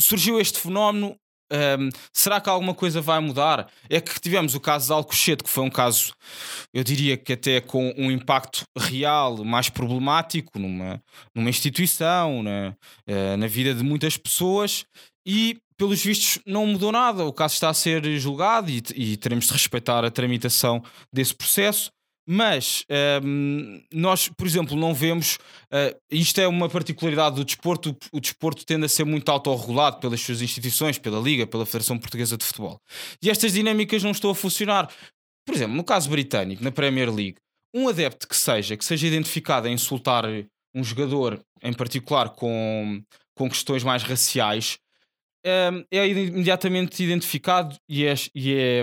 surgiu 0.00 0.40
este 0.40 0.58
fenómeno 0.58 1.16
um, 1.52 1.88
será 2.12 2.40
que 2.40 2.48
alguma 2.48 2.74
coisa 2.74 3.00
vai 3.00 3.20
mudar? 3.20 3.68
É 3.88 4.00
que 4.00 4.20
tivemos 4.20 4.54
o 4.54 4.60
caso 4.60 4.86
de 4.86 4.92
Alcochete, 4.92 5.44
que 5.44 5.50
foi 5.50 5.64
um 5.64 5.70
caso, 5.70 6.12
eu 6.72 6.84
diria 6.84 7.16
que 7.16 7.32
até 7.32 7.60
com 7.60 7.92
um 7.96 8.10
impacto 8.10 8.64
real 8.76 9.44
mais 9.44 9.68
problemático 9.68 10.58
numa, 10.58 11.02
numa 11.34 11.50
instituição, 11.50 12.42
na, 12.42 12.74
uh, 13.08 13.36
na 13.36 13.46
vida 13.46 13.74
de 13.74 13.82
muitas 13.82 14.16
pessoas, 14.16 14.84
e 15.26 15.58
pelos 15.76 16.02
vistos 16.02 16.42
não 16.46 16.66
mudou 16.66 16.92
nada. 16.92 17.24
O 17.24 17.32
caso 17.32 17.54
está 17.54 17.70
a 17.70 17.74
ser 17.74 18.04
julgado 18.18 18.70
e, 18.70 18.82
e 18.94 19.16
teremos 19.16 19.46
de 19.46 19.52
respeitar 19.52 20.04
a 20.04 20.10
tramitação 20.10 20.82
desse 21.12 21.34
processo. 21.34 21.90
Mas 22.32 22.84
um, 23.24 23.82
nós, 23.92 24.28
por 24.28 24.46
exemplo, 24.46 24.76
não 24.76 24.94
vemos. 24.94 25.34
Uh, 25.64 25.98
isto 26.08 26.40
é 26.40 26.46
uma 26.46 26.68
particularidade 26.68 27.34
do 27.34 27.44
desporto. 27.44 27.90
O, 27.90 28.18
o 28.18 28.20
desporto 28.20 28.64
tende 28.64 28.84
a 28.84 28.88
ser 28.88 29.02
muito 29.02 29.28
autorregulado 29.28 29.98
pelas 29.98 30.20
suas 30.20 30.40
instituições, 30.40 30.96
pela 30.96 31.18
Liga, 31.18 31.44
pela 31.44 31.66
Federação 31.66 31.98
Portuguesa 31.98 32.36
de 32.36 32.44
Futebol. 32.44 32.78
E 33.20 33.28
estas 33.28 33.54
dinâmicas 33.54 34.04
não 34.04 34.12
estão 34.12 34.30
a 34.30 34.34
funcionar. 34.36 34.88
Por 35.44 35.56
exemplo, 35.56 35.74
no 35.74 35.82
caso 35.82 36.08
britânico, 36.08 36.62
na 36.62 36.70
Premier 36.70 37.12
League, 37.12 37.34
um 37.74 37.88
adepto 37.88 38.28
que 38.28 38.36
seja, 38.36 38.76
que 38.76 38.84
seja 38.84 39.08
identificado 39.08 39.66
a 39.66 39.70
insultar 39.70 40.24
um 40.72 40.84
jogador 40.84 41.40
em 41.60 41.72
particular 41.72 42.28
com, 42.30 43.02
com 43.34 43.48
questões 43.48 43.82
mais 43.82 44.04
raciais, 44.04 44.78
é 45.44 46.06
imediatamente 46.08 47.02
identificado 47.02 47.76
e 47.88 48.04
é, 48.04 48.14
e, 48.34 48.54
é, 48.54 48.82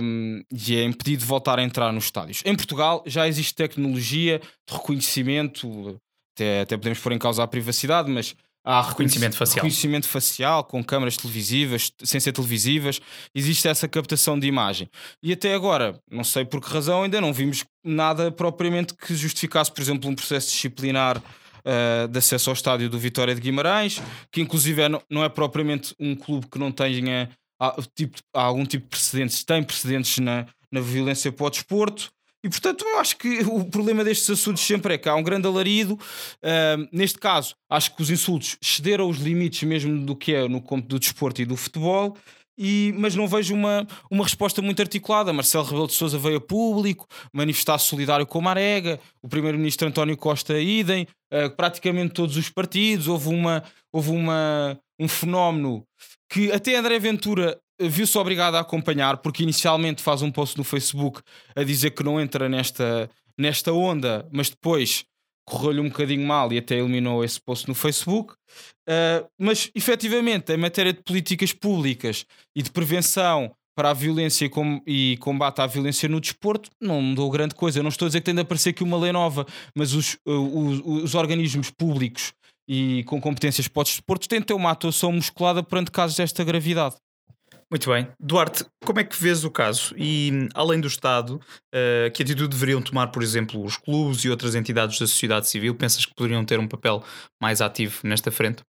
e 0.51 0.75
é 0.75 0.83
impedido 0.83 1.21
de 1.21 1.25
voltar 1.25 1.59
a 1.59 1.63
entrar 1.63 1.91
nos 1.91 2.05
estádios. 2.05 2.41
Em 2.45 2.55
Portugal 2.55 3.03
já 3.05 3.27
existe 3.27 3.53
tecnologia 3.55 4.39
de 4.39 4.73
reconhecimento, 4.73 5.99
até, 6.35 6.61
até 6.61 6.77
podemos 6.77 6.99
pôr 6.99 7.11
em 7.11 7.19
causa 7.19 7.43
a 7.43 7.47
privacidade, 7.47 8.09
mas 8.09 8.35
há 8.63 8.81
reconhecimento 8.81 9.37
facial. 9.37 9.55
reconhecimento 9.63 10.07
facial 10.07 10.63
com 10.63 10.83
câmaras 10.83 11.15
televisivas, 11.15 11.91
sem 12.03 12.19
ser 12.19 12.33
televisivas, 12.33 12.99
existe 13.33 13.67
essa 13.67 13.87
captação 13.87 14.37
de 14.37 14.45
imagem. 14.45 14.89
E 15.23 15.31
até 15.31 15.53
agora, 15.53 15.99
não 16.11 16.23
sei 16.23 16.43
por 16.43 16.61
que 16.61 16.69
razão, 16.69 17.03
ainda 17.03 17.21
não 17.21 17.31
vimos 17.31 17.63
nada 17.83 18.29
propriamente 18.31 18.93
que 18.93 19.15
justificasse, 19.15 19.71
por 19.71 19.81
exemplo, 19.81 20.09
um 20.09 20.15
processo 20.15 20.47
disciplinar 20.51 21.21
uh, 21.67 22.07
de 22.07 22.17
acesso 22.17 22.49
ao 22.49 22.53
estádio 22.53 22.89
do 22.89 22.97
Vitória 22.97 23.35
de 23.35 23.41
Guimarães, 23.41 24.01
que 24.31 24.41
inclusive 24.41 24.81
é, 24.81 24.89
não 25.09 25.23
é 25.23 25.29
propriamente 25.29 25.93
um 25.99 26.15
clube 26.15 26.47
que 26.47 26.57
não 26.57 26.71
tenha 26.71 27.29
há, 27.59 27.75
tipo, 27.95 28.17
algum 28.33 28.65
tipo 28.65 28.85
de 28.85 28.89
precedentes, 28.89 29.43
tem 29.43 29.61
precedentes 29.61 30.17
na, 30.19 30.45
na 30.71 30.79
violência 30.79 31.31
para 31.31 31.45
o 31.45 31.49
desporto. 31.49 32.09
E 32.43 32.49
portanto, 32.49 32.85
eu 32.85 32.99
acho 32.99 33.17
que 33.17 33.39
o 33.39 33.65
problema 33.65 34.03
destes 34.03 34.29
assuntos 34.29 34.61
sempre 34.63 34.93
é 34.93 34.97
que 34.97 35.09
há 35.09 35.15
um 35.15 35.23
grande 35.23 35.47
alarido. 35.47 35.95
Uh, 35.95 36.87
neste 36.91 37.17
caso, 37.17 37.55
acho 37.69 37.95
que 37.95 38.01
os 38.01 38.09
insultos 38.09 38.57
excederam 38.61 39.09
os 39.09 39.17
limites 39.17 39.63
mesmo 39.63 40.05
do 40.05 40.15
que 40.15 40.33
é 40.33 40.47
no 40.47 40.61
campo 40.61 40.87
do 40.87 40.99
desporto 40.99 41.41
e 41.41 41.45
do 41.45 41.57
futebol 41.57 42.15
e, 42.57 42.93
mas 42.97 43.15
não 43.15 43.27
vejo 43.27 43.53
uma, 43.53 43.85
uma 44.09 44.23
resposta 44.23 44.61
muito 44.61 44.81
articulada. 44.81 45.31
Marcelo 45.31 45.65
Rebelo 45.65 45.87
de 45.87 45.93
Sousa 45.93 46.17
veio 46.17 46.37
a 46.37 46.41
público 46.41 47.05
manifestar 47.31 47.77
solidário 47.77 48.25
com 48.25 48.39
o 48.39 48.41
Marega, 48.41 48.99
o 49.21 49.27
primeiro-ministro 49.27 49.87
António 49.87 50.17
Costa 50.17 50.59
idem, 50.59 51.07
uh, 51.31 51.49
praticamente 51.55 52.13
todos 52.13 52.35
os 52.35 52.49
partidos. 52.49 53.07
Houve, 53.07 53.29
uma, 53.29 53.63
houve 53.91 54.09
uma, 54.09 54.79
um 54.99 55.07
fenómeno 55.07 55.83
que 56.29 56.51
até 56.51 56.75
André 56.75 56.99
Ventura 56.99 57.59
eh, 57.79 57.87
viu-se 57.87 58.17
obrigado 58.17 58.55
a 58.55 58.59
acompanhar, 58.59 59.17
porque 59.17 59.43
inicialmente 59.43 60.01
faz 60.01 60.21
um 60.21 60.31
post 60.31 60.57
no 60.57 60.63
Facebook 60.63 61.21
a 61.55 61.63
dizer 61.63 61.91
que 61.91 62.03
não 62.03 62.19
entra 62.19 62.49
nesta, 62.49 63.09
nesta 63.37 63.71
onda, 63.71 64.27
mas 64.31 64.49
depois 64.49 65.05
correu-lhe 65.47 65.79
um 65.79 65.87
bocadinho 65.87 66.27
mal 66.27 66.51
e 66.51 66.57
até 66.57 66.75
eliminou 66.75 67.23
esse 67.23 67.39
post 67.39 67.67
no 67.67 67.73
Facebook. 67.73 68.33
Uh, 68.87 69.27
mas 69.39 69.71
efetivamente, 69.73 70.51
em 70.51 70.57
matéria 70.57 70.91
de 70.91 71.01
políticas 71.01 71.53
públicas 71.53 72.25
e 72.55 72.61
de 72.61 72.69
prevenção 72.69 73.51
para 73.75 73.91
a 73.91 73.93
violência 73.93 74.45
e, 74.45 74.49
com, 74.49 74.81
combate 75.19 75.59
à 75.61 75.67
violência 75.67 76.09
no 76.09 76.19
desporto, 76.19 76.69
não 76.81 77.01
mudou 77.01 77.29
grande 77.29 77.55
coisa. 77.55 77.79
Eu 77.79 77.83
não 77.83 77.89
estou 77.89 78.07
a 78.07 78.09
dizer 78.09 78.19
que 78.19 78.25
tem 78.25 78.35
de 78.35 78.41
aparecer 78.41 78.71
aqui 78.71 78.83
uma 78.83 78.97
lei 78.97 79.11
nova, 79.11 79.45
mas 79.75 79.93
os, 79.93 80.17
os, 80.25 80.81
os 80.83 81.15
organismos 81.15 81.69
públicos 81.69 82.33
e 82.67 83.03
com 83.05 83.21
competências 83.21 83.67
para 83.67 83.81
o 83.81 83.83
desporto 83.83 84.27
têm 84.27 84.39
de 84.39 84.47
ter 84.47 84.53
uma 84.53 84.71
atuação 84.71 85.11
musculada 85.11 85.63
perante 85.63 85.91
casos 85.91 86.17
desta 86.17 86.43
gravidade. 86.43 86.95
Muito 87.69 87.89
bem. 87.91 88.07
Duarte, 88.17 88.65
como 88.85 88.99
é 88.99 89.03
que 89.03 89.21
vês 89.21 89.43
o 89.43 89.51
caso? 89.51 89.93
E, 89.97 90.47
além 90.53 90.79
do 90.79 90.87
Estado, 90.87 91.35
uh, 91.35 92.11
que 92.13 92.23
atitude 92.23 92.47
deveriam 92.47 92.81
tomar, 92.81 93.07
por 93.07 93.21
exemplo, 93.21 93.61
os 93.61 93.75
clubes 93.75 94.23
e 94.23 94.29
outras 94.29 94.55
entidades 94.55 94.97
da 94.97 95.05
sociedade 95.05 95.49
civil? 95.49 95.75
Pensas 95.75 96.05
que 96.05 96.15
poderiam 96.15 96.45
ter 96.45 96.59
um 96.59 96.67
papel 96.67 97.03
mais 97.41 97.59
ativo 97.59 97.99
nesta 98.05 98.31
frente? 98.31 98.63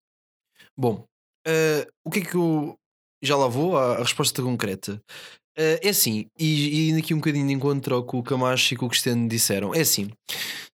Bom, 0.76 1.04
uh, 1.46 1.86
o 2.04 2.10
que 2.10 2.20
é 2.20 2.24
que 2.24 2.34
eu. 2.34 2.74
Já 3.22 3.36
lá 3.36 3.48
vou 3.48 3.76
à, 3.76 3.98
resposta 3.98 4.42
concreta. 4.42 5.00
Uh, 5.56 5.78
é 5.82 5.88
assim, 5.88 6.26
e, 6.38 6.92
e 6.92 6.98
aqui 6.98 7.14
um 7.14 7.18
bocadinho 7.18 7.46
de 7.46 7.52
encontro 7.52 7.96
ao 7.96 8.06
que 8.06 8.16
o 8.16 8.22
Camacho 8.22 8.74
e 8.74 8.76
o 8.76 8.88
Cristiano 8.88 9.28
disseram. 9.28 9.74
É 9.74 9.80
assim, 9.80 10.10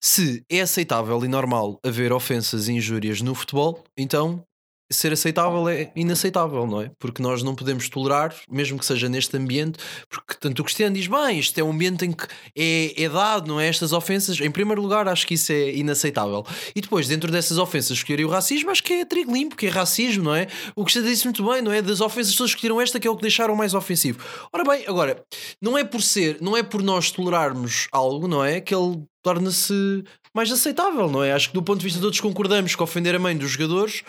se 0.03 0.43
é 0.51 0.61
aceitável 0.61 1.25
e 1.25 1.29
normal 1.29 1.79
haver 1.83 2.13
ofensas 2.13 2.69
e 2.69 2.73
injúrias 2.73 3.23
no 3.23 3.35
futebol, 3.35 3.83
então 3.99 4.45
ser 4.91 5.13
aceitável 5.13 5.69
é 5.69 5.91
inaceitável, 5.97 6.67
não 6.67 6.83
é? 6.83 6.91
Porque 6.99 7.23
nós 7.23 7.43
não 7.43 7.55
podemos 7.55 7.89
tolerar, 7.89 8.35
mesmo 8.51 8.79
que 8.79 8.85
seja 8.85 9.09
neste 9.09 9.37
ambiente, 9.37 9.79
porque 10.09 10.35
tanto 10.39 10.61
o 10.61 10.65
Cristiano 10.65 10.95
diz, 10.95 11.07
bem, 11.07 11.39
isto 11.39 11.59
é 11.59 11.65
um 11.65 11.71
ambiente 11.71 12.05
em 12.05 12.13
que 12.13 12.27
é, 12.57 13.03
é 13.03 13.09
dado, 13.09 13.49
não 13.49 13.61
é? 13.61 13.69
Estas 13.69 13.93
ofensas, 13.93 14.41
em 14.41 14.51
primeiro 14.51 14.83
lugar, 14.83 15.09
acho 15.09 15.27
que 15.27 15.35
isso 15.35 15.53
é 15.53 15.75
inaceitável. 15.75 16.45
E 16.75 16.81
depois, 16.81 17.09
dentro 17.09 17.31
dessas 17.31 17.59
ofensas, 17.59 17.97
escolherem 17.97 18.27
o 18.27 18.29
racismo, 18.29 18.71
acho 18.71 18.83
que 18.83 18.93
é 18.93 19.05
trigo 19.05 19.33
limpo, 19.33 19.57
que 19.57 19.67
é 19.67 19.71
racismo, 19.71 20.25
não 20.25 20.35
é? 20.35 20.47
O 20.77 20.85
Cristiano 20.85 21.09
disse 21.09 21.25
muito 21.25 21.45
bem, 21.49 21.63
não 21.63 21.73
é? 21.73 21.81
Das 21.81 22.01
ofensas, 22.01 22.29
as 22.29 22.35
pessoas 22.35 22.51
escolheram 22.51 22.81
esta 22.81 23.01
que 23.01 23.09
é 23.09 23.11
o 23.11 23.17
que 23.17 23.23
deixaram 23.23 23.57
mais 23.57 23.75
ofensivo. 23.75 24.23
Ora 24.53 24.65
bem, 24.65 24.85
agora, 24.87 25.23
não 25.61 25.77
é 25.79 25.85
por 25.85 26.03
ser, 26.03 26.39
não 26.41 26.57
é 26.57 26.63
por 26.63 26.83
nós 26.83 27.11
tolerarmos 27.11 27.89
algo, 27.91 28.29
não 28.29 28.45
é? 28.45 28.61
Que 28.61 28.75
ele 28.75 29.03
torna-se 29.23 30.05
mais 30.35 30.51
aceitável, 30.51 31.09
não 31.09 31.23
é? 31.23 31.33
Acho 31.33 31.49
que 31.49 31.55
do 31.55 31.63
ponto 31.63 31.79
de 31.79 31.85
vista 31.85 31.99
de 31.99 32.05
todos 32.05 32.21
concordamos 32.21 32.75
que 32.75 32.83
ofender 32.83 33.15
a 33.15 33.19
mãe 33.19 33.37
dos 33.37 33.53
jogadores 33.53 34.03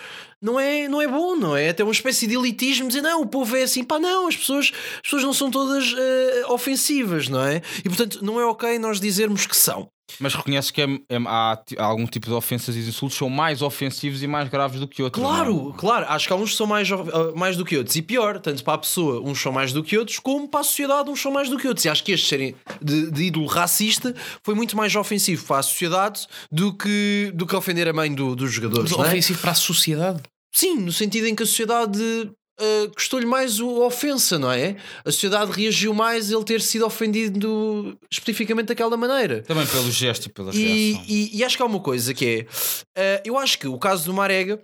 não 0.46 0.60
é, 0.60 0.88
não 0.88 1.02
é 1.02 1.08
bom, 1.08 1.36
não 1.36 1.58
é? 1.58 1.66
É 1.66 1.70
até 1.70 1.84
uma 1.84 1.92
espécie 1.92 2.28
de 2.28 2.36
elitismo 2.36 2.88
dizer 2.88 3.02
não, 3.02 3.22
o 3.22 3.26
povo 3.26 3.56
é 3.58 3.64
assim, 3.64 3.84
pá, 3.84 4.00
não, 4.00 4.28
as 4.28 4.38
pessoas, 4.38 4.72
as 4.98 5.02
pessoas 5.02 5.24
não 5.24 5.34
são 5.34 5.50
todas 5.50 5.92
uh, 5.92 6.54
ofensivas, 6.54 7.28
não 7.28 7.44
é? 7.44 7.62
E 7.80 7.90
portanto 7.90 8.24
não 8.24 8.40
é 8.40 8.46
ok 8.46 8.78
nós 8.78 9.00
dizermos 9.00 9.48
que 9.48 9.58
são. 9.58 9.90
Mas 10.20 10.36
reconhece 10.36 10.72
que 10.72 10.82
é, 10.82 10.86
é, 10.86 11.18
há, 11.26 11.60
há, 11.78 11.84
algum 11.84 12.06
tipo 12.06 12.28
de 12.28 12.34
ofensas 12.34 12.76
e 12.76 12.80
insultos 12.80 13.18
são 13.18 13.28
mais 13.28 13.64
ofensivos 13.64 14.22
e 14.22 14.28
mais 14.28 14.48
graves 14.50 14.80
do 14.80 14.88
que 14.88 15.02
outros. 15.02 15.24
Claro, 15.24 15.74
é? 15.76 15.80
claro. 15.80 16.06
Acho 16.08 16.28
que 16.28 16.34
há 16.34 16.36
uns 16.36 16.52
que 16.52 16.58
são 16.58 16.68
mais, 16.68 16.88
mais 17.36 17.58
do 17.58 17.66
que 17.66 17.76
outros. 17.76 17.96
E 17.96 18.04
pior, 18.04 18.40
tanto 18.40 18.64
para 18.64 18.76
a 18.76 18.78
pessoa 18.78 19.20
uns 19.28 19.42
são 19.42 19.52
mais 19.52 19.74
do 19.74 19.84
que 19.84 19.98
outros, 19.98 20.20
como 20.20 20.48
para 20.48 20.60
a 20.60 20.64
sociedade 20.64 21.10
uns 21.10 21.20
são 21.20 21.32
mais 21.32 21.50
do 21.50 21.58
que 21.58 21.68
outros. 21.68 21.86
E 21.86 21.90
acho 21.90 22.04
que 22.04 22.12
este 22.12 22.28
serem 22.28 22.56
de, 22.80 23.10
de 23.10 23.24
ídolo 23.24 23.48
racista 23.48 24.14
foi 24.44 24.54
muito 24.54 24.78
mais 24.78 24.96
ofensivo 24.96 25.44
para 25.46 25.58
a 25.58 25.64
sociedade 25.64 26.28
do 26.52 26.72
que, 26.72 27.32
do 27.34 27.48
que 27.48 27.56
ofender 27.56 27.88
a 27.88 27.94
mãe 27.94 28.14
do, 28.14 28.36
dos 28.36 28.52
jogadores. 28.52 28.92
Mas 28.92 29.08
é? 29.08 29.10
ofensivo 29.10 29.42
para 29.42 29.52
a 29.52 29.56
sociedade? 29.56 30.22
Sim, 30.56 30.78
no 30.78 30.92
sentido 30.92 31.28
em 31.28 31.36
que 31.36 31.44
a 31.44 31.46
sociedade 31.46 32.02
uh, 32.02 32.96
custou-lhe 32.96 33.26
mais 33.26 33.60
a 33.60 33.66
ofensa, 33.66 34.40
não 34.40 34.50
é? 34.50 34.78
A 35.04 35.12
sociedade 35.12 35.52
reagiu 35.52 35.94
mais 35.94 36.32
ele 36.32 36.46
ter 36.46 36.62
sido 36.62 36.86
ofendido 36.86 37.98
especificamente 38.10 38.68
daquela 38.68 38.96
maneira. 38.96 39.42
Também 39.42 39.68
pelo 39.68 39.92
gesto 39.92 40.28
e 40.28 40.30
pela 40.30 40.56
e, 40.56 40.94
reação. 40.94 41.06
E, 41.10 41.38
e, 41.38 41.44
acho 41.44 41.58
que 41.58 41.62
há 41.62 41.66
uma 41.66 41.82
coisa 41.82 42.14
que 42.14 42.48
é: 42.96 43.20
uh, 43.20 43.22
eu 43.26 43.38
acho 43.38 43.60
que 43.60 43.68
o 43.68 43.78
caso 43.78 44.06
do 44.06 44.14
Marega 44.14 44.62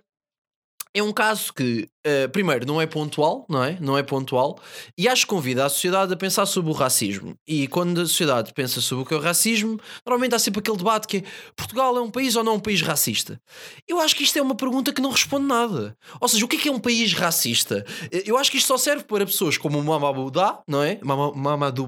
é 0.94 1.04
um 1.04 1.12
caso 1.12 1.54
que, 1.54 1.89
uh, 2.06 2.30
primeiro, 2.30 2.66
não 2.66 2.82
é 2.82 2.86
pontual, 2.86 3.45
não 3.49 3.64
é? 3.64 3.78
Não 3.80 3.97
é 3.97 4.04
pontual, 4.04 4.60
e 4.97 5.08
acho 5.08 5.26
que 5.26 5.30
convida 5.30 5.66
a 5.66 5.70
sociedade 5.70 6.14
a 6.14 6.18
pensar 6.18 6.45
sobre 6.45 6.72
o 6.72 6.74
racismo. 6.74 7.36
E 7.47 7.68
quando 7.68 8.02
a 8.02 8.06
sociedade 8.06 8.54
pensa 8.54 8.82
sobre 8.82 9.04
o 9.04 9.08
que 9.08 9.14
é 9.14 9.18
o 9.18 9.20
racismo, 9.20 9.80
normalmente 10.06 10.36
há 10.36 10.39
sempre 10.39 10.60
aquele 10.60 10.78
debate 10.78 11.08
que 11.08 11.18
é 11.18 11.24
Portugal 11.56 11.97
é 11.97 12.02
um 12.02 12.10
país 12.10 12.36
ou 12.36 12.43
não 12.43 12.54
é 12.54 12.56
um 12.56 12.60
país 12.60 12.82
racista? 12.82 13.39
Eu 13.88 13.99
acho 13.99 14.16
que 14.16 14.24
isto 14.24 14.38
é 14.38 14.41
uma 14.41 14.56
pergunta 14.56 14.93
que 14.93 15.02
não 15.02 15.12
responde 15.12 15.45
nada. 15.45 15.97
Ou 16.20 16.28
seja, 16.28 16.43
o 16.45 16.47
que 16.47 16.58
é, 16.58 16.60
que 16.60 16.70
é 16.70 16.72
um 16.72 16.80
país 16.80 17.14
racista? 17.14 17.86
Eu 18.26 18.38
acho 18.38 18.52
que 18.52 18.58
isto 18.58 18.68
só 18.68 18.78
serve 18.78 19.04
para 19.04 19.26
pessoas 19.26 19.58
como 19.58 19.80
o 19.80 19.84
Mamadou 19.84 20.32
não 20.68 20.84
é? 20.84 20.99
Mamadou 21.04 21.88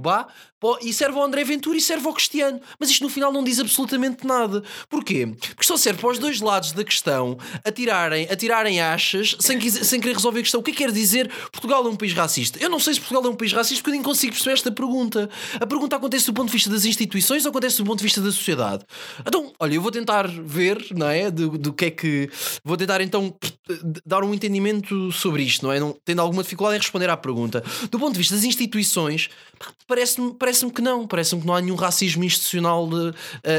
e 0.81 0.93
serve 0.93 1.17
ao 1.17 1.25
André 1.25 1.43
Ventura 1.43 1.77
e 1.77 1.81
serve 1.81 2.07
ao 2.07 2.13
Cristiano. 2.13 2.61
Mas 2.79 2.89
isto 2.89 3.03
no 3.03 3.09
final 3.09 3.31
não 3.31 3.43
diz 3.43 3.59
absolutamente 3.59 4.25
nada. 4.25 4.63
Porquê? 4.89 5.27
Porque 5.27 5.63
só 5.63 5.75
serve 5.75 5.99
para 5.99 6.11
os 6.11 6.19
dois 6.19 6.39
lados 6.39 6.71
da 6.71 6.83
questão 6.83 7.37
atirarem, 7.65 8.27
atirarem 8.31 8.79
achas 8.79 9.35
sem, 9.39 9.59
sem 9.69 9.99
querer 10.03 10.15
resolver 10.15 10.39
a 10.39 10.43
questão. 10.43 10.59
O 10.59 10.63
que 10.63 10.71
é 10.71 10.73
que 10.73 10.83
quer 10.83 10.91
dizer 10.91 11.29
Portugal 11.51 11.85
é 11.85 11.89
um 11.89 11.95
país 11.95 12.13
racista? 12.13 12.59
Eu 12.61 12.69
não 12.69 12.79
sei 12.79 12.93
se 12.93 12.99
Portugal 12.99 13.25
é 13.25 13.29
um 13.29 13.35
país 13.35 13.53
racista 13.53 13.81
porque 13.81 13.89
eu 13.89 13.93
nem 13.93 14.03
consigo 14.03 14.33
perceber 14.33 14.53
esta 14.53 14.71
pergunta. 14.71 15.29
A 15.59 15.65
pergunta 15.65 15.95
acontece 15.95 16.25
do 16.25 16.33
ponto 16.33 16.47
de 16.47 16.53
vista 16.53 16.69
das 16.69 16.85
instituições 16.85 17.45
ou 17.45 17.49
acontece 17.49 17.77
do 17.77 17.85
ponto 17.85 17.97
de 17.97 18.03
vista 18.03 18.21
da 18.21 18.31
sociedade? 18.31 18.85
Então, 19.19 19.51
olha, 19.59 19.75
eu 19.75 19.81
vou 19.81 19.91
tentar 19.91 20.27
ver, 20.27 20.85
não 20.91 21.07
é? 21.07 21.31
Do, 21.31 21.57
do 21.57 21.73
que 21.73 21.85
é 21.85 21.91
que. 21.91 22.29
Vou 22.63 22.77
tentar 22.77 23.01
então 23.01 23.35
dar 24.05 24.23
um 24.23 24.33
entendimento 24.33 25.11
sobre 25.11 25.43
isto, 25.43 25.65
não 25.65 25.71
é? 25.71 25.79
Não, 25.79 25.95
tendo 26.03 26.21
alguma 26.21 26.43
dificuldade 26.43 26.77
em 26.77 26.79
responder 26.79 27.09
à 27.09 27.17
pergunta. 27.17 27.63
Do 27.89 27.97
ponto 27.99 28.13
de 28.13 28.19
vista 28.19 28.35
das 28.35 28.43
instituições, 28.43 29.29
parece-me 29.87 30.33
parece 30.33 30.69
que 30.69 30.81
não. 30.81 31.07
Parece-me 31.07 31.41
que 31.41 31.47
não 31.47 31.55
há 31.55 31.61
nenhum 31.61 31.75
racismo 31.75 32.23
institucional 32.23 32.87
uh, 32.87 33.13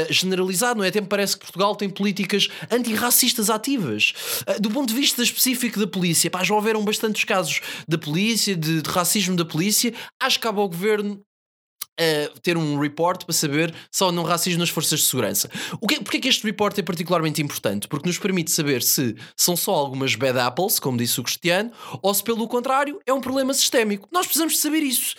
generalizado, 0.09 0.79
não 0.79 0.85
é? 0.85 0.89
Até 0.89 1.01
me 1.01 1.07
parece 1.07 1.37
que 1.37 1.45
Portugal 1.45 1.75
tem 1.75 1.89
políticas 1.89 2.47
antirracistas 2.71 3.49
ativas. 3.49 4.13
Uh, 4.47 4.61
do 4.61 4.69
ponto 4.69 4.89
de 4.89 4.95
vista 4.99 5.23
específico 5.23 5.79
da 5.79 5.87
polícia, 5.87 6.29
pá, 6.35 6.43
já 6.43 6.53
houveram 6.53 6.83
bastantes 6.83 7.23
casos 7.23 7.61
da 7.87 7.97
polícia, 7.97 8.55
de, 8.55 8.81
de 8.81 8.89
racismo 8.89 9.35
da 9.35 9.45
polícia. 9.45 9.93
Acho 10.21 10.37
que 10.37 10.43
cabe 10.43 10.59
ao 10.59 10.67
governo 10.67 11.21
Uh, 11.97 12.27
ter 12.41 12.57
um 12.57 12.77
report 12.77 13.23
para 13.23 13.33
saber 13.33 13.73
se 13.89 14.03
há 14.03 14.07
ou 14.07 14.11
não 14.11 14.23
racismo 14.23 14.59
nas 14.59 14.67
forças 14.67 14.99
de 14.99 15.05
segurança. 15.05 15.49
O 15.79 15.87
que, 15.87 16.01
porque 16.01 16.17
é 16.17 16.19
que 16.19 16.27
este 16.27 16.43
report 16.43 16.77
é 16.77 16.81
particularmente 16.81 17.41
importante? 17.41 17.87
Porque 17.87 18.05
nos 18.05 18.19
permite 18.19 18.51
saber 18.51 18.83
se 18.83 19.15
são 19.33 19.55
só 19.55 19.73
algumas 19.73 20.13
bad 20.13 20.37
apples, 20.37 20.77
como 20.77 20.97
disse 20.97 21.21
o 21.21 21.23
Cristiano, 21.23 21.71
ou 22.01 22.13
se 22.13 22.21
pelo 22.21 22.49
contrário 22.49 22.99
é 23.05 23.13
um 23.13 23.21
problema 23.21 23.53
sistémico. 23.53 24.09
Nós 24.11 24.25
precisamos 24.25 24.55
de 24.55 24.59
saber 24.59 24.83
isso. 24.83 25.15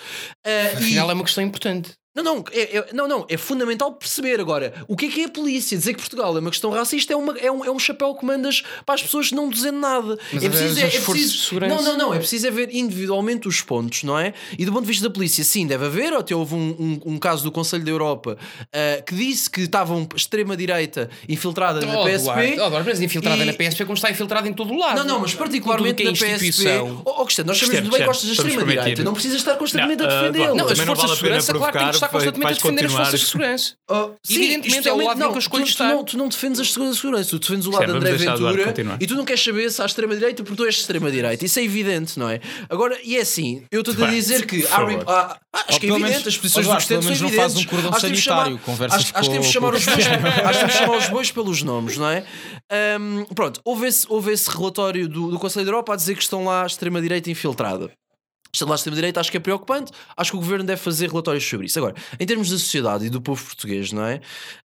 Uh, 0.47 0.77
Afinal, 0.77 1.09
e... 1.09 1.11
é 1.13 1.15
uma 1.15 1.25
questão 1.25 1.43
importante. 1.43 1.95
Não, 2.17 2.23
não, 2.23 2.45
é, 2.51 2.79
é, 2.79 2.87
não, 2.95 3.07
não, 3.07 3.27
é 3.29 3.37
fundamental 3.37 3.93
perceber 3.93 4.41
agora 4.41 4.73
o 4.89 4.97
que 4.97 5.05
é 5.05 5.09
que 5.11 5.21
é 5.21 5.25
a 5.27 5.29
polícia. 5.29 5.77
Dizer 5.77 5.93
que 5.93 6.01
Portugal 6.01 6.35
é 6.35 6.41
uma 6.41 6.51
questão 6.51 6.71
racista 6.71 7.13
é, 7.13 7.17
uma, 7.17 7.39
é, 7.39 7.53
um, 7.53 7.63
é 7.63 7.71
um 7.71 7.79
chapéu 7.79 8.15
que 8.15 8.25
mandas 8.25 8.63
para 8.87 8.95
as 8.95 9.03
pessoas 9.03 9.31
não 9.33 9.51
dizendo 9.51 9.79
nada. 9.79 10.19
Mas 10.33 10.43
é 10.43 10.49
preciso, 10.49 10.81
é, 10.81 10.83
é 10.83 11.01
preciso 11.01 11.61
Não, 11.61 11.83
não, 11.83 11.99
não, 11.99 12.15
é 12.15 12.19
preciso 12.19 12.47
é 12.47 12.51
ver 12.51 12.75
individualmente 12.75 13.47
os 13.47 13.61
pontos, 13.61 14.03
não 14.03 14.19
é? 14.19 14.33
E 14.59 14.65
do 14.65 14.73
ponto 14.73 14.83
de 14.83 14.89
vista 14.89 15.07
da 15.07 15.13
polícia, 15.13 15.45
sim, 15.45 15.67
deve 15.67 15.85
haver. 15.85 16.15
Até 16.15 16.35
houve 16.35 16.55
um, 16.55 17.01
um, 17.05 17.13
um 17.13 17.19
caso 17.19 17.45
do 17.45 17.53
Conselho 17.53 17.85
da 17.85 17.91
Europa 17.91 18.39
uh, 18.63 19.05
que 19.05 19.15
disse 19.15 19.51
que 19.51 19.61
estava 19.61 19.95
uma 19.95 20.09
extrema-direita 20.17 21.11
infiltrada 21.29 21.81
oh, 21.83 21.87
na 21.87 21.99
PSP. 21.99 22.15
Eduardo, 22.15 22.43
oh, 22.43 22.67
Eduardo, 22.67 22.89
mas 22.89 23.01
infiltrada 23.03 23.43
e... 23.43 23.45
na 23.45 23.53
PSP 23.53 23.85
como 23.85 23.97
está 23.97 24.11
infiltrada 24.11 24.49
em 24.49 24.55
todo 24.55 24.73
o 24.73 24.79
lado. 24.79 24.97
Não, 24.97 25.05
não, 25.05 25.21
mas 25.21 25.35
particularmente 25.35 26.03
na 26.03 26.13
PSP. 26.13 26.67
Oh, 27.05 27.21
oh 27.21 27.25
Cristiano, 27.25 27.49
nós 27.49 27.59
sabemos 27.59 27.81
muito 27.83 27.93
bem 27.93 28.01
que 28.01 28.07
gostas 28.07 28.27
da 28.27 28.33
extrema-direita. 28.33 29.05
Não 29.05 29.13
precisas 29.13 29.37
estar 29.39 29.57
constantemente 29.57 30.03
a 30.03 30.07
defendê-la. 30.07 30.55
Não, 30.55 30.67
as 30.67 30.79
forças 30.79 31.11
de 31.11 31.17
segurança, 31.17 31.53
claro, 31.53 31.79
tem 31.79 31.91
que 31.91 32.06
estar 32.07 32.33
constantemente 32.33 32.53
a 32.53 32.55
defender 32.55 32.87
as 32.87 32.93
forças 32.93 33.21
de 33.21 33.27
segurança. 33.27 33.75
Uh, 33.91 34.15
sim, 34.23 34.35
Evidentemente 34.37 34.89
é 34.89 34.93
o 34.93 34.97
lado 34.97 35.19
não, 35.19 35.31
que 35.31 35.37
eu 35.37 35.39
escolho 35.41 35.65
tu, 35.65 35.69
estar. 35.69 35.89
Não, 35.89 36.05
tu 36.05 36.17
não 36.17 36.29
defendes 36.29 36.61
as 36.61 36.73
forças 36.73 36.97
de 36.97 37.01
segurança, 37.01 37.31
tu 37.31 37.39
defendes 37.39 37.67
o 37.67 37.71
lado 37.71 37.87
de 37.87 37.93
André 37.93 38.13
Ventura 38.13 38.75
e 39.01 39.07
tu 39.07 39.15
não 39.15 39.25
queres 39.25 39.43
saber 39.43 39.71
se 39.71 39.83
há 39.83 39.87
extrema-direita 39.87 40.43
porque 40.43 40.57
tu 40.57 40.65
és 40.65 40.77
extrema-direita. 40.77 41.45
Isso 41.45 41.59
é 41.59 41.65
evidente, 41.65 42.19
não 42.19 42.29
é? 42.29 42.41
Agora, 42.69 42.99
e 43.05 43.17
é 43.17 43.21
assim, 43.21 43.65
eu 43.71 43.81
estou 43.81 44.05
a 44.05 44.11
dizer 44.11 44.47
que 44.47 44.67
há, 44.67 45.39
acho 45.53 45.81
que 45.81 45.87
é 45.87 45.91
evidente, 45.91 46.29
as 46.29 46.37
posições 46.37 46.67
dos 46.67 46.85
são 46.85 46.97
evidentes. 46.99 47.21
não 47.21 47.31
faz 47.31 47.57
um 47.57 47.65
cordão 47.65 47.93
sanitário, 47.93 48.59
conversas 48.59 49.01
acho, 49.01 49.13
acho 49.15 49.29
que 49.29 49.31
temos 49.31 49.47
de 49.47 49.53
chamar 49.53 49.75
os 49.75 49.85
bois, 49.85 50.07
acho 50.07 50.67
que 50.67 50.73
chamar 50.73 50.97
os 50.97 51.09
bois 51.09 51.31
pelos 51.31 51.63
nomes, 51.63 51.97
não 51.97 52.09
é? 52.09 52.25
Um, 53.01 53.25
pronto, 53.35 53.61
houve 53.65 53.87
esse, 53.87 54.07
houve 54.09 54.33
esse 54.33 54.51
relatório 54.51 55.09
do, 55.09 55.31
do 55.31 55.39
Conselho 55.39 55.65
da 55.65 55.71
Europa 55.71 55.93
a 55.93 55.97
dizer 55.97 56.15
que 56.15 56.23
estão 56.23 56.45
lá 56.45 56.67
extrema-direita 56.67 57.31
infiltrada 57.31 57.91
lá 58.69 58.75
extrema-direita 58.75 59.21
acho 59.21 59.31
que 59.31 59.37
é 59.37 59.41
preocupante. 59.41 59.93
Acho 60.17 60.33
que 60.33 60.37
o 60.37 60.41
governo 60.41 60.65
deve 60.65 60.81
fazer 60.81 61.09
relatórios 61.09 61.47
sobre 61.47 61.67
isso. 61.67 61.79
Agora, 61.79 61.95
em 62.19 62.27
termos 62.27 62.51
da 62.51 62.59
sociedade 62.59 63.07
e 63.07 63.11
do 63.11 63.21
povo 63.21 63.43
português, 63.45 63.93
não 63.93 64.05
é? 64.05 64.21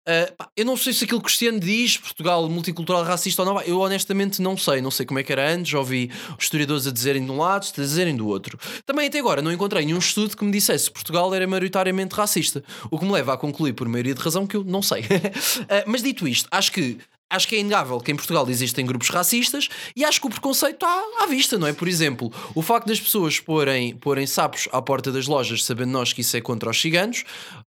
Uh, 0.07 0.45
eu 0.55 0.65
não 0.65 0.77
sei 0.77 0.93
se 0.93 1.03
aquilo 1.03 1.19
que 1.19 1.25
Cristiano 1.25 1.59
diz, 1.59 1.97
Portugal 1.97 2.47
multicultural 2.49 3.03
racista 3.03 3.43
ou 3.43 3.47
não, 3.53 3.61
eu 3.61 3.79
honestamente 3.79 4.41
não 4.41 4.57
sei. 4.57 4.82
Não 4.82 4.91
sei 4.91 5.05
como 5.05 5.19
é 5.19 5.23
que 5.23 5.32
era 5.32 5.51
antes. 5.51 5.71
Já 5.71 5.79
ouvi 5.79 6.11
historiadores 6.39 6.88
a 6.88 6.91
dizerem 6.91 7.23
de 7.23 7.32
um 7.32 7.38
lado, 7.38 7.67
a 7.77 7.82
dizerem 7.82 8.15
do 8.15 8.27
outro. 8.27 8.59
Também 8.86 9.07
até 9.07 9.19
agora 9.19 9.41
não 9.41 9.51
encontrei 9.51 9.86
nenhum 9.86 9.99
estudo 9.99 10.36
que 10.36 10.43
me 10.43 10.51
dissesse 10.51 10.88
que 10.88 10.93
Portugal 10.93 11.34
era 11.34 11.45
maioritariamente 11.47 12.15
racista. 12.15 12.63
O 12.89 12.97
que 12.97 13.05
me 13.05 13.11
leva 13.11 13.34
a 13.34 13.38
concluir, 13.38 13.73
por 13.73 13.88
maioria 13.88 14.13
de 14.13 14.21
razão, 14.21 14.47
que 14.47 14.55
eu 14.55 14.63
não 14.63 14.82
sei. 14.82 15.01
uh, 15.01 15.84
mas 15.86 16.01
dito 16.01 16.27
isto, 16.27 16.47
acho 16.51 16.71
que 16.71 16.97
acho 17.32 17.47
que 17.47 17.55
é 17.55 17.59
inegável 17.59 17.99
que 17.99 18.11
em 18.11 18.15
Portugal 18.15 18.47
existem 18.49 18.86
grupos 18.86 19.09
racistas 19.09 19.69
e 19.95 20.03
acho 20.03 20.19
que 20.19 20.27
o 20.27 20.29
preconceito 20.29 20.75
está 20.75 21.03
à 21.21 21.25
vista, 21.25 21.57
não 21.57 21.67
é? 21.67 21.73
Por 21.73 21.88
exemplo, 21.88 22.32
o 22.53 22.61
facto 22.61 22.88
das 22.88 22.99
pessoas 22.99 23.39
porem, 23.39 23.95
porem 23.95 24.27
sapos 24.27 24.67
à 24.71 24.82
porta 24.82 25.11
das 25.11 25.27
lojas, 25.27 25.63
sabendo 25.63 25.91
nós 25.91 26.13
que 26.13 26.21
isso 26.21 26.36
é 26.36 26.41
contra 26.41 26.69
os 26.69 26.79
ciganos, 26.79 27.23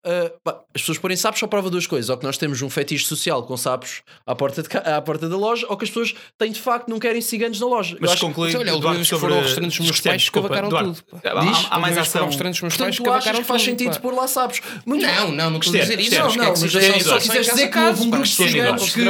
uh, 0.05 0.51
as 0.75 0.81
pessoas 0.83 0.99
porem 0.99 1.17
sapos 1.17 1.41
só 1.41 1.47
prova 1.47 1.71
duas 1.71 1.87
coisas: 1.87 2.11
ou 2.11 2.17
que 2.17 2.25
nós 2.25 2.37
temos 2.37 2.61
um 2.63 2.69
fetiche 2.69 3.07
social 3.07 3.43
com 3.45 3.57
sapos 3.57 4.03
à 4.27 4.35
porta, 4.35 4.63
de, 4.63 4.69
à 4.77 5.01
porta 5.01 5.29
da 5.29 5.37
loja, 5.37 5.67
ou 5.69 5.77
que 5.77 5.85
as 5.85 5.91
pessoas 5.91 6.15
têm 6.37 6.51
de 6.53 6.61
facto 6.61 6.89
não 6.89 6.99
querem 6.99 7.21
ciganos 7.21 7.61
na 7.61 7.67
loja. 7.67 7.97
Mas 8.01 8.19
conclui, 8.19 8.55
olha, 8.57 8.71
Eduardo, 8.71 9.03
que 9.03 9.19
foram 9.19 9.41
restaurantes 9.41 9.79
dos 9.79 9.87
meus 9.87 10.01
pais 10.01 10.25
que 10.25 10.31
cavacaram 10.31 10.69
tudo. 10.69 10.93
Diz, 10.93 11.67
há, 11.71 11.77
há 11.77 11.79
mais 11.79 11.97
ação. 11.97 12.27
restaurantes 12.27 12.61
dos 12.61 12.63
meus 12.63 12.77
pais 12.77 12.99
que 12.99 13.05
cavacaram 13.05 13.39
tudo. 13.39 13.47
faz 13.47 13.63
sentido 13.63 14.01
pôr 14.01 14.15
lá 14.15 14.27
sapos. 14.27 14.61
Não, 14.85 15.33
não, 15.33 15.51
não 15.51 15.59
estou 15.59 15.75
a 15.75 15.83
dizer 15.83 16.01
isso. 16.01 16.19
Não, 16.19 16.35
não, 16.35 16.49
mas 16.49 16.75
é 16.75 17.01
só 17.01 17.19
quiseres 17.19 17.47
dizer 17.47 17.69
que 17.69 17.79
houve 17.79 18.03
um 18.03 18.11
grupo 18.11 18.25
de 18.25 18.35
ciganos 18.35 18.91
que. 18.91 19.03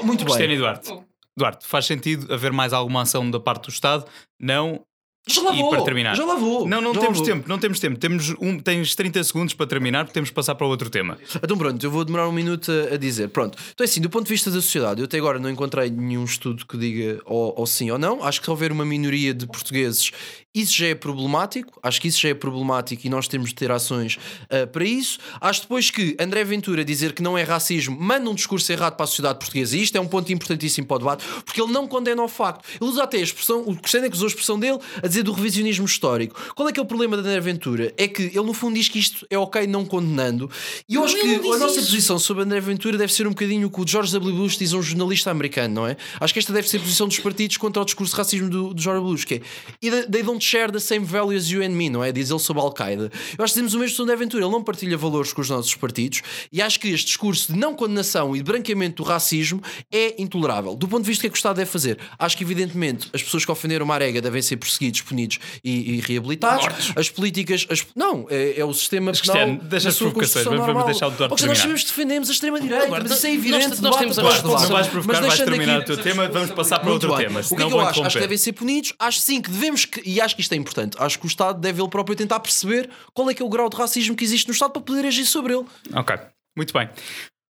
Muito 0.00 0.24
bem. 0.24 0.56
Duarte. 0.58 0.92
Duarte, 1.36 1.66
faz 1.66 1.86
sentido 1.86 2.32
haver 2.32 2.52
mais 2.52 2.72
alguma 2.72 3.02
ação 3.02 3.30
da 3.30 3.40
parte 3.40 3.64
do 3.64 3.70
Estado? 3.70 4.04
Não. 4.38 4.84
Já 5.26 5.40
lá 5.40 5.52
vou, 5.52 5.68
e 5.68 5.70
para 5.70 5.84
terminar. 5.84 6.16
Já 6.16 6.24
lá 6.24 6.34
vou. 6.34 6.66
Não, 6.66 6.80
não 6.80 6.92
temos 6.92 7.20
tempo, 7.20 7.48
não 7.48 7.58
temos 7.58 7.78
tempo. 7.78 7.98
Temos 7.98 8.34
um, 8.40 8.58
tens 8.58 8.94
30 8.94 9.22
segundos 9.22 9.54
para 9.54 9.66
terminar, 9.66 10.04
porque 10.04 10.14
temos 10.14 10.30
que 10.30 10.34
passar 10.34 10.56
para 10.56 10.66
outro 10.66 10.90
tema. 10.90 11.16
Então 11.42 11.56
pronto, 11.56 11.84
eu 11.84 11.90
vou 11.90 12.04
demorar 12.04 12.28
um 12.28 12.32
minuto 12.32 12.72
a, 12.72 12.94
a, 12.94 12.96
dizer. 12.96 13.28
Pronto. 13.28 13.56
Então 13.72 13.84
é 13.84 13.88
assim, 13.88 14.00
do 14.00 14.10
ponto 14.10 14.24
de 14.24 14.32
vista 14.32 14.50
da 14.50 14.60
sociedade, 14.60 15.00
eu 15.00 15.04
até 15.04 15.18
agora 15.18 15.38
não 15.38 15.48
encontrei 15.48 15.90
nenhum 15.90 16.24
estudo 16.24 16.66
que 16.66 16.76
diga 16.76 17.20
ou, 17.24 17.54
ou 17.56 17.66
sim 17.66 17.90
ou 17.90 17.98
não. 17.98 18.24
Acho 18.24 18.40
que 18.40 18.46
se 18.46 18.50
houver 18.50 18.72
uma 18.72 18.84
minoria 18.84 19.32
de 19.32 19.46
portugueses 19.46 20.10
isso 20.54 20.74
já 20.74 20.88
é 20.88 20.94
problemático, 20.94 21.80
acho 21.82 21.98
que 21.98 22.08
isso 22.08 22.20
já 22.20 22.28
é 22.28 22.34
problemático 22.34 23.06
e 23.06 23.08
nós 23.08 23.26
temos 23.26 23.48
de 23.50 23.54
ter 23.54 23.70
ações 23.70 24.18
uh, 24.50 24.66
para 24.66 24.84
isso. 24.84 25.18
Acho 25.40 25.62
depois 25.62 25.90
que 25.90 26.14
André 26.20 26.44
Ventura 26.44 26.84
dizer 26.84 27.14
que 27.14 27.22
não 27.22 27.38
é 27.38 27.42
racismo 27.42 27.96
manda 27.98 28.28
um 28.28 28.34
discurso 28.34 28.70
errado 28.70 28.94
para 28.94 29.04
a 29.04 29.06
sociedade 29.06 29.38
portuguesa 29.38 29.76
e 29.76 29.82
isto 29.82 29.96
é 29.96 30.00
um 30.00 30.06
ponto 30.06 30.30
importantíssimo 30.30 30.86
para 30.86 30.96
o 30.96 30.98
debate, 30.98 31.24
porque 31.46 31.60
ele 31.60 31.72
não 31.72 31.88
condena 31.88 32.22
o 32.22 32.28
facto. 32.28 32.66
Ele 32.78 32.90
usa 32.90 33.02
até 33.02 33.16
a 33.16 33.22
expressão, 33.22 33.62
o 33.62 33.74
Cristiano 33.76 34.06
é 34.06 34.10
que 34.10 34.14
usou 34.14 34.26
a 34.26 34.28
expressão 34.28 34.60
dele, 34.60 34.78
a 35.02 35.06
dizer 35.12 35.22
do 35.22 35.32
revisionismo 35.32 35.84
histórico. 35.84 36.34
Qual 36.54 36.68
é 36.68 36.72
que 36.72 36.80
é 36.80 36.82
o 36.82 36.86
problema 36.86 37.16
da 37.16 37.22
André 37.22 37.40
Ventura? 37.40 37.92
É 37.96 38.08
que 38.08 38.22
ele 38.22 38.42
no 38.42 38.52
fundo 38.52 38.74
diz 38.74 38.88
que 38.88 38.98
isto 38.98 39.26
é 39.30 39.38
ok 39.38 39.66
não 39.66 39.84
condenando. 39.84 40.50
E 40.88 40.94
eu 40.94 41.04
acho 41.04 41.16
que 41.20 41.34
a 41.34 41.58
nossa 41.58 41.80
posição 41.80 42.18
sobre 42.18 42.44
André 42.44 42.60
Ventura 42.60 42.96
deve 42.96 43.12
ser 43.12 43.26
um 43.26 43.30
bocadinho 43.30 43.68
o 43.68 43.70
que 43.70 43.80
o 43.80 43.86
George 43.86 44.12
W. 44.12 44.34
Bush 44.34 44.56
diz 44.56 44.72
a 44.72 44.76
um 44.76 44.82
jornalista 44.82 45.30
americano, 45.30 45.74
não 45.74 45.86
é? 45.86 45.96
Acho 46.18 46.32
que 46.32 46.38
esta 46.38 46.52
deve 46.52 46.68
ser 46.68 46.78
a 46.78 46.80
posição 46.80 47.06
dos 47.06 47.18
partidos 47.18 47.56
contra 47.56 47.82
o 47.82 47.84
discurso 47.84 48.14
de 48.14 48.18
racismo 48.18 48.48
do, 48.48 48.74
do 48.74 48.82
George 48.82 49.00
W. 49.00 49.12
Bush, 49.12 49.24
que 49.24 49.34
é 49.34 50.02
they 50.10 50.22
don't 50.22 50.42
share 50.42 50.72
the 50.72 50.80
same 50.80 51.04
values 51.04 51.50
you 51.50 51.62
and 51.62 51.70
me, 51.70 51.90
não 51.90 52.02
é? 52.02 52.10
Diz 52.10 52.30
ele 52.30 52.38
sobre 52.38 52.60
a 52.60 52.64
Al-Qaeda. 52.64 53.10
Eu 53.36 53.44
acho 53.44 53.54
que 53.54 53.60
dizemos 53.60 53.74
o 53.74 53.78
mesmo 53.78 53.96
sobre 53.96 54.12
André 54.12 54.24
Ventura, 54.24 54.44
ele 54.44 54.52
não 54.52 54.62
partilha 54.62 54.96
valores 54.96 55.32
com 55.32 55.40
os 55.40 55.50
nossos 55.50 55.74
partidos 55.74 56.22
e 56.50 56.62
acho 56.62 56.80
que 56.80 56.88
este 56.88 57.06
discurso 57.06 57.52
de 57.52 57.58
não 57.58 57.74
condenação 57.74 58.34
e 58.34 58.38
de 58.38 58.44
branqueamento 58.44 59.02
do 59.02 59.08
racismo 59.08 59.62
é 59.90 60.20
intolerável. 60.20 60.74
Do 60.74 60.88
ponto 60.88 61.02
de 61.02 61.08
vista 61.08 61.22
que 61.22 61.26
é 61.26 61.30
que 61.30 61.36
o 61.36 61.38
Estado 61.38 61.56
deve 61.56 61.70
fazer, 61.70 61.98
acho 62.18 62.36
que 62.36 62.44
evidentemente 62.44 63.10
as 63.12 63.22
pessoas 63.22 63.44
que 63.44 63.50
ofenderam 63.50 63.86
Marega 63.86 64.20
devem 64.20 64.40
ser 64.40 64.56
perseguidos, 64.56 65.01
punidos 65.02 65.38
e, 65.64 65.94
e 65.96 66.00
reabilitados. 66.00 66.92
As 66.96 67.10
políticas, 67.10 67.66
as- 67.70 67.86
não, 67.94 68.26
é, 68.30 68.58
é 68.60 68.64
o 68.64 68.72
sistema 68.72 69.12
penal. 69.12 69.20
Cristiano, 69.22 69.60
deixa 69.64 69.84
na 69.84 69.90
as 69.90 69.98
provocações, 69.98 70.44
vamos- 70.44 70.66
vamos 70.66 70.84
deixar 70.84 71.06
o 71.06 71.10
Duarte 71.10 71.18
seja, 71.18 71.28
nós 71.28 71.38
terminar. 71.40 71.56
sabemos 71.60 71.80
que 71.82 71.86
defendemos 71.88 72.28
a 72.28 72.32
extrema-direita, 72.32 72.88
mas 72.88 73.04
isso 73.10 73.26
é 73.26 73.30
nós- 73.30 73.38
evidente. 73.38 73.68
nós 73.68 73.78
debate 73.80 73.98
temos 73.98 74.18
a 74.18 74.22
resposta. 74.22 74.66
Não 74.66 74.72
vais 74.72 74.86
provocar, 74.88 75.12
Mas 75.20 75.26
vais 75.26 75.38
terminar 75.50 75.74
aqui- 75.80 75.92
o 75.92 75.96
teu 75.96 76.02
tema, 76.04 76.28
vamos 76.28 76.50
passar 76.52 76.78
para 76.78 76.88
Muito 76.90 77.02
outro 77.06 77.16
bem. 77.18 77.26
tema. 77.28 77.40
O 77.40 77.56
que 77.56 77.62
é 77.62 77.66
que 77.66 77.72
eu 77.72 77.80
acho? 77.80 78.02
Acho 78.04 78.16
que 78.16 78.20
devem 78.22 78.38
ser 78.38 78.52
punidos. 78.52 78.92
Acho 78.98 79.18
sim 79.20 79.40
que 79.42 79.50
devemos, 79.50 79.84
que- 79.84 80.02
e 80.08 80.20
acho 80.20 80.34
que 80.34 80.40
isto 80.42 80.52
é 80.52 80.56
importante. 80.56 80.96
Acho 80.98 81.18
que 81.18 81.26
o 81.26 81.28
Estado 81.28 81.60
deve 81.60 81.80
ele 81.80 81.88
próprio 81.90 82.16
tentar 82.16 82.40
perceber 82.40 82.88
qual 83.12 83.28
é 83.30 83.34
que 83.34 83.42
é 83.42 83.44
o 83.44 83.48
grau 83.48 83.68
de 83.68 83.76
racismo 83.76 84.14
que 84.16 84.24
existe 84.24 84.46
no 84.46 84.52
Estado 84.54 84.70
para 84.72 84.82
poder 84.82 85.06
agir 85.06 85.26
sobre 85.26 85.54
ele. 85.54 85.64
Ok, 85.94 86.16
muito 86.56 86.72
bem. 86.72 86.88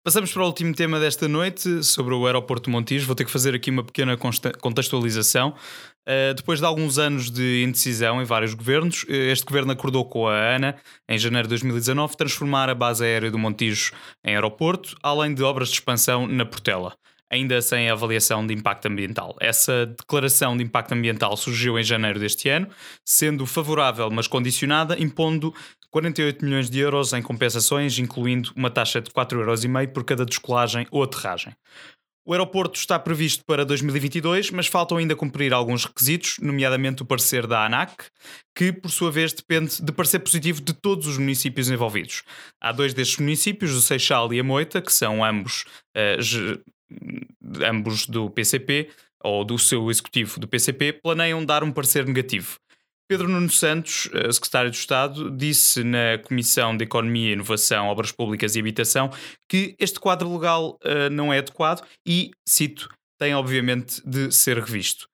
Passamos 0.04 0.32
para 0.32 0.42
o 0.42 0.46
último 0.46 0.74
tema 0.74 0.98
desta 0.98 1.28
noite, 1.28 1.84
sobre 1.84 2.12
o 2.12 2.26
aeroporto 2.26 2.64
de 2.68 2.70
Montijo. 2.72 3.06
Vou 3.06 3.14
ter 3.14 3.24
que 3.24 3.30
fazer 3.30 3.54
aqui 3.54 3.70
uma 3.70 3.84
pequena 3.84 4.16
contextualização. 4.60 5.54
Uh, 6.08 6.34
depois 6.34 6.58
de 6.58 6.66
alguns 6.66 6.98
anos 6.98 7.30
de 7.30 7.62
indecisão 7.62 8.20
em 8.20 8.24
vários 8.24 8.54
governos, 8.54 9.04
uh, 9.04 9.12
este 9.12 9.44
governo 9.44 9.72
acordou 9.72 10.04
com 10.04 10.26
a 10.26 10.54
ANA, 10.54 10.76
em 11.08 11.16
janeiro 11.16 11.46
de 11.46 11.50
2019, 11.50 12.16
transformar 12.16 12.68
a 12.68 12.74
base 12.74 13.04
aérea 13.04 13.30
do 13.30 13.38
Montijo 13.38 13.92
em 14.24 14.34
aeroporto, 14.34 14.96
além 15.02 15.32
de 15.32 15.44
obras 15.44 15.68
de 15.68 15.74
expansão 15.74 16.26
na 16.26 16.44
Portela, 16.44 16.92
ainda 17.30 17.62
sem 17.62 17.88
avaliação 17.88 18.44
de 18.44 18.52
impacto 18.52 18.86
ambiental. 18.86 19.36
Essa 19.40 19.86
declaração 19.86 20.56
de 20.56 20.64
impacto 20.64 20.92
ambiental 20.92 21.36
surgiu 21.36 21.78
em 21.78 21.84
janeiro 21.84 22.18
deste 22.18 22.48
ano, 22.48 22.68
sendo 23.04 23.46
favorável, 23.46 24.10
mas 24.10 24.26
condicionada, 24.26 25.00
impondo 25.00 25.54
48 25.92 26.44
milhões 26.44 26.68
de 26.68 26.80
euros 26.80 27.12
em 27.12 27.22
compensações, 27.22 27.98
incluindo 27.98 28.50
uma 28.56 28.70
taxa 28.70 29.00
de 29.00 29.10
4,5 29.10 29.38
euros 29.38 29.92
por 29.92 30.02
cada 30.02 30.24
descolagem 30.24 30.86
ou 30.90 31.02
aterragem. 31.02 31.54
O 32.24 32.32
aeroporto 32.32 32.78
está 32.78 32.98
previsto 33.00 33.44
para 33.44 33.64
2022, 33.64 34.50
mas 34.52 34.68
faltam 34.68 34.96
ainda 34.96 35.16
cumprir 35.16 35.52
alguns 35.52 35.84
requisitos, 35.84 36.36
nomeadamente 36.40 37.02
o 37.02 37.04
parecer 37.04 37.48
da 37.48 37.64
ANAC, 37.66 38.04
que 38.54 38.72
por 38.72 38.90
sua 38.92 39.10
vez 39.10 39.32
depende 39.32 39.82
de 39.82 39.92
parecer 39.92 40.20
positivo 40.20 40.60
de 40.60 40.72
todos 40.72 41.08
os 41.08 41.18
municípios 41.18 41.68
envolvidos. 41.68 42.22
Há 42.60 42.70
dois 42.70 42.94
destes 42.94 43.18
municípios, 43.18 43.72
o 43.72 43.82
Seixal 43.82 44.32
e 44.32 44.38
a 44.38 44.44
Moita, 44.44 44.80
que 44.80 44.92
são 44.92 45.24
ambos, 45.24 45.64
ge- 46.20 46.60
ambos 47.64 48.06
do 48.06 48.30
PCP, 48.30 48.88
ou 49.24 49.44
do 49.44 49.58
seu 49.58 49.90
executivo 49.90 50.38
do 50.38 50.46
PCP, 50.48 50.92
planeiam 50.92 51.44
dar 51.44 51.62
um 51.64 51.72
parecer 51.72 52.04
negativo. 52.06 52.56
Pedro 53.12 53.28
Nuno 53.28 53.50
Santos, 53.50 54.08
eh, 54.14 54.32
secretário 54.32 54.70
de 54.70 54.78
Estado, 54.78 55.30
disse 55.30 55.84
na 55.84 56.16
Comissão 56.16 56.74
de 56.74 56.84
Economia, 56.84 57.34
Inovação, 57.34 57.88
Obras 57.88 58.10
Públicas 58.10 58.56
e 58.56 58.58
Habitação 58.58 59.10
que 59.46 59.76
este 59.78 60.00
quadro 60.00 60.32
legal 60.32 60.78
eh, 60.82 61.10
não 61.10 61.30
é 61.30 61.36
adequado 61.36 61.86
e, 62.08 62.30
cito, 62.48 62.88
tem 63.20 63.34
obviamente 63.34 64.00
de 64.08 64.32
ser 64.32 64.56
revisto. 64.56 65.06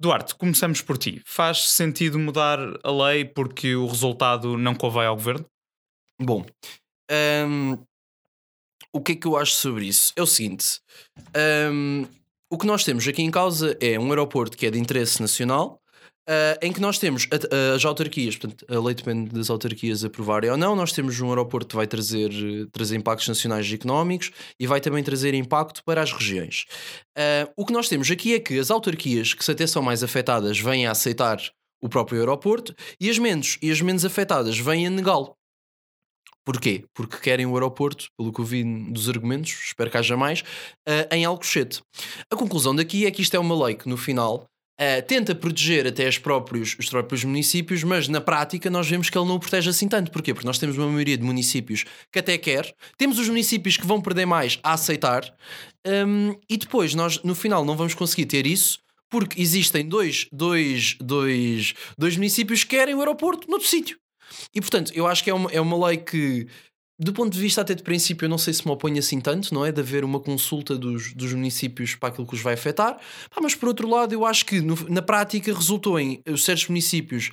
Duarte, 0.00 0.34
começamos 0.36 0.80
por 0.80 0.96
ti. 0.96 1.20
Faz 1.26 1.68
sentido 1.68 2.18
mudar 2.18 2.58
a 2.82 2.90
lei 2.90 3.26
porque 3.26 3.76
o 3.76 3.88
resultado 3.88 4.56
não 4.56 4.74
convém 4.74 5.04
ao 5.04 5.14
governo? 5.14 5.44
Bom, 6.18 6.46
hum, 7.46 7.76
o 8.90 9.02
que 9.02 9.12
é 9.12 9.16
que 9.16 9.26
eu 9.26 9.36
acho 9.36 9.52
sobre 9.52 9.84
isso? 9.84 10.14
É 10.16 10.22
o 10.22 10.26
seguinte: 10.26 10.80
hum, 11.70 12.06
o 12.50 12.56
que 12.56 12.66
nós 12.66 12.84
temos 12.84 13.06
aqui 13.06 13.20
em 13.20 13.30
causa 13.30 13.76
é 13.82 13.98
um 13.98 14.08
aeroporto 14.08 14.56
que 14.56 14.64
é 14.64 14.70
de 14.70 14.78
interesse 14.78 15.20
nacional. 15.20 15.83
Ah, 16.28 16.58
em 16.62 16.72
que 16.72 16.80
nós 16.80 16.98
temos 16.98 17.26
a- 17.30 17.74
as 17.74 17.84
autarquias, 17.84 18.36
portanto, 18.36 18.64
a 18.68 18.78
lei 18.80 18.94
depende 18.94 19.30
das 19.30 19.50
autarquias 19.50 20.04
aprovarem 20.04 20.50
ou 20.50 20.56
não. 20.56 20.74
Nós 20.74 20.92
temos 20.92 21.20
um 21.20 21.28
aeroporto 21.28 21.68
que 21.68 21.76
vai 21.76 21.86
trazer, 21.86 22.30
trazer 22.72 22.96
impactos 22.96 23.28
nacionais 23.28 23.66
e 23.70 23.74
económicos 23.74 24.30
e 24.58 24.66
vai 24.66 24.80
também 24.80 25.02
trazer 25.02 25.34
impacto 25.34 25.82
para 25.84 26.02
as 26.02 26.12
regiões. 26.12 26.64
Ah, 27.16 27.48
o 27.56 27.64
que 27.66 27.72
nós 27.72 27.88
temos 27.88 28.10
aqui 28.10 28.34
é 28.34 28.40
que 28.40 28.58
as 28.58 28.70
autarquias, 28.70 29.34
que 29.34 29.44
se 29.44 29.50
até 29.50 29.66
são 29.66 29.82
mais 29.82 30.02
afetadas, 30.02 30.58
vêm 30.58 30.86
a 30.86 30.90
aceitar 30.92 31.38
o 31.82 31.88
próprio 31.88 32.20
aeroporto 32.20 32.74
e 32.98 33.10
as 33.10 33.18
menos, 33.18 33.58
e 33.60 33.70
as 33.70 33.80
menos 33.80 34.04
afetadas 34.04 34.58
vêm 34.58 34.86
a 34.86 34.90
negá-lo. 34.90 35.34
Porquê? 36.46 36.84
Porque 36.94 37.16
querem 37.18 37.46
o 37.46 37.54
aeroporto, 37.54 38.06
pelo 38.18 38.30
que 38.32 38.40
eu 38.40 38.44
vi 38.44 38.62
dos 38.92 39.08
argumentos, 39.08 39.50
espero 39.66 39.90
que 39.90 39.96
haja 39.96 40.14
mais, 40.16 40.42
ah, 40.86 41.14
em 41.14 41.24
Alcochete. 41.24 41.82
A 42.30 42.36
conclusão 42.36 42.74
daqui 42.76 43.06
é 43.06 43.10
que 43.10 43.22
isto 43.22 43.34
é 43.34 43.38
uma 43.38 43.64
lei 43.66 43.74
que, 43.74 43.88
no 43.88 43.96
final, 43.96 44.46
ah, 44.78 45.02
tenta 45.02 45.34
proteger 45.34 45.86
até 45.86 46.08
os 46.08 46.18
próprios, 46.18 46.76
os 46.78 46.88
próprios 46.88 47.22
municípios, 47.24 47.84
mas 47.84 48.08
na 48.08 48.20
prática 48.20 48.68
nós 48.68 48.88
vemos 48.88 49.08
que 49.08 49.16
ele 49.16 49.26
não 49.26 49.36
o 49.36 49.40
protege 49.40 49.70
assim 49.70 49.88
tanto. 49.88 50.10
Porquê? 50.10 50.34
Porque 50.34 50.46
nós 50.46 50.58
temos 50.58 50.76
uma 50.76 50.88
maioria 50.88 51.16
de 51.16 51.22
municípios 51.24 51.84
que 52.10 52.18
até 52.18 52.36
quer, 52.36 52.74
temos 52.98 53.18
os 53.18 53.28
municípios 53.28 53.76
que 53.76 53.86
vão 53.86 54.00
perder 54.00 54.26
mais 54.26 54.58
a 54.62 54.72
aceitar, 54.72 55.22
hum, 55.86 56.34
e 56.48 56.56
depois 56.56 56.94
nós, 56.94 57.22
no 57.22 57.34
final, 57.34 57.64
não 57.64 57.76
vamos 57.76 57.94
conseguir 57.94 58.26
ter 58.26 58.46
isso. 58.46 58.82
Porque 59.10 59.40
existem 59.40 59.86
dois, 59.86 60.26
dois, 60.32 60.96
dois, 60.98 61.72
dois 61.96 62.16
municípios 62.16 62.64
que 62.64 62.70
querem 62.70 62.96
o 62.96 62.98
aeroporto 62.98 63.48
noutro 63.48 63.68
sítio. 63.68 63.96
E 64.52 64.60
portanto, 64.60 64.90
eu 64.92 65.06
acho 65.06 65.22
que 65.22 65.30
é 65.30 65.34
uma, 65.34 65.50
é 65.52 65.60
uma 65.60 65.86
lei 65.86 65.98
que, 65.98 66.48
do 66.98 67.12
ponto 67.12 67.32
de 67.32 67.40
vista 67.40 67.60
até 67.60 67.74
de 67.74 67.82
princípio, 67.82 68.26
eu 68.26 68.28
não 68.30 68.38
sei 68.38 68.54
se 68.54 68.64
me 68.66 68.72
opõe 68.72 68.98
assim 68.98 69.20
tanto, 69.20 69.52
não 69.52 69.64
é? 69.66 69.72
De 69.72 69.80
haver 69.80 70.04
uma 70.04 70.20
consulta 70.20 70.76
dos, 70.78 71.12
dos 71.14 71.32
municípios 71.32 71.94
para 71.96 72.10
aquilo 72.10 72.26
que 72.26 72.34
os 72.34 72.40
vai 72.42 72.54
afetar. 72.54 72.94
Pá, 73.34 73.40
mas 73.42 73.54
por 73.54 73.68
outro 73.68 73.88
lado, 73.88 74.12
eu 74.14 74.24
acho 74.24 74.46
que 74.46 74.60
no- 74.60 74.88
na 74.88 75.02
prática 75.02 75.52
resultou 75.52 75.98
em 75.98 76.22
os 76.28 76.44
certos 76.44 76.68
municípios 76.68 77.30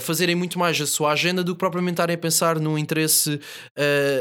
fazerem 0.00 0.34
muito 0.34 0.58
mais 0.58 0.80
a 0.80 0.86
sua 0.86 1.12
agenda 1.12 1.42
do 1.44 1.54
que 1.54 1.58
propriamente 1.58 1.94
estarem 1.94 2.14
a 2.14 2.18
pensar 2.18 2.58
no 2.60 2.78
interesse 2.78 3.40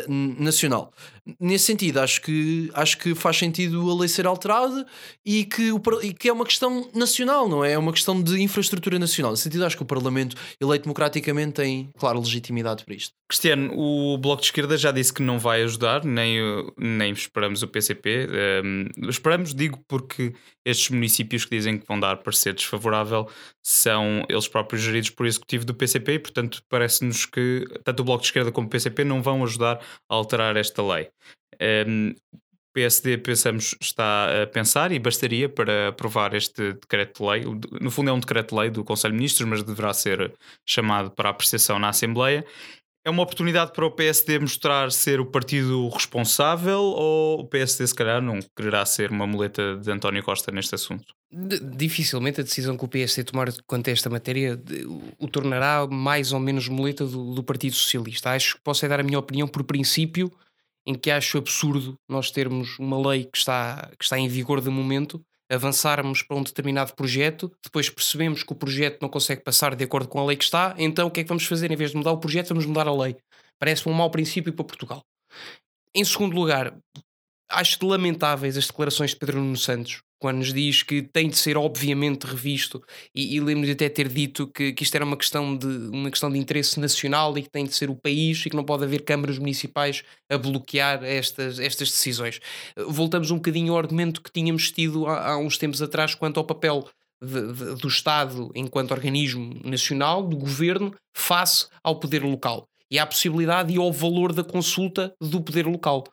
n- 0.07 0.35
nacional. 0.39 0.91
Nesse 1.39 1.65
sentido, 1.65 1.99
acho 1.99 2.21
que, 2.21 2.69
acho 2.73 2.97
que 2.97 3.15
faz 3.15 3.37
sentido 3.37 3.89
a 3.89 3.95
lei 3.97 4.09
ser 4.09 4.25
alterada 4.27 4.85
e 5.25 5.45
que, 5.45 5.71
o, 5.71 5.81
e 6.01 6.13
que 6.13 6.27
é 6.27 6.33
uma 6.33 6.43
questão 6.45 6.89
nacional, 6.93 7.47
não 7.47 7.63
é? 7.63 7.73
É 7.73 7.77
uma 7.77 7.93
questão 7.93 8.21
de 8.21 8.41
infraestrutura 8.41 8.99
nacional. 8.99 9.31
Nesse 9.31 9.43
sentido, 9.43 9.65
acho 9.65 9.77
que 9.77 9.83
o 9.83 9.85
Parlamento, 9.85 10.35
eleito 10.59 10.83
democraticamente, 10.83 11.53
tem 11.53 11.89
clara 11.97 12.19
legitimidade 12.19 12.83
para 12.83 12.93
isto. 12.95 13.13
Cristiano, 13.29 13.71
o 13.73 14.17
Bloco 14.17 14.41
de 14.41 14.47
Esquerda 14.47 14.77
já 14.77 14.91
disse 14.91 15.13
que 15.13 15.21
não 15.23 15.39
vai 15.39 15.63
ajudar, 15.63 16.03
nem, 16.03 16.39
nem 16.77 17.11
esperamos 17.13 17.63
o 17.63 17.67
PCP. 17.67 18.27
Um, 18.63 19.09
esperamos, 19.09 19.55
digo, 19.55 19.79
porque 19.87 20.33
estes 20.65 20.89
municípios 20.89 21.45
que 21.45 21.55
dizem 21.55 21.77
que 21.77 21.87
vão 21.87 21.99
dar 21.99 22.17
parecer 22.17 22.53
desfavorável 22.53 23.29
são 23.61 24.23
eles 24.29 24.47
próprios 24.47 24.81
geridos 24.81 25.09
por 25.09 25.25
executivo 25.25 25.65
do 25.65 25.73
PCP 25.73 26.13
e, 26.13 26.19
portanto, 26.19 26.63
parece-nos 26.69 27.25
que 27.25 27.65
tanto 27.83 28.01
o 28.01 28.03
Bloco 28.03 28.21
de 28.21 28.27
Esquerda 28.27 28.51
como 28.51 28.67
o 28.67 28.69
PCP 28.69 29.03
não 29.03 29.21
vão 29.21 29.43
ajudar 29.43 29.81
a 30.09 30.15
alterar 30.15 30.55
esta 30.55 30.81
lei. 30.81 31.09
Um, 31.87 32.13
o 32.31 32.73
PSD, 32.73 33.19
pensamos, 33.19 33.75
está 33.79 34.43
a 34.43 34.47
pensar 34.47 34.91
e 34.91 34.97
bastaria 34.97 35.47
para 35.47 35.89
aprovar 35.89 36.33
este 36.33 36.73
decreto-lei. 36.73 37.43
No 37.79 37.91
fundo, 37.91 38.09
é 38.09 38.13
um 38.13 38.19
decreto-lei 38.19 38.71
do 38.71 38.83
Conselho 38.83 39.11
de 39.11 39.17
Ministros, 39.17 39.47
mas 39.47 39.61
deverá 39.61 39.93
ser 39.93 40.33
chamado 40.67 41.11
para 41.11 41.29
apreciação 41.29 41.77
na 41.77 41.89
Assembleia. 41.89 42.43
É 43.05 43.09
uma 43.09 43.23
oportunidade 43.23 43.73
para 43.73 43.85
o 43.85 43.91
PSD 43.91 44.39
mostrar 44.39 44.89
ser 44.91 45.19
o 45.19 45.25
partido 45.25 45.89
responsável 45.89 46.79
ou 46.79 47.41
o 47.41 47.45
PSD, 47.47 47.85
se 47.87 47.93
calhar, 47.93 48.21
não 48.21 48.39
quererá 48.55 48.85
ser 48.85 49.11
uma 49.11 49.27
muleta 49.27 49.75
de 49.75 49.91
António 49.91 50.23
Costa 50.23 50.51
neste 50.53 50.73
assunto? 50.75 51.13
D- 51.29 51.59
Dificilmente 51.59 52.39
a 52.39 52.43
decisão 52.43 52.77
que 52.77 52.85
o 52.85 52.87
PSD 52.87 53.25
tomar 53.25 53.49
quanto 53.67 53.89
a 53.89 53.91
esta 53.91 54.09
matéria 54.09 54.57
o 55.19 55.27
tornará 55.27 55.85
mais 55.85 56.31
ou 56.31 56.39
menos 56.39 56.69
muleta 56.69 57.05
do, 57.05 57.33
do 57.35 57.43
Partido 57.43 57.75
Socialista. 57.75 58.31
Acho 58.31 58.55
que 58.55 58.61
posso 58.63 58.85
é 58.85 58.87
dar 58.89 59.01
a 59.01 59.03
minha 59.03 59.19
opinião 59.19 59.49
por 59.49 59.63
princípio, 59.65 60.31
em 60.87 60.93
que 60.95 61.11
acho 61.11 61.37
absurdo 61.37 61.95
nós 62.09 62.31
termos 62.31 62.79
uma 62.79 62.97
lei 63.09 63.25
que 63.25 63.37
está, 63.37 63.89
que 63.99 64.05
está 64.05 64.17
em 64.17 64.29
vigor 64.29 64.61
de 64.61 64.69
momento, 64.69 65.21
avançarmos 65.49 66.23
para 66.23 66.37
um 66.37 66.43
determinado 66.43 66.93
projeto, 66.93 67.51
depois 67.63 67.89
percebemos 67.89 68.43
que 68.43 68.53
o 68.53 68.55
projeto 68.55 69.01
não 69.01 69.09
consegue 69.09 69.41
passar 69.41 69.75
de 69.75 69.83
acordo 69.83 70.07
com 70.07 70.19
a 70.19 70.25
lei 70.25 70.37
que 70.37 70.43
está, 70.43 70.73
então 70.77 71.07
o 71.07 71.11
que 71.11 71.19
é 71.19 71.23
que 71.23 71.29
vamos 71.29 71.45
fazer? 71.45 71.71
Em 71.71 71.75
vez 71.75 71.91
de 71.91 71.97
mudar 71.97 72.11
o 72.11 72.17
projeto, 72.17 72.49
vamos 72.49 72.65
mudar 72.65 72.87
a 72.87 72.93
lei. 72.93 73.15
Parece-me 73.59 73.93
um 73.93 73.97
mau 73.97 74.09
princípio 74.09 74.53
para 74.53 74.65
Portugal. 74.65 75.03
Em 75.93 76.03
segundo 76.03 76.35
lugar, 76.35 76.75
acho 77.49 77.85
lamentáveis 77.85 78.57
as 78.57 78.67
declarações 78.67 79.11
de 79.11 79.17
Pedro 79.17 79.39
Nuno 79.39 79.57
Santos, 79.57 80.01
quando 80.23 80.37
nos 80.37 80.53
diz 80.53 80.83
que 80.83 81.01
tem 81.01 81.27
de 81.27 81.35
ser 81.35 81.57
obviamente 81.57 82.23
revisto, 82.23 82.81
e, 83.13 83.35
e 83.35 83.41
lembro 83.41 83.65
de 83.65 83.73
até 83.73 83.89
ter 83.89 84.07
dito 84.07 84.47
que, 84.47 84.71
que 84.71 84.81
isto 84.81 84.95
era 84.95 85.03
uma 85.03 85.17
questão, 85.17 85.53
de, 85.53 85.67
uma 85.67 86.09
questão 86.09 86.31
de 86.31 86.39
interesse 86.39 86.79
nacional 86.79 87.37
e 87.37 87.41
que 87.41 87.49
tem 87.49 87.65
de 87.65 87.75
ser 87.75 87.89
o 87.89 87.95
país 87.97 88.45
e 88.45 88.49
que 88.49 88.55
não 88.55 88.63
pode 88.63 88.85
haver 88.85 89.01
câmaras 89.01 89.37
municipais 89.37 90.01
a 90.29 90.37
bloquear 90.37 91.03
estas, 91.03 91.59
estas 91.59 91.91
decisões. 91.91 92.39
Voltamos 92.87 93.31
um 93.31 93.35
bocadinho 93.35 93.73
ao 93.73 93.79
argumento 93.79 94.21
que 94.21 94.31
tínhamos 94.31 94.71
tido 94.71 95.07
há, 95.07 95.31
há 95.31 95.37
uns 95.37 95.57
tempos 95.57 95.81
atrás 95.81 96.15
quanto 96.15 96.39
ao 96.39 96.45
papel 96.45 96.87
de, 97.21 97.51
de, 97.51 97.75
do 97.75 97.89
Estado 97.89 98.49
enquanto 98.55 98.91
organismo 98.91 99.59
nacional, 99.65 100.23
do 100.23 100.37
governo, 100.37 100.95
face 101.13 101.67
ao 101.83 101.99
poder 101.99 102.23
local. 102.23 102.65
E 102.93 102.99
a 102.99 103.07
possibilidade 103.07 103.73
e 103.73 103.77
ao 103.77 103.91
valor 103.91 104.31
da 104.31 104.43
consulta 104.43 105.15
do 105.19 105.41
poder 105.41 105.65
local. 105.65 106.03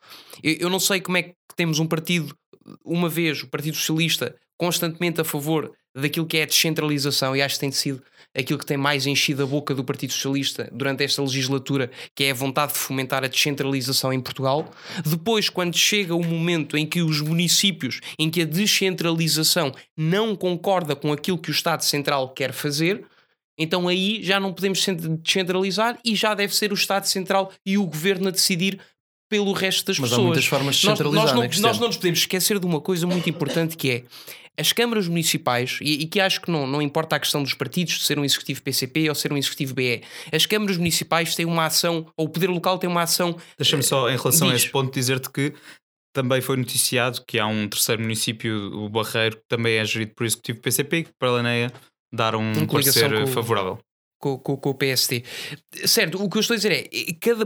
Eu, 0.43 0.55
eu 0.61 0.71
não 0.71 0.81
sei 0.81 0.99
como 0.99 1.19
é 1.19 1.25
que 1.25 1.35
temos 1.55 1.79
um 1.79 1.87
partido, 1.87 2.35
uma 2.83 3.07
vez, 3.07 3.43
o 3.43 3.49
Partido 3.49 3.77
Socialista, 3.77 4.35
constantemente 4.57 5.21
a 5.21 5.25
favor 5.25 5.71
daquilo 5.95 6.25
que 6.25 6.39
é 6.39 6.45
a 6.45 6.47
descentralização, 6.47 7.37
e 7.37 7.43
acho 7.43 7.57
que 7.57 7.61
tem 7.61 7.71
sido 7.71 8.03
aquilo 8.35 8.59
que 8.59 8.65
tem 8.65 8.77
mais 8.77 9.07
enchido 9.07 9.43
a 9.43 9.47
boca 9.47 9.75
do 9.75 9.85
Partido 9.85 10.13
Socialista 10.13 10.71
durante 10.73 11.05
esta 11.05 11.21
legislatura, 11.21 11.91
que 12.15 12.25
é 12.25 12.31
a 12.31 12.35
vontade 12.35 12.73
de 12.73 12.79
fomentar 12.79 13.25
a 13.25 13.29
descentralização 13.29 14.13
em 14.13 14.21
Portugal. 14.21 14.71
Depois, 15.05 15.49
quando 15.49 15.77
chega 15.77 16.15
o 16.15 16.25
momento 16.25 16.77
em 16.77 16.87
que 16.87 17.03
os 17.03 17.21
municípios, 17.21 18.01
em 18.19 18.31
que 18.31 18.43
a 18.43 18.47
descentralização 18.47 19.73
não 19.97 20.37
concorda 20.37 20.95
com 20.97 21.13
aquilo 21.13 21.39
que 21.39 21.51
o 21.51 21.53
Estado 21.53 21.85
Central 21.85 22.31
quer 22.31 22.53
fazer, 22.53 23.05
então 23.61 23.87
aí 23.87 24.23
já 24.23 24.41
não 24.41 24.53
podemos 24.53 24.85
descentralizar 25.23 25.99
e 26.05 26.17
já 26.17 26.35
deve 26.35 26.55
ser 26.57 26.73
o 26.73 26.75
Estado 26.75 27.05
Central 27.05 27.53
e 27.65 27.77
o 27.77 27.87
Governo 27.87 28.29
a 28.29 28.31
decidir 28.31 28.81
pelo 29.29 29.53
resto 29.53 29.87
das 29.87 29.99
Mas 29.99 30.11
pessoas. 30.11 30.25
há 30.25 30.27
muitas 30.27 30.47
formas 30.47 30.77
de 30.77 30.87
centralizar, 30.87 31.25
nós, 31.27 31.33
nós, 31.35 31.57
né, 31.57 31.63
não, 31.63 31.69
nós 31.69 31.79
não 31.79 31.87
nos 31.87 31.97
podemos 31.97 32.19
esquecer 32.19 32.59
de 32.59 32.67
uma 32.67 32.81
coisa 32.81 33.07
muito 33.07 33.31
importante 33.31 33.77
que 33.77 33.91
é 33.91 34.05
as 34.59 34.73
câmaras 34.73 35.09
municipais, 35.09 35.79
e, 35.81 36.03
e, 36.03 36.07
que 36.07 36.21
acho 36.21 36.41
que 36.43 36.51
não, 36.51 36.67
não 36.67 36.83
importa 36.83 37.17
a 37.17 37.21
questão 37.21 37.43
dos 37.43 37.55
partidos, 37.55 37.95
de 37.95 38.05
ser 38.05 38.19
um 38.19 38.25
executivo 38.25 38.61
PCP 38.61 39.09
ou 39.09 39.15
ser 39.15 39.33
um 39.33 39.39
executivo 39.39 39.73
BE, 39.73 40.03
as 40.31 40.45
câmaras 40.45 40.77
municipais 40.77 41.35
têm 41.35 41.47
uma 41.47 41.65
ação, 41.65 42.07
ou 42.15 42.27
o 42.27 42.29
poder 42.29 42.51
local 42.51 42.79
tem 42.79 42.91
uma 42.91 43.03
ação. 43.03 43.35
Deixa-me 43.57 43.83
só, 43.83 44.11
em 44.11 44.19
relação 44.19 44.49
diz. 44.49 44.53
a 44.53 44.57
esse 44.57 44.69
ponto, 44.69 44.93
dizer-te 44.93 45.31
que 45.31 45.55
também 46.13 46.41
foi 46.41 46.57
noticiado 46.57 47.23
que 47.27 47.39
há 47.39 47.47
um 47.47 47.69
terceiro 47.69 48.03
município, 48.03 48.55
o 48.75 48.89
Barreiro, 48.89 49.37
que 49.37 49.45
também 49.49 49.77
é 49.77 49.85
gerido 49.85 50.13
por 50.15 50.27
executivo 50.27 50.61
PCP, 50.61 51.05
que 51.05 51.13
planeia 51.19 51.73
dar 52.13 52.35
um 52.35 52.67
parecer 52.67 53.13
com, 53.13 53.27
favorável 53.27 53.79
com, 54.21 54.39
com, 54.39 54.57
com, 54.57 54.71
o 54.71 54.75
PST. 54.75 55.25
Certo, 55.87 56.23
o 56.23 56.29
que 56.29 56.37
eu 56.37 56.41
estou 56.41 56.55
a 56.55 56.57
dizer 56.59 56.73
é, 56.73 57.13
cada 57.19 57.45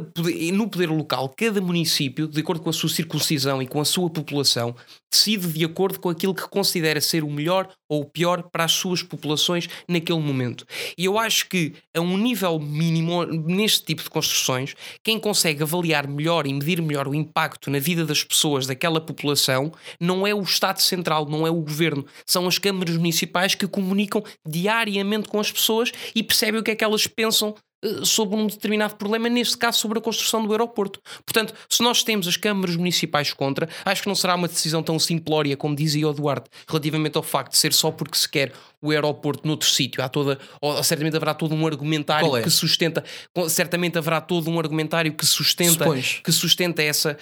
no 0.53 0.69
poder 0.69 0.91
local, 0.91 1.33
cada 1.37 1.61
município, 1.61 2.27
de 2.27 2.41
acordo 2.41 2.63
com 2.63 2.71
a 2.71 2.73
sua 2.73 2.89
circuncisão 2.91 3.63
e 3.63 3.67
com 3.67 3.81
a 3.81 3.85
sua 3.85 4.11
população, 4.11 4.75
decide 5.15 5.47
de 5.47 5.65
acordo 5.65 6.01
com 6.01 6.09
aquilo 6.09 6.35
que 6.35 6.49
considera 6.49 7.01
ser 7.01 7.23
o 7.23 7.31
melhor 7.31 7.69
ou 7.89 8.03
o 8.03 8.05
pior 8.05 8.43
para 8.51 8.65
as 8.65 8.73
suas 8.73 9.03
populações 9.03 9.69
naquele 9.89 10.19
momento. 10.19 10.67
E 10.99 11.05
eu 11.05 11.17
acho 11.17 11.49
que, 11.49 11.75
a 11.97 12.01
um 12.01 12.19
nível 12.19 12.59
mínimo, 12.59 13.25
neste 13.25 13.85
tipo 13.85 14.03
de 14.03 14.11
construções, 14.11 14.75
quem 15.05 15.21
consegue 15.21 15.63
avaliar 15.63 16.09
melhor 16.09 16.47
e 16.47 16.53
medir 16.53 16.83
melhor 16.83 17.07
o 17.07 17.15
impacto 17.15 17.71
na 17.71 17.79
vida 17.79 18.05
das 18.05 18.25
pessoas 18.25 18.67
daquela 18.67 19.01
população 19.01 19.73
não 20.01 20.27
é 20.27 20.35
o 20.35 20.43
Estado 20.43 20.83
Central, 20.83 21.27
não 21.29 21.47
é 21.47 21.51
o 21.51 21.61
Governo, 21.61 22.05
são 22.27 22.49
as 22.49 22.59
câmaras 22.59 22.97
municipais 22.97 23.55
que 23.55 23.69
comunicam 23.69 24.25
diariamente 24.45 25.29
com 25.29 25.39
as 25.39 25.53
pessoas 25.53 25.93
e 26.15 26.23
percebem 26.23 26.64
que 26.65 26.73
é 26.73 26.75
que 26.75 26.83
elas 26.83 27.07
pensam 27.07 27.55
eh, 27.85 28.03
sobre 28.03 28.35
um 28.35 28.47
determinado 28.47 28.97
problema, 28.97 29.29
neste 29.29 29.59
caso 29.59 29.79
sobre 29.79 29.99
a 29.99 30.03
construção 30.03 30.45
do 30.45 30.51
aeroporto. 30.53 31.01
Portanto, 31.25 31.53
se 31.69 31.83
nós 31.83 32.03
temos 32.03 32.27
as 32.27 32.37
câmaras 32.37 32.77
municipais 32.77 33.33
contra, 33.33 33.69
acho 33.85 34.03
que 34.03 34.09
não 34.09 34.15
será 34.15 34.35
uma 34.35 34.49
decisão 34.49 34.83
tão 34.83 34.99
simplória 34.99 35.55
como 35.57 35.77
dizia 35.77 36.09
o 36.09 36.13
Duarte, 36.13 36.49
relativamente 36.67 37.17
ao 37.19 37.23
facto 37.23 37.53
de 37.53 37.59
ser 37.59 37.75
só 37.75 37.91
porque 37.91 38.17
se 38.17 38.29
quer 38.29 38.53
o 38.81 38.91
aeroporto 38.91 39.47
noutro 39.47 39.69
sítio. 39.69 40.03
Há 40.03 40.09
toda, 40.09 40.39
ou 40.61 40.83
certamente 40.83 41.17
haverá 41.17 41.35
todo 41.35 41.55
um 41.55 41.67
argumentário 41.67 42.35
é? 42.37 42.43
que 42.43 42.51
sustenta, 42.51 43.05
certamente 43.49 43.99
haverá 43.99 44.21
todo 44.21 44.51
um 44.51 44.59
argumentário 44.59 45.13
que 45.13 45.27
sustenta, 45.27 45.85
que 46.25 46.33
sustenta 46.33 46.83
essa 46.83 47.19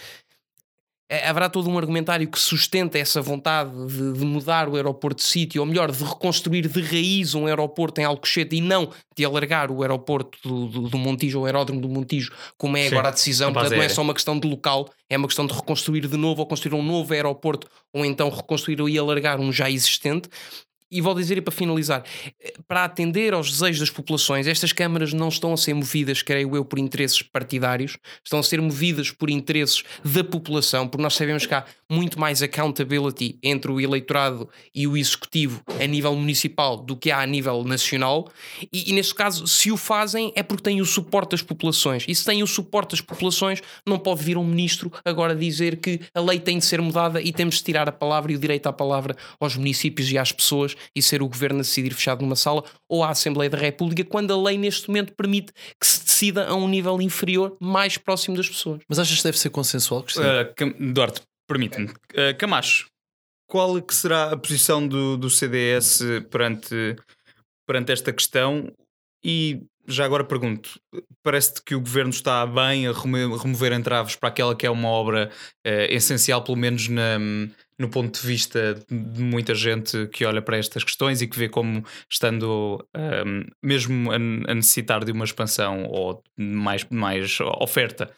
haverá 1.10 1.48
todo 1.48 1.68
um 1.68 1.76
argumentário 1.76 2.26
que 2.26 2.38
sustenta 2.38 2.98
essa 2.98 3.20
vontade 3.20 3.70
de, 3.86 4.12
de 4.14 4.24
mudar 4.24 4.68
o 4.68 4.76
aeroporto 4.76 5.22
de 5.22 5.28
sítio, 5.28 5.60
ou 5.60 5.66
melhor, 5.66 5.90
de 5.90 6.02
reconstruir 6.02 6.66
de 6.66 6.80
raiz 6.80 7.34
um 7.34 7.46
aeroporto 7.46 8.00
em 8.00 8.04
Alcochete 8.04 8.56
e 8.56 8.60
não 8.60 8.90
de 9.14 9.24
alargar 9.24 9.70
o 9.70 9.82
aeroporto 9.82 10.38
do, 10.42 10.66
do, 10.68 10.88
do 10.88 10.98
Montijo, 10.98 11.38
ou 11.38 11.44
o 11.44 11.46
aeródromo 11.46 11.80
do 11.80 11.88
Montijo, 11.88 12.32
como 12.56 12.76
é 12.76 12.88
Sim, 12.88 12.94
agora 12.94 13.08
a 13.08 13.12
decisão. 13.12 13.52
Portanto, 13.52 13.76
não 13.76 13.82
é 13.82 13.88
só 13.88 14.00
uma 14.00 14.14
questão 14.14 14.38
de 14.38 14.48
local, 14.48 14.88
é 15.08 15.16
uma 15.16 15.26
questão 15.26 15.46
de 15.46 15.52
reconstruir 15.52 16.06
de 16.06 16.16
novo, 16.16 16.40
ou 16.40 16.46
construir 16.46 16.74
um 16.74 16.82
novo 16.82 17.12
aeroporto, 17.12 17.68
ou 17.92 18.04
então 18.04 18.30
reconstruir 18.30 18.80
e 18.88 18.98
alargar 18.98 19.38
um 19.38 19.52
já 19.52 19.70
existente. 19.70 20.28
E 20.92 21.00
vou 21.00 21.14
dizer, 21.14 21.38
e 21.38 21.40
para 21.40 21.52
finalizar, 21.52 22.04
para 22.68 22.84
atender 22.84 23.32
aos 23.32 23.50
desejos 23.50 23.80
das 23.80 23.90
populações, 23.90 24.46
estas 24.46 24.74
câmaras 24.74 25.14
não 25.14 25.28
estão 25.28 25.54
a 25.54 25.56
ser 25.56 25.72
movidas, 25.72 26.20
creio 26.20 26.54
eu, 26.54 26.66
por 26.66 26.78
interesses 26.78 27.22
partidários, 27.22 27.96
estão 28.22 28.38
a 28.38 28.42
ser 28.42 28.60
movidas 28.60 29.10
por 29.10 29.30
interesses 29.30 29.82
da 30.04 30.22
população, 30.22 30.86
porque 30.86 31.02
nós 31.02 31.14
sabemos 31.14 31.46
que 31.46 31.54
há 31.54 31.64
muito 31.90 32.20
mais 32.20 32.42
accountability 32.42 33.38
entre 33.42 33.70
o 33.70 33.80
eleitorado 33.80 34.48
e 34.74 34.86
o 34.86 34.96
executivo 34.96 35.62
a 35.80 35.86
nível 35.86 36.14
municipal 36.14 36.76
do 36.76 36.94
que 36.94 37.10
há 37.10 37.20
a 37.20 37.26
nível 37.26 37.64
nacional. 37.64 38.30
E, 38.72 38.90
e 38.90 38.92
neste 38.92 39.14
caso, 39.14 39.46
se 39.46 39.72
o 39.72 39.78
fazem, 39.78 40.30
é 40.36 40.42
porque 40.42 40.62
têm 40.62 40.80
o 40.80 40.86
suporte 40.86 41.30
das 41.30 41.42
populações. 41.42 42.04
E 42.06 42.14
se 42.14 42.24
têm 42.24 42.42
o 42.42 42.46
suporte 42.46 42.90
das 42.90 43.00
populações, 43.00 43.62
não 43.86 43.98
pode 43.98 44.22
vir 44.22 44.36
um 44.36 44.44
ministro 44.44 44.92
agora 45.04 45.34
dizer 45.34 45.76
que 45.76 46.00
a 46.14 46.20
lei 46.20 46.38
tem 46.38 46.58
de 46.58 46.64
ser 46.66 46.80
mudada 46.82 47.20
e 47.20 47.32
temos 47.32 47.56
de 47.56 47.64
tirar 47.64 47.88
a 47.88 47.92
palavra 47.92 48.32
e 48.32 48.36
o 48.36 48.38
direito 48.38 48.66
à 48.66 48.72
palavra 48.72 49.16
aos 49.40 49.56
municípios 49.56 50.10
e 50.10 50.18
às 50.18 50.32
pessoas 50.32 50.76
e 50.94 51.02
ser 51.02 51.22
o 51.22 51.28
governo 51.28 51.60
a 51.60 51.62
decidir 51.62 51.92
fechado 51.94 52.22
numa 52.22 52.36
sala 52.36 52.64
ou 52.88 53.02
à 53.02 53.10
Assembleia 53.10 53.50
da 53.50 53.58
República, 53.58 54.04
quando 54.04 54.32
a 54.32 54.42
lei 54.42 54.58
neste 54.58 54.88
momento 54.88 55.14
permite 55.14 55.52
que 55.80 55.86
se 55.86 56.04
decida 56.04 56.46
a 56.46 56.54
um 56.54 56.68
nível 56.68 57.00
inferior, 57.00 57.56
mais 57.60 57.96
próximo 57.98 58.36
das 58.36 58.48
pessoas. 58.48 58.80
Mas 58.88 58.98
achas 58.98 59.18
que 59.18 59.24
deve 59.24 59.38
ser 59.38 59.50
consensual, 59.50 60.04
Uh, 60.12 60.92
Duarte, 60.92 61.22
permite-me. 61.46 61.86
Uh, 61.86 62.36
Camacho, 62.38 62.86
qual 63.48 63.76
é 63.76 63.80
que 63.80 63.94
será 63.94 64.32
a 64.32 64.36
posição 64.36 64.86
do, 64.86 65.16
do 65.16 65.28
CDS 65.28 66.00
perante, 66.30 66.96
perante 67.66 67.92
esta 67.92 68.12
questão? 68.12 68.72
E 69.24 69.62
já 69.86 70.04
agora 70.04 70.24
pergunto: 70.24 70.80
parece-te 71.22 71.62
que 71.62 71.74
o 71.74 71.80
governo 71.80 72.10
está 72.10 72.46
bem 72.46 72.86
a 72.86 72.92
remover 72.92 73.72
entraves 73.72 74.16
para 74.16 74.28
aquela 74.28 74.56
que 74.56 74.66
é 74.66 74.70
uma 74.70 74.88
obra 74.88 75.30
uh, 75.66 75.70
essencial, 75.90 76.42
pelo 76.42 76.56
menos 76.56 76.88
na, 76.88 77.18
no 77.78 77.88
ponto 77.88 78.20
de 78.20 78.26
vista 78.26 78.74
de 78.88 79.22
muita 79.22 79.54
gente 79.54 80.06
que 80.08 80.24
olha 80.24 80.42
para 80.42 80.56
estas 80.56 80.84
questões 80.84 81.22
e 81.22 81.26
que 81.26 81.38
vê 81.38 81.48
como 81.48 81.84
estando 82.08 82.86
um, 82.94 83.44
mesmo 83.62 84.10
a, 84.12 84.16
a, 84.16 84.54
necessitar 84.54 85.04
de 85.04 85.12
uma 85.12 85.24
expansão 85.24 85.86
ou 85.86 86.22
mais, 86.36 86.84
mais 86.90 87.38
oferta 87.60 88.10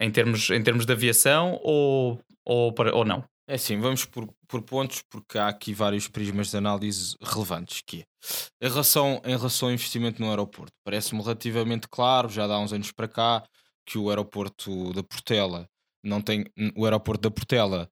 em 0.00 0.10
termos, 0.10 0.50
em 0.50 0.62
termos 0.62 0.86
de 0.86 0.92
aviação 0.92 1.58
ou, 1.62 2.20
ou, 2.44 2.72
para, 2.72 2.94
ou 2.94 3.04
não? 3.04 3.24
É 3.48 3.54
assim, 3.56 3.78
vamos 3.80 4.04
por, 4.04 4.32
por 4.48 4.62
pontos, 4.62 5.02
porque 5.02 5.36
há 5.36 5.48
aqui 5.48 5.74
vários 5.74 6.08
prismas 6.08 6.50
de 6.50 6.56
análise 6.56 7.16
relevantes. 7.20 7.82
Que 7.84 8.00
é, 8.00 8.66
em, 8.66 8.70
relação, 8.70 9.20
em 9.24 9.36
relação 9.36 9.68
ao 9.68 9.74
investimento 9.74 10.22
no 10.22 10.30
aeroporto, 10.30 10.72
parece-me 10.84 11.20
relativamente 11.20 11.88
claro, 11.88 12.28
já 12.28 12.44
há 12.44 12.58
uns 12.60 12.72
anos 12.72 12.92
para 12.92 13.08
cá, 13.08 13.44
que 13.84 13.98
o 13.98 14.08
aeroporto 14.08 14.92
da 14.92 15.02
Portela 15.02 15.68
não 16.04 16.20
tem. 16.20 16.44
O 16.76 16.84
aeroporto 16.84 17.22
da 17.22 17.30
Portela 17.30 17.90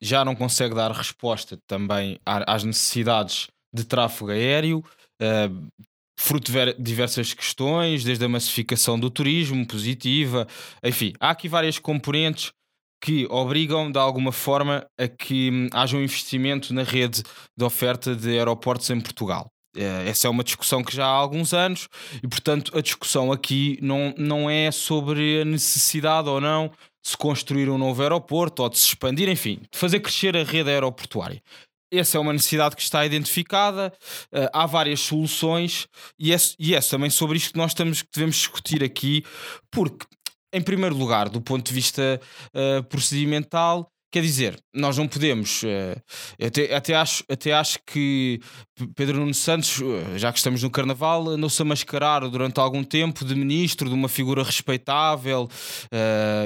já 0.00 0.24
não 0.24 0.34
consegue 0.34 0.74
dar 0.74 0.90
resposta 0.92 1.58
também 1.66 2.18
às 2.24 2.64
necessidades 2.64 3.48
de 3.72 3.84
tráfego 3.84 4.30
aéreo. 4.30 4.84
Fruto 6.18 6.52
de 6.52 6.74
diversas 6.74 7.32
questões, 7.32 8.04
desde 8.04 8.24
a 8.24 8.28
massificação 8.28 9.00
do 9.00 9.10
turismo 9.10 9.66
positiva, 9.66 10.46
enfim, 10.84 11.14
há 11.18 11.30
aqui 11.30 11.48
várias 11.48 11.78
componentes 11.78 12.52
que 13.00 13.26
obrigam 13.30 13.90
de 13.90 13.98
alguma 13.98 14.30
forma 14.30 14.86
a 14.98 15.08
que 15.08 15.50
hum, 15.50 15.68
haja 15.72 15.96
um 15.96 16.02
investimento 16.02 16.74
na 16.74 16.82
rede 16.82 17.22
de 17.56 17.64
oferta 17.64 18.14
de 18.14 18.38
aeroportos 18.38 18.90
em 18.90 19.00
Portugal. 19.00 19.46
Eh, 19.76 20.08
essa 20.08 20.26
é 20.26 20.30
uma 20.30 20.44
discussão 20.44 20.82
que 20.84 20.94
já 20.94 21.06
há 21.06 21.08
alguns 21.08 21.54
anos 21.54 21.88
e, 22.22 22.28
portanto, 22.28 22.76
a 22.76 22.82
discussão 22.82 23.32
aqui 23.32 23.78
não, 23.80 24.12
não 24.18 24.50
é 24.50 24.70
sobre 24.70 25.40
a 25.40 25.44
necessidade 25.44 26.28
ou 26.28 26.40
não 26.40 26.70
de 27.02 27.10
se 27.10 27.16
construir 27.16 27.68
um 27.68 27.78
novo 27.78 28.02
aeroporto 28.02 28.62
ou 28.62 28.68
de 28.68 28.78
se 28.78 28.88
expandir, 28.88 29.28
enfim, 29.28 29.60
de 29.70 29.78
fazer 29.78 30.00
crescer 30.00 30.36
a 30.36 30.44
rede 30.44 30.70
aeroportuária. 30.70 31.42
Essa 31.92 32.18
é 32.18 32.20
uma 32.20 32.32
necessidade 32.32 32.76
que 32.76 32.82
está 32.82 33.04
identificada, 33.04 33.92
uh, 34.32 34.48
há 34.52 34.64
várias 34.64 35.00
soluções 35.00 35.88
e 36.18 36.32
é, 36.32 36.36
e 36.58 36.74
é 36.74 36.80
também 36.80 37.10
sobre 37.10 37.36
isto 37.36 37.52
que 37.52 37.58
nós 37.58 37.72
estamos, 37.72 38.02
que 38.02 38.08
devemos 38.14 38.36
discutir 38.36 38.84
aqui, 38.84 39.24
porque 39.70 40.06
em 40.52 40.62
primeiro 40.62 40.96
lugar, 40.96 41.28
do 41.28 41.40
ponto 41.40 41.66
de 41.66 41.74
vista 41.74 42.20
uh, 42.54 42.82
procedimental, 42.84 43.90
quer 44.10 44.22
dizer, 44.22 44.58
nós 44.74 44.96
não 44.98 45.06
podemos. 45.06 45.62
Uh, 45.62 46.00
até, 46.44 46.74
até, 46.74 46.94
acho, 46.94 47.24
até 47.28 47.52
acho 47.52 47.78
que 47.86 48.40
Pedro 48.94 49.18
Nuno 49.18 49.34
Santos, 49.34 49.78
uh, 49.78 50.18
já 50.18 50.32
que 50.32 50.38
estamos 50.38 50.62
no 50.62 50.70
Carnaval, 50.70 51.28
andou-se 51.28 51.60
a 51.60 51.64
mascarar 51.64 52.28
durante 52.28 52.58
algum 52.58 52.82
tempo 52.82 53.24
de 53.24 53.34
ministro, 53.34 53.88
de 53.88 53.94
uma 53.94 54.08
figura 54.08 54.42
respeitável, 54.42 55.48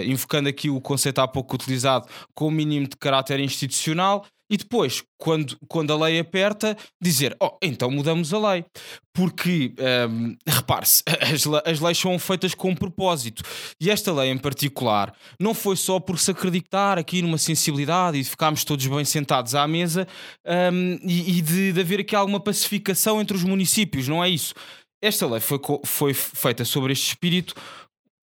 invocando 0.05 0.49
aqui 0.49 0.69
o 0.69 0.81
conceito 0.81 1.21
há 1.21 1.29
pouco 1.29 1.55
utilizado 1.55 2.07
com 2.35 2.49
o 2.49 2.51
mínimo 2.51 2.89
de 2.89 2.97
caráter 2.97 3.41
institucional. 3.41 4.27
E 4.51 4.57
depois, 4.59 5.03
quando, 5.17 5.57
quando 5.67 5.93
a 5.93 6.05
lei 6.05 6.19
aperta, 6.19 6.77
dizer: 7.01 7.35
Oh, 7.41 7.57
então 7.63 7.91
mudamos 7.91 8.33
a 8.35 8.53
lei. 8.53 8.65
Porque, 9.13 9.73
um, 10.11 10.37
repare-se, 10.47 11.03
as, 11.23 11.47
as 11.65 11.81
leis 11.81 11.97
são 11.97 12.19
feitas 12.19 12.53
com 12.55 12.75
propósito. 12.75 13.43
E 13.81 13.91
esta 13.91 14.13
lei 14.13 14.31
em 14.31 14.39
particular 14.39 15.15
não 15.41 15.55
foi 15.55 15.77
só 15.77 15.99
por 15.99 16.19
se 16.19 16.33
acreditar 16.33 16.99
aqui 16.99 17.23
numa 17.23 17.39
sensibilidade 17.39 18.19
e 18.19 18.25
ficarmos 18.25 18.65
todos 18.65 18.87
bem 18.87 19.05
sentados 19.05 19.55
à 19.55 19.67
mesa 19.67 20.07
um, 20.73 20.99
e, 21.03 21.39
e 21.39 21.41
de, 21.41 21.73
de 21.73 21.81
haver 21.81 22.01
aqui 22.01 22.15
alguma 22.15 22.41
pacificação 22.41 23.21
entre 23.21 23.37
os 23.37 23.45
municípios, 23.45 24.09
não 24.09 24.23
é 24.23 24.29
isso. 24.29 24.53
Esta 25.01 25.27
lei 25.27 25.41
foi, 25.41 25.61
foi 25.85 26.15
feita 26.15 26.65
sobre 26.65 26.93
este 26.93 27.09
espírito 27.09 27.55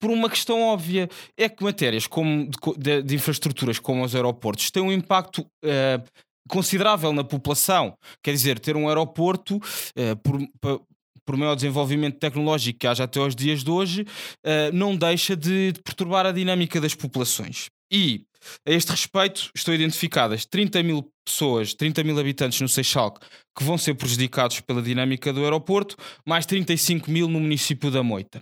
por 0.01 0.09
uma 0.09 0.29
questão 0.29 0.61
óbvia. 0.61 1.07
É 1.37 1.47
que 1.47 1.63
matérias 1.63 2.07
como 2.07 2.49
de, 2.77 3.03
de, 3.03 3.15
infraestruturas 3.15 3.79
como 3.79 4.03
os 4.03 4.15
aeroportos 4.15 4.71
têm 4.71 4.83
um 4.83 4.91
impacto 4.91 5.41
uh, 5.63 6.03
considerável 6.49 7.13
na 7.13 7.23
população. 7.23 7.93
Quer 8.21 8.31
dizer, 8.31 8.59
ter 8.59 8.75
um 8.75 8.89
aeroporto 8.89 9.57
uh, 9.57 10.17
por, 10.21 10.81
por 11.23 11.37
maior 11.37 11.55
desenvolvimento 11.55 12.17
tecnológico 12.17 12.79
que 12.79 12.87
haja 12.87 13.03
até 13.03 13.19
aos 13.19 13.35
dias 13.35 13.63
de 13.63 13.69
hoje, 13.69 14.01
uh, 14.01 14.73
não 14.73 14.95
deixa 14.97 15.35
de, 15.35 15.71
de 15.71 15.81
perturbar 15.81 16.25
a 16.25 16.31
dinâmica 16.31 16.81
das 16.81 16.95
populações. 16.95 17.69
E 17.91 18.25
a 18.67 18.71
este 18.71 18.91
respeito, 18.91 19.49
estão 19.55 19.73
identificadas 19.73 20.45
30 20.45 20.83
mil 20.83 21.11
pessoas, 21.25 21.73
30 21.73 22.03
mil 22.03 22.19
habitantes 22.19 22.59
no 22.61 22.69
Seixal 22.69 23.13
que 23.57 23.63
vão 23.63 23.77
ser 23.77 23.95
prejudicados 23.95 24.59
pela 24.61 24.81
dinâmica 24.81 25.33
do 25.33 25.43
aeroporto, 25.43 25.95
mais 26.25 26.45
35 26.45 27.09
mil 27.11 27.27
no 27.27 27.39
município 27.39 27.91
da 27.91 28.01
Moita. 28.01 28.41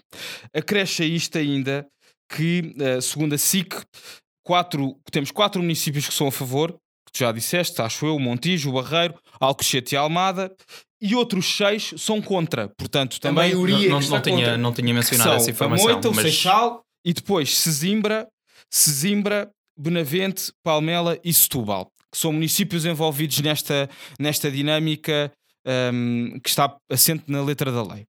Acresce 0.54 1.04
a 1.04 1.06
isto 1.06 1.38
ainda 1.38 1.88
que, 2.32 2.76
eh, 2.80 3.02
segundo 3.02 3.34
a 3.34 3.38
SIC, 3.38 3.76
quatro, 4.44 4.96
temos 5.12 5.32
quatro 5.32 5.62
municípios 5.62 6.08
que 6.08 6.14
são 6.14 6.28
a 6.28 6.32
favor, 6.32 6.72
que 7.06 7.12
tu 7.12 7.20
já 7.20 7.32
disseste, 7.32 7.82
acho 7.82 8.06
eu, 8.06 8.20
Montijo, 8.20 8.72
Barreiro, 8.72 9.16
Alcochete 9.40 9.96
e 9.96 9.98
Almada, 9.98 10.56
e 11.02 11.16
outros 11.16 11.46
seis 11.56 11.94
são 11.98 12.22
contra. 12.22 12.70
Portanto, 12.78 13.20
também. 13.20 13.52
A 13.52 13.56
maioria 13.56 13.90
não, 13.90 14.00
não, 14.00 14.10
não 14.10 14.22
tinha, 14.22 14.58
não 14.58 14.74
tinha 14.74 14.94
mencionado 14.94 15.34
essa 15.34 15.50
informação. 15.50 15.88
A 15.88 15.94
Moita, 15.94 16.10
mas... 16.10 16.18
o 16.18 16.22
Seixal 16.22 16.84
e 17.06 17.14
depois 17.14 17.58
Sesimbra, 17.58 18.28
Sesimbra, 18.70 19.50
Benavente, 19.80 20.52
Palmela 20.62 21.18
e 21.24 21.34
Setúbal, 21.34 21.90
que 22.12 22.18
são 22.18 22.34
municípios 22.34 22.86
envolvidos 22.86 23.40
nesta, 23.40 23.90
nesta 24.20 24.52
dinâmica 24.52 25.32
um, 25.94 26.40
que 26.44 26.50
está 26.50 26.76
assente 26.90 27.24
na 27.28 27.42
letra 27.42 27.72
da 27.72 27.84
lei. 27.84 28.06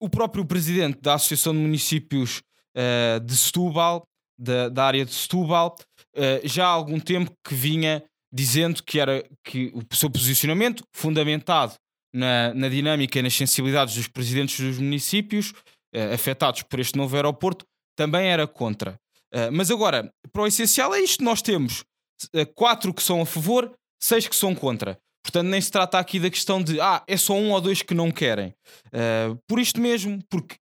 O 0.00 0.08
próprio 0.08 0.44
presidente 0.44 1.00
da 1.00 1.14
Associação 1.14 1.52
de 1.52 1.60
Municípios 1.60 2.42
uh, 2.76 3.20
de 3.20 3.36
Setúbal, 3.36 4.02
da, 4.38 4.68
da 4.68 4.84
área 4.84 5.04
de 5.04 5.12
Setúbal, 5.12 5.76
uh, 6.16 6.46
já 6.46 6.66
há 6.66 6.70
algum 6.70 6.98
tempo 6.98 7.32
que 7.46 7.54
vinha 7.54 8.02
dizendo 8.32 8.82
que 8.82 8.98
era 8.98 9.24
que 9.44 9.72
o 9.74 9.94
seu 9.94 10.10
posicionamento, 10.10 10.82
fundamentado 10.92 11.74
na, 12.12 12.52
na 12.52 12.68
dinâmica 12.68 13.18
e 13.18 13.22
nas 13.22 13.34
sensibilidades 13.34 13.94
dos 13.94 14.08
presidentes 14.08 14.58
dos 14.58 14.78
municípios 14.78 15.50
uh, 15.50 16.12
afetados 16.12 16.62
por 16.62 16.80
este 16.80 16.98
novo 16.98 17.14
aeroporto, 17.14 17.64
também 17.96 18.26
era 18.26 18.46
contra. 18.46 18.98
Uh, 19.32 19.50
mas 19.52 19.70
agora, 19.70 20.12
para 20.32 20.42
o 20.42 20.46
essencial 20.46 20.94
é 20.94 21.00
isto: 21.00 21.22
nós 21.22 21.42
temos 21.42 21.80
uh, 22.34 22.46
quatro 22.54 22.92
que 22.92 23.02
são 23.02 23.20
a 23.20 23.26
favor, 23.26 23.72
seis 24.00 24.26
que 24.26 24.36
são 24.36 24.54
contra. 24.54 24.98
Portanto, 25.22 25.48
nem 25.48 25.60
se 25.60 25.70
trata 25.70 25.98
aqui 25.98 26.20
da 26.20 26.28
questão 26.28 26.62
de 26.62 26.78
ah, 26.80 27.02
é 27.06 27.16
só 27.16 27.34
um 27.34 27.52
ou 27.52 27.60
dois 27.60 27.80
que 27.80 27.94
não 27.94 28.10
querem. 28.10 28.54
Uh, 28.88 29.38
por 29.48 29.58
isto 29.58 29.80
mesmo, 29.80 30.22
porque 30.28 30.56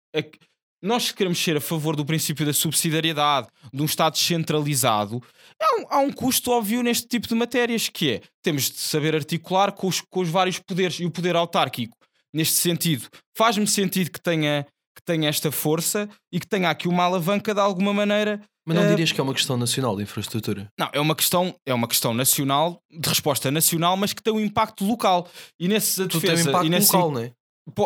nós 0.84 1.11
queremos 1.11 1.41
ser 1.41 1.55
a 1.55 1.61
favor 1.61 1.95
do 1.95 2.05
princípio 2.05 2.45
da 2.45 2.51
subsidiariedade, 2.51 3.47
de 3.74 3.82
um 3.82 3.86
Estado 3.86 4.14
descentralizado, 4.14 5.24
há 5.57 5.80
um, 5.80 5.86
há 5.89 5.99
um, 5.99 6.11
custo 6.11 6.51
óbvio 6.51 6.84
neste 6.84 7.07
tipo 7.07 7.26
de 7.26 7.36
matérias, 7.36 7.88
que 7.88 8.11
é 8.11 8.22
temos 8.41 8.70
de 8.70 8.80
saber 8.80 9.16
articular 9.16 9.72
com 9.72 9.88
os, 9.88 10.01
com 10.01 10.20
os 10.20 10.28
vários 10.28 10.59
poderes 10.59 10.99
e 10.99 11.05
o 11.05 11.11
poder 11.11 11.38
autárquico. 11.38 11.97
Neste 12.34 12.55
sentido, 12.55 13.07
faz-me 13.34 13.66
sentido 13.66 14.11
que 14.11 14.20
tenha, 14.20 14.68
que 14.93 15.01
tenha 15.05 15.30
esta 15.30 15.51
força 15.53 16.09
e 16.32 16.38
que 16.38 16.47
tenha 16.47 16.70
aqui 16.70 16.89
uma 16.89 17.03
alavanca 17.03 17.53
de 17.53 17.61
alguma 17.61 17.93
maneira 17.93 18.41
mas 18.66 18.78
não 18.78 18.86
uh, 18.86 18.89
dirias 18.89 19.11
que 19.11 19.20
é 19.20 19.24
uma 19.24 19.34
questão 19.34 19.57
nacional 19.57 19.95
de 19.95 20.03
infraestrutura? 20.03 20.68
Não, 20.80 20.89
é 20.93 20.99
uma 20.99 21.16
questão, 21.16 21.55
é 21.66 21.74
uma 21.74 21.88
questão 21.88 22.14
nacional, 22.14 22.80
de 22.91 23.09
resposta 23.09 23.51
nacional, 23.51 23.97
mas 23.97 24.14
que 24.14 24.24
tem 24.24 24.34
um 24.34 24.39
impacto 24.39 24.86
local. 24.86 25.30
E 25.59 25.68
nesse 25.68 26.07
tu 26.07 26.20
defesa, 26.20 26.36
tem 26.36 26.45
um 26.45 26.49
impacto 26.49 26.66
e 26.66 26.70
nesse, 26.70 26.95
local, 26.95 27.11
não 27.11 27.22
é? 27.22 27.32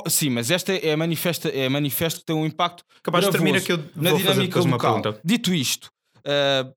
Sim, 0.09 0.31
mas 0.31 0.49
esta 0.49 0.73
é 0.73 0.95
manifesta, 0.95 1.49
é 1.49 1.69
manifesto 1.69 2.19
que 2.19 2.25
tem 2.25 2.35
um 2.35 2.45
impacto 2.45 2.83
Capaz 3.03 3.25
de 3.25 3.31
terminar 3.31 3.61
que 3.61 3.71
eu 3.71 3.77
na 3.95 4.09
vou 4.11 4.19
dinâmica 4.19 4.59
fazer 4.59 4.69
local. 4.69 4.95
Uma 4.95 5.01
pergunta. 5.01 5.21
Dito 5.23 5.53
isto, 5.53 5.91
uh, 6.19 6.73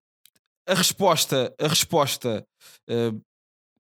a 0.67 0.75
resposta, 0.75 1.55
a 1.59 1.69
resposta 1.69 2.45
uh, 2.91 3.21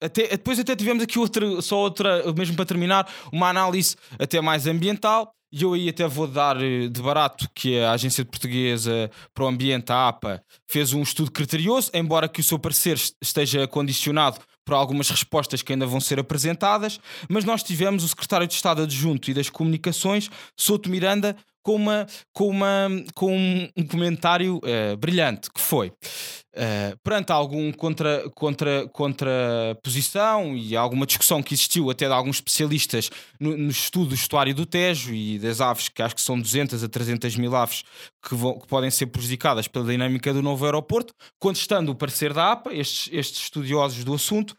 até, 0.01 0.29
depois 0.29 0.57
até 0.57 0.75
tivemos 0.75 1.03
aqui 1.03 1.19
outra, 1.19 1.61
só 1.61 1.77
outra, 1.77 2.31
mesmo 2.33 2.55
para 2.55 2.65
terminar, 2.65 3.11
uma 3.33 3.49
análise 3.49 3.95
até 4.17 4.39
mais 4.39 4.65
ambiental 4.65 5.33
e 5.51 5.63
eu 5.63 5.73
aí 5.73 5.89
até 5.89 6.07
vou 6.07 6.27
dar 6.27 6.61
eh, 6.61 6.87
de 6.87 7.01
barato 7.01 7.49
que 7.53 7.79
a 7.79 7.91
Agência 7.91 8.23
Portuguesa 8.23 9.09
para 9.33 9.43
o 9.43 9.47
Ambiente, 9.47 9.91
a 9.91 10.07
APA, 10.07 10.43
fez 10.67 10.93
um 10.93 11.01
estudo 11.01 11.31
criterioso, 11.31 11.89
embora 11.93 12.27
que 12.27 12.41
o 12.41 12.43
seu 12.43 12.59
parecer 12.59 12.99
esteja 13.21 13.67
condicionado 13.67 14.39
por 14.69 14.75
algumas 14.75 15.09
respostas 15.09 15.63
que 15.63 15.73
ainda 15.73 15.87
vão 15.87 15.99
ser 15.99 16.19
apresentadas, 16.19 16.99
mas 17.27 17.43
nós 17.43 17.63
tivemos 17.63 18.03
o 18.03 18.07
Secretário 18.07 18.45
de 18.45 18.53
Estado 18.53 18.83
Adjunto 18.83 19.31
e 19.31 19.33
das 19.33 19.49
Comunicações, 19.49 20.29
Souto 20.55 20.91
Miranda, 20.91 21.35
com, 21.63 21.75
uma, 21.75 22.07
com, 22.33 22.47
uma, 22.47 22.87
com 23.13 23.35
um, 23.75 23.87
comentário 23.87 24.57
uh, 24.57 24.97
brilhante, 24.97 25.49
que 25.51 25.61
foi 25.61 25.89
uh, 25.89 26.97
perante 27.03 27.31
algum 27.31 27.71
contra, 27.71 28.29
contra, 28.31 28.87
contra 28.89 29.77
posição 29.83 30.55
e 30.55 30.75
alguma 30.75 31.05
discussão 31.05 31.43
que 31.43 31.53
existiu 31.53 31.89
até 31.89 32.07
de 32.07 32.13
alguns 32.13 32.37
especialistas 32.37 33.09
no, 33.39 33.57
no 33.57 33.69
estudo 33.69 34.09
do 34.09 34.15
estuário 34.15 34.53
do 34.53 34.65
Tejo 34.65 35.13
e 35.13 35.39
das 35.39 35.61
aves, 35.61 35.89
que 35.89 36.01
acho 36.01 36.15
que 36.15 36.21
são 36.21 36.39
200 36.39 36.83
a 36.83 36.89
300 36.89 37.35
mil 37.35 37.55
aves 37.55 37.83
que, 38.23 38.35
vão, 38.35 38.59
que 38.59 38.67
podem 38.67 38.89
ser 38.89 39.07
prejudicadas 39.07 39.67
pela 39.67 39.85
dinâmica 39.85 40.33
do 40.33 40.41
novo 40.41 40.65
aeroporto, 40.65 41.13
contestando 41.39 41.91
o 41.91 41.95
parecer 41.95 42.33
da 42.33 42.51
APA, 42.51 42.73
estes, 42.73 43.09
estes 43.11 43.43
estudiosos 43.43 44.03
do 44.03 44.13
assunto, 44.13 44.55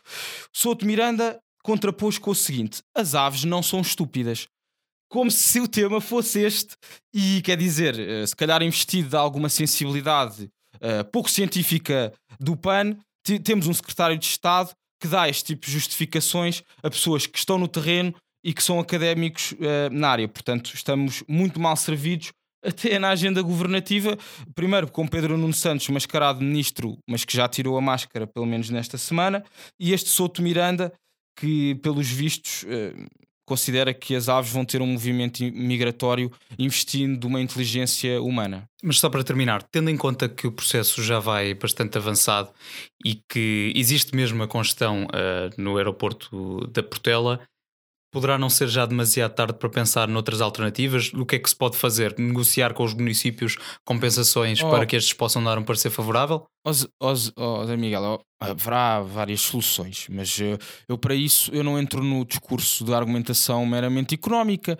Souto 0.53 0.86
Miranda 0.86 1.40
contrapôs 1.62 2.18
com 2.18 2.30
o 2.30 2.34
seguinte: 2.34 2.82
as 2.94 3.14
aves 3.14 3.44
não 3.44 3.62
são 3.62 3.80
estúpidas 3.80 4.48
como 5.11 5.29
se 5.29 5.61
o 5.61 5.67
tema 5.67 6.01
fosse 6.01 6.41
este, 6.41 6.77
e 7.13 7.43
quer 7.43 7.57
dizer, 7.57 7.99
eh, 7.99 8.25
se 8.25 8.35
calhar 8.35 8.63
investido 8.63 9.09
de 9.09 9.17
alguma 9.17 9.49
sensibilidade 9.49 10.49
uh, 10.77 11.05
pouco 11.11 11.29
científica 11.29 12.13
do 12.39 12.57
PAN, 12.57 12.97
temos 13.43 13.67
um 13.67 13.75
secretário 13.75 14.17
de 14.17 14.25
Estado 14.25 14.71
que 15.03 15.09
dá 15.09 15.29
este 15.29 15.45
tipo 15.47 15.67
de 15.67 15.73
justificações 15.73 16.63
a 16.81 16.89
pessoas 16.89 17.27
que 17.27 17.37
estão 17.37 17.59
no 17.59 17.67
terreno 17.67 18.15
e 18.45 18.55
que 18.55 18.63
são 18.63 18.79
académicos 18.79 19.53
uh, 19.53 19.91
na 19.91 20.11
área. 20.11 20.29
Portanto, 20.29 20.73
estamos 20.75 21.25
muito 21.27 21.59
mal 21.59 21.75
servidos 21.75 22.31
até 22.65 22.97
na 22.97 23.09
agenda 23.09 23.43
governativa, 23.43 24.17
primeiro 24.55 24.89
com 24.93 25.09
Pedro 25.09 25.37
Nuno 25.37 25.53
Santos 25.53 25.89
mascarado 25.89 26.41
ministro, 26.41 26.97
mas 27.09 27.25
que 27.25 27.37
já 27.37 27.49
tirou 27.49 27.77
a 27.77 27.81
máscara 27.81 28.29
pelo 28.29 28.47
menos 28.47 28.71
nesta 28.71 28.97
semana, 28.97 29.45
e 29.79 29.93
este 29.93 30.09
Souto 30.09 30.41
Miranda, 30.41 30.93
que 31.37 31.75
pelos 31.77 32.07
vistos 32.07 32.65
considera 33.51 33.92
que 33.92 34.14
as 34.14 34.28
aves 34.28 34.53
vão 34.53 34.64
ter 34.64 34.80
um 34.80 34.86
movimento 34.86 35.42
migratório 35.42 36.30
investindo 36.57 37.24
uma 37.24 37.40
inteligência 37.40 38.22
humana. 38.22 38.62
Mas 38.80 39.01
só 39.01 39.11
para 39.11 39.24
terminar, 39.24 39.61
tendo 39.64 39.90
em 39.90 39.96
conta 39.96 40.28
que 40.28 40.46
o 40.46 40.53
processo 40.53 41.03
já 41.03 41.18
vai 41.18 41.53
bastante 41.53 41.98
avançado 41.98 42.48
e 43.05 43.16
que 43.28 43.72
existe 43.74 44.14
mesmo 44.14 44.40
a 44.40 44.46
congestão 44.46 45.03
uh, 45.07 45.61
no 45.61 45.76
aeroporto 45.78 46.64
da 46.68 46.80
Portela, 46.80 47.40
poderá 48.11 48.39
não 48.39 48.51
ser 48.51 48.69
já 48.69 48.85
demasiado 48.87 49.35
tarde 49.35 49.55
para 49.55 49.69
pensar 49.69 50.09
noutras 50.09 50.41
alternativas? 50.41 51.13
O 51.15 51.25
que 51.25 51.37
é 51.37 51.39
que 51.39 51.49
se 51.49 51.57
pode 51.57 51.77
fazer? 51.77 52.15
Negociar 52.19 52.75
com 52.75 52.85
os 52.85 52.95
municípios 52.95 53.57
compensações 53.85 54.63
oh. 54.63 54.71
para 54.71 54.87
que 54.87 54.97
estes 54.97 55.13
possam 55.13 55.43
dar 55.43 55.59
um 55.59 55.63
parecer 55.63 55.91
favorável? 55.91 56.45
Os, 56.67 56.87
os, 57.01 57.33
Miguel, 57.79 58.21
haverá 58.39 59.01
várias 59.01 59.41
soluções, 59.41 60.07
mas 60.11 60.39
eu, 60.39 60.55
eh, 60.55 60.59
eu, 60.89 60.99
para 60.99 61.15
isso 61.15 61.51
eu 61.55 61.65
não 61.65 61.79
entro 61.79 62.03
no 62.03 62.25
discurso 62.25 62.85
de 62.85 62.93
argumentação 62.93 63.65
meramente 63.65 64.15
económica. 64.15 64.79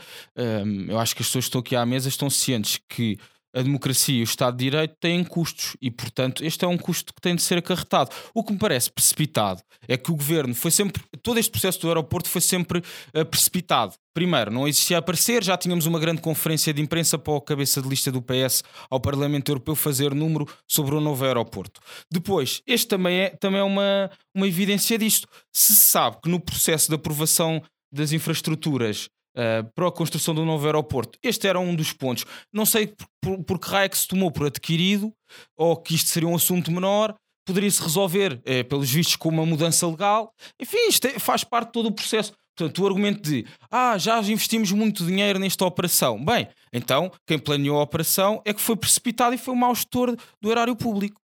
Eu 0.89 0.99
acho 0.99 1.14
que 1.14 1.22
as 1.22 1.28
pessoas 1.28 1.45
que 1.45 1.49
estão 1.49 1.61
aqui 1.61 1.76
à 1.76 1.87
mesa 1.87 2.09
estão 2.09 2.28
cientes 2.28 2.78
que 2.89 3.16
a 3.55 3.62
democracia 3.62 4.18
e 4.18 4.22
o 4.22 4.24
Estado 4.24 4.57
de 4.57 4.64
Direito 4.64 4.94
têm 5.01 5.24
custos 5.24 5.76
e, 5.80 5.90
portanto, 5.90 6.44
este 6.44 6.64
é 6.64 6.68
um 6.68 6.78
custo 6.78 7.12
que 7.12 7.20
tem 7.20 7.34
de 7.34 7.42
ser 7.42 7.59
acarretado. 7.59 8.11
O 8.34 8.44
que 8.44 8.53
me 8.53 8.59
parece 8.59 8.90
precipitado 8.90 9.62
é 9.88 9.96
que 9.96 10.11
o 10.11 10.16
governo 10.16 10.55
foi 10.55 10.70
sempre. 10.70 11.03
Todo 11.22 11.38
este 11.38 11.51
processo 11.51 11.80
do 11.80 11.88
aeroporto 11.88 12.28
foi 12.28 12.40
sempre 12.40 12.78
uh, 12.78 13.24
precipitado. 13.24 13.94
Primeiro, 14.12 14.51
não 14.51 14.66
existia 14.66 14.98
aparecer, 14.98 15.42
já 15.42 15.57
tínhamos 15.57 15.86
uma 15.86 15.98
grande 15.98 16.20
conferência 16.20 16.74
de 16.74 16.82
imprensa 16.82 17.16
para 17.16 17.36
a 17.36 17.40
cabeça 17.40 17.80
de 17.80 17.88
lista 17.88 18.11
do 18.11 18.20
PS 18.20 18.62
ao 18.90 19.01
Parlamento 19.01 19.51
Europeu 19.51 19.74
fazer 19.76 20.14
número 20.14 20.48
sobre 20.66 20.94
o 20.94 21.01
novo 21.01 21.24
aeroporto. 21.24 21.80
Depois, 22.11 22.61
este 22.66 22.88
também 22.88 23.20
é, 23.20 23.30
também 23.30 23.61
é 23.61 23.64
uma, 23.64 24.11
uma 24.34 24.48
evidência 24.48 24.98
disto. 24.98 25.28
Se 25.53 25.74
sabe 25.74 26.18
que 26.22 26.28
no 26.28 26.40
processo 26.40 26.88
de 26.88 26.96
aprovação 26.96 27.62
das 27.92 28.12
infraestruturas 28.12 29.09
Uh, 29.31 29.62
para 29.76 29.87
a 29.87 29.93
construção 29.93 30.35
do 30.35 30.45
novo 30.45 30.66
aeroporto. 30.66 31.16
Este 31.22 31.47
era 31.47 31.61
um 31.61 31.74
dos 31.74 31.93
pontos. 31.93 32.24
Não 32.53 32.66
sei 32.66 32.89
por, 32.89 33.07
por, 33.20 33.45
por 33.45 33.59
que 33.61 33.68
raio 33.68 33.85
é 33.87 33.89
que 33.89 33.97
se 33.97 34.09
tomou 34.09 34.31
por 34.31 34.47
adquirido 34.47 35.12
ou 35.57 35.76
que 35.76 35.95
isto 35.95 36.09
seria 36.09 36.28
um 36.28 36.35
assunto 36.35 36.72
menor, 36.72 37.14
poderia-se 37.47 37.83
resolver, 37.83 38.41
é, 38.45 38.62
pelos 38.62 38.91
vistos, 38.91 39.16
com 39.16 39.28
uma 39.28 39.47
mudança 39.47 39.87
legal. 39.87 40.33
Enfim, 40.61 40.89
isto 40.89 41.07
é, 41.07 41.18
faz 41.18 41.45
parte 41.45 41.68
de 41.68 41.72
todo 41.72 41.87
o 41.87 41.93
processo. 41.93 42.33
Portanto, 42.57 42.83
o 42.83 42.87
argumento 42.87 43.22
de 43.22 43.47
ah, 43.70 43.97
já 43.97 44.18
investimos 44.20 44.70
muito 44.72 45.05
dinheiro 45.05 45.39
nesta 45.39 45.64
operação. 45.64 46.22
Bem, 46.22 46.49
então 46.72 47.11
quem 47.26 47.39
planeou 47.39 47.78
a 47.78 47.83
operação 47.83 48.43
é 48.45 48.53
que 48.53 48.61
foi 48.61 48.76
precipitado 48.76 49.35
e 49.35 49.39
foi 49.39 49.55
um 49.55 49.57
mau 49.57 49.74
gestor 49.74 50.14
do 50.41 50.51
erário 50.51 50.76
público. 50.76 51.19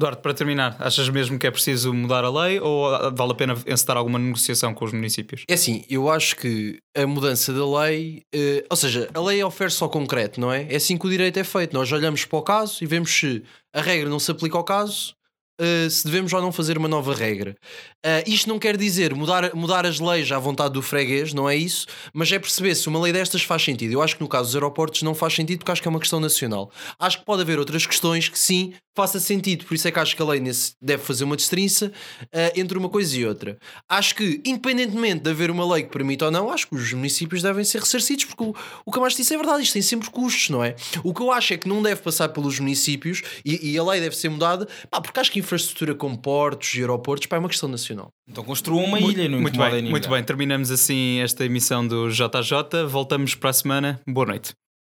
Eduardo, 0.00 0.22
para 0.22 0.32
terminar, 0.32 0.76
achas 0.78 1.08
mesmo 1.08 1.36
que 1.36 1.46
é 1.46 1.50
preciso 1.50 1.92
mudar 1.92 2.24
a 2.24 2.30
lei 2.30 2.60
ou 2.60 2.88
vale 3.16 3.32
a 3.32 3.34
pena 3.34 3.56
encetar 3.66 3.96
alguma 3.96 4.16
negociação 4.16 4.72
com 4.72 4.84
os 4.84 4.92
municípios? 4.92 5.42
É 5.48 5.54
assim, 5.54 5.84
eu 5.90 6.08
acho 6.08 6.36
que 6.36 6.78
a 6.96 7.04
mudança 7.04 7.52
da 7.52 7.80
lei, 7.80 8.22
eh, 8.32 8.64
ou 8.70 8.76
seja, 8.76 9.10
a 9.12 9.20
lei 9.20 9.42
oferece 9.42 9.74
só 9.74 9.88
concreto, 9.88 10.40
não 10.40 10.52
é? 10.52 10.68
É 10.70 10.76
assim 10.76 10.96
que 10.96 11.04
o 11.04 11.10
direito 11.10 11.38
é 11.38 11.42
feito. 11.42 11.74
Nós 11.74 11.90
olhamos 11.90 12.24
para 12.24 12.38
o 12.38 12.42
caso 12.42 12.78
e 12.80 12.86
vemos 12.86 13.10
se 13.10 13.42
a 13.74 13.80
regra 13.80 14.08
não 14.08 14.20
se 14.20 14.30
aplica 14.30 14.56
ao 14.56 14.62
caso, 14.62 15.14
Uh, 15.60 15.90
se 15.90 16.04
devemos 16.04 16.32
ou 16.32 16.40
não 16.40 16.52
fazer 16.52 16.78
uma 16.78 16.88
nova 16.88 17.14
regra. 17.14 17.56
Uh, 18.04 18.22
isto 18.26 18.48
não 18.48 18.58
quer 18.58 18.76
dizer 18.76 19.14
mudar, 19.14 19.54
mudar 19.54 19.84
as 19.84 19.98
leis 19.98 20.30
à 20.30 20.38
vontade 20.38 20.74
do 20.74 20.82
freguês, 20.82 21.32
não 21.32 21.48
é 21.48 21.56
isso, 21.56 21.86
mas 22.12 22.30
é 22.30 22.38
perceber 22.38 22.74
se 22.74 22.88
uma 22.88 23.00
lei 23.00 23.12
destas 23.12 23.42
faz 23.42 23.62
sentido. 23.62 23.92
Eu 23.92 24.02
acho 24.02 24.16
que 24.16 24.22
no 24.22 24.28
caso 24.28 24.46
dos 24.46 24.54
aeroportos 24.54 25.02
não 25.02 25.14
faz 25.14 25.34
sentido 25.34 25.58
porque 25.58 25.72
acho 25.72 25.82
que 25.82 25.88
é 25.88 25.90
uma 25.90 26.00
questão 26.00 26.20
nacional. 26.20 26.70
Acho 26.98 27.18
que 27.18 27.24
pode 27.24 27.42
haver 27.42 27.58
outras 27.58 27.86
questões 27.86 28.28
que 28.28 28.38
sim 28.38 28.72
faça 28.98 29.20
sentido, 29.20 29.64
por 29.64 29.74
isso 29.74 29.86
é 29.86 29.92
que 29.92 29.98
acho 30.00 30.16
que 30.16 30.20
a 30.20 30.24
lei 30.24 30.40
nesse 30.40 30.72
deve 30.82 31.00
fazer 31.04 31.22
uma 31.22 31.36
destrinça 31.36 31.86
uh, 31.86 32.60
entre 32.60 32.76
uma 32.76 32.88
coisa 32.88 33.16
e 33.16 33.24
outra. 33.24 33.56
Acho 33.88 34.12
que, 34.16 34.42
independentemente 34.44 35.22
de 35.22 35.30
haver 35.30 35.52
uma 35.52 35.72
lei 35.72 35.84
que 35.84 35.90
permita 35.90 36.24
ou 36.24 36.30
não, 36.32 36.50
acho 36.50 36.66
que 36.66 36.74
os 36.74 36.92
municípios 36.92 37.40
devem 37.40 37.62
ser 37.62 37.78
ressarcidos, 37.78 38.24
porque 38.24 38.42
o, 38.42 38.52
o 38.84 38.90
que 38.90 38.98
mais 38.98 39.14
disse 39.14 39.32
é 39.32 39.36
verdade, 39.36 39.62
isto 39.62 39.74
tem 39.74 39.82
sempre 39.82 40.10
custos, 40.10 40.50
não 40.50 40.64
é? 40.64 40.74
O 41.04 41.14
que 41.14 41.22
eu 41.22 41.30
acho 41.30 41.54
é 41.54 41.56
que 41.56 41.68
não 41.68 41.80
deve 41.80 42.02
passar 42.02 42.30
pelos 42.30 42.58
municípios 42.58 43.22
e, 43.44 43.70
e 43.70 43.78
a 43.78 43.84
lei 43.84 44.00
deve 44.00 44.16
ser 44.16 44.30
mudada, 44.30 44.66
pá, 44.90 45.00
porque 45.00 45.20
acho 45.20 45.30
que 45.30 45.38
infraestrutura 45.48 45.94
como 45.94 46.18
portos 46.18 46.74
e 46.74 46.80
aeroportos 46.80 47.26
pá, 47.26 47.36
é 47.36 47.38
uma 47.38 47.48
questão 47.48 47.68
nacional. 47.68 48.08
Então 48.28 48.44
construam 48.44 48.84
uma 48.84 49.00
ilha 49.00 49.22
e 49.22 49.28
não 49.28 49.40
muito 49.40 49.58
bem, 49.58 49.82
Muito 49.90 50.08
bem, 50.08 50.22
terminamos 50.22 50.70
assim 50.70 51.20
esta 51.20 51.44
emissão 51.44 51.86
do 51.86 52.10
JJ. 52.10 52.86
Voltamos 52.86 53.34
para 53.34 53.50
a 53.50 53.52
semana. 53.52 54.00
Boa 54.06 54.26
noite. 54.26 54.52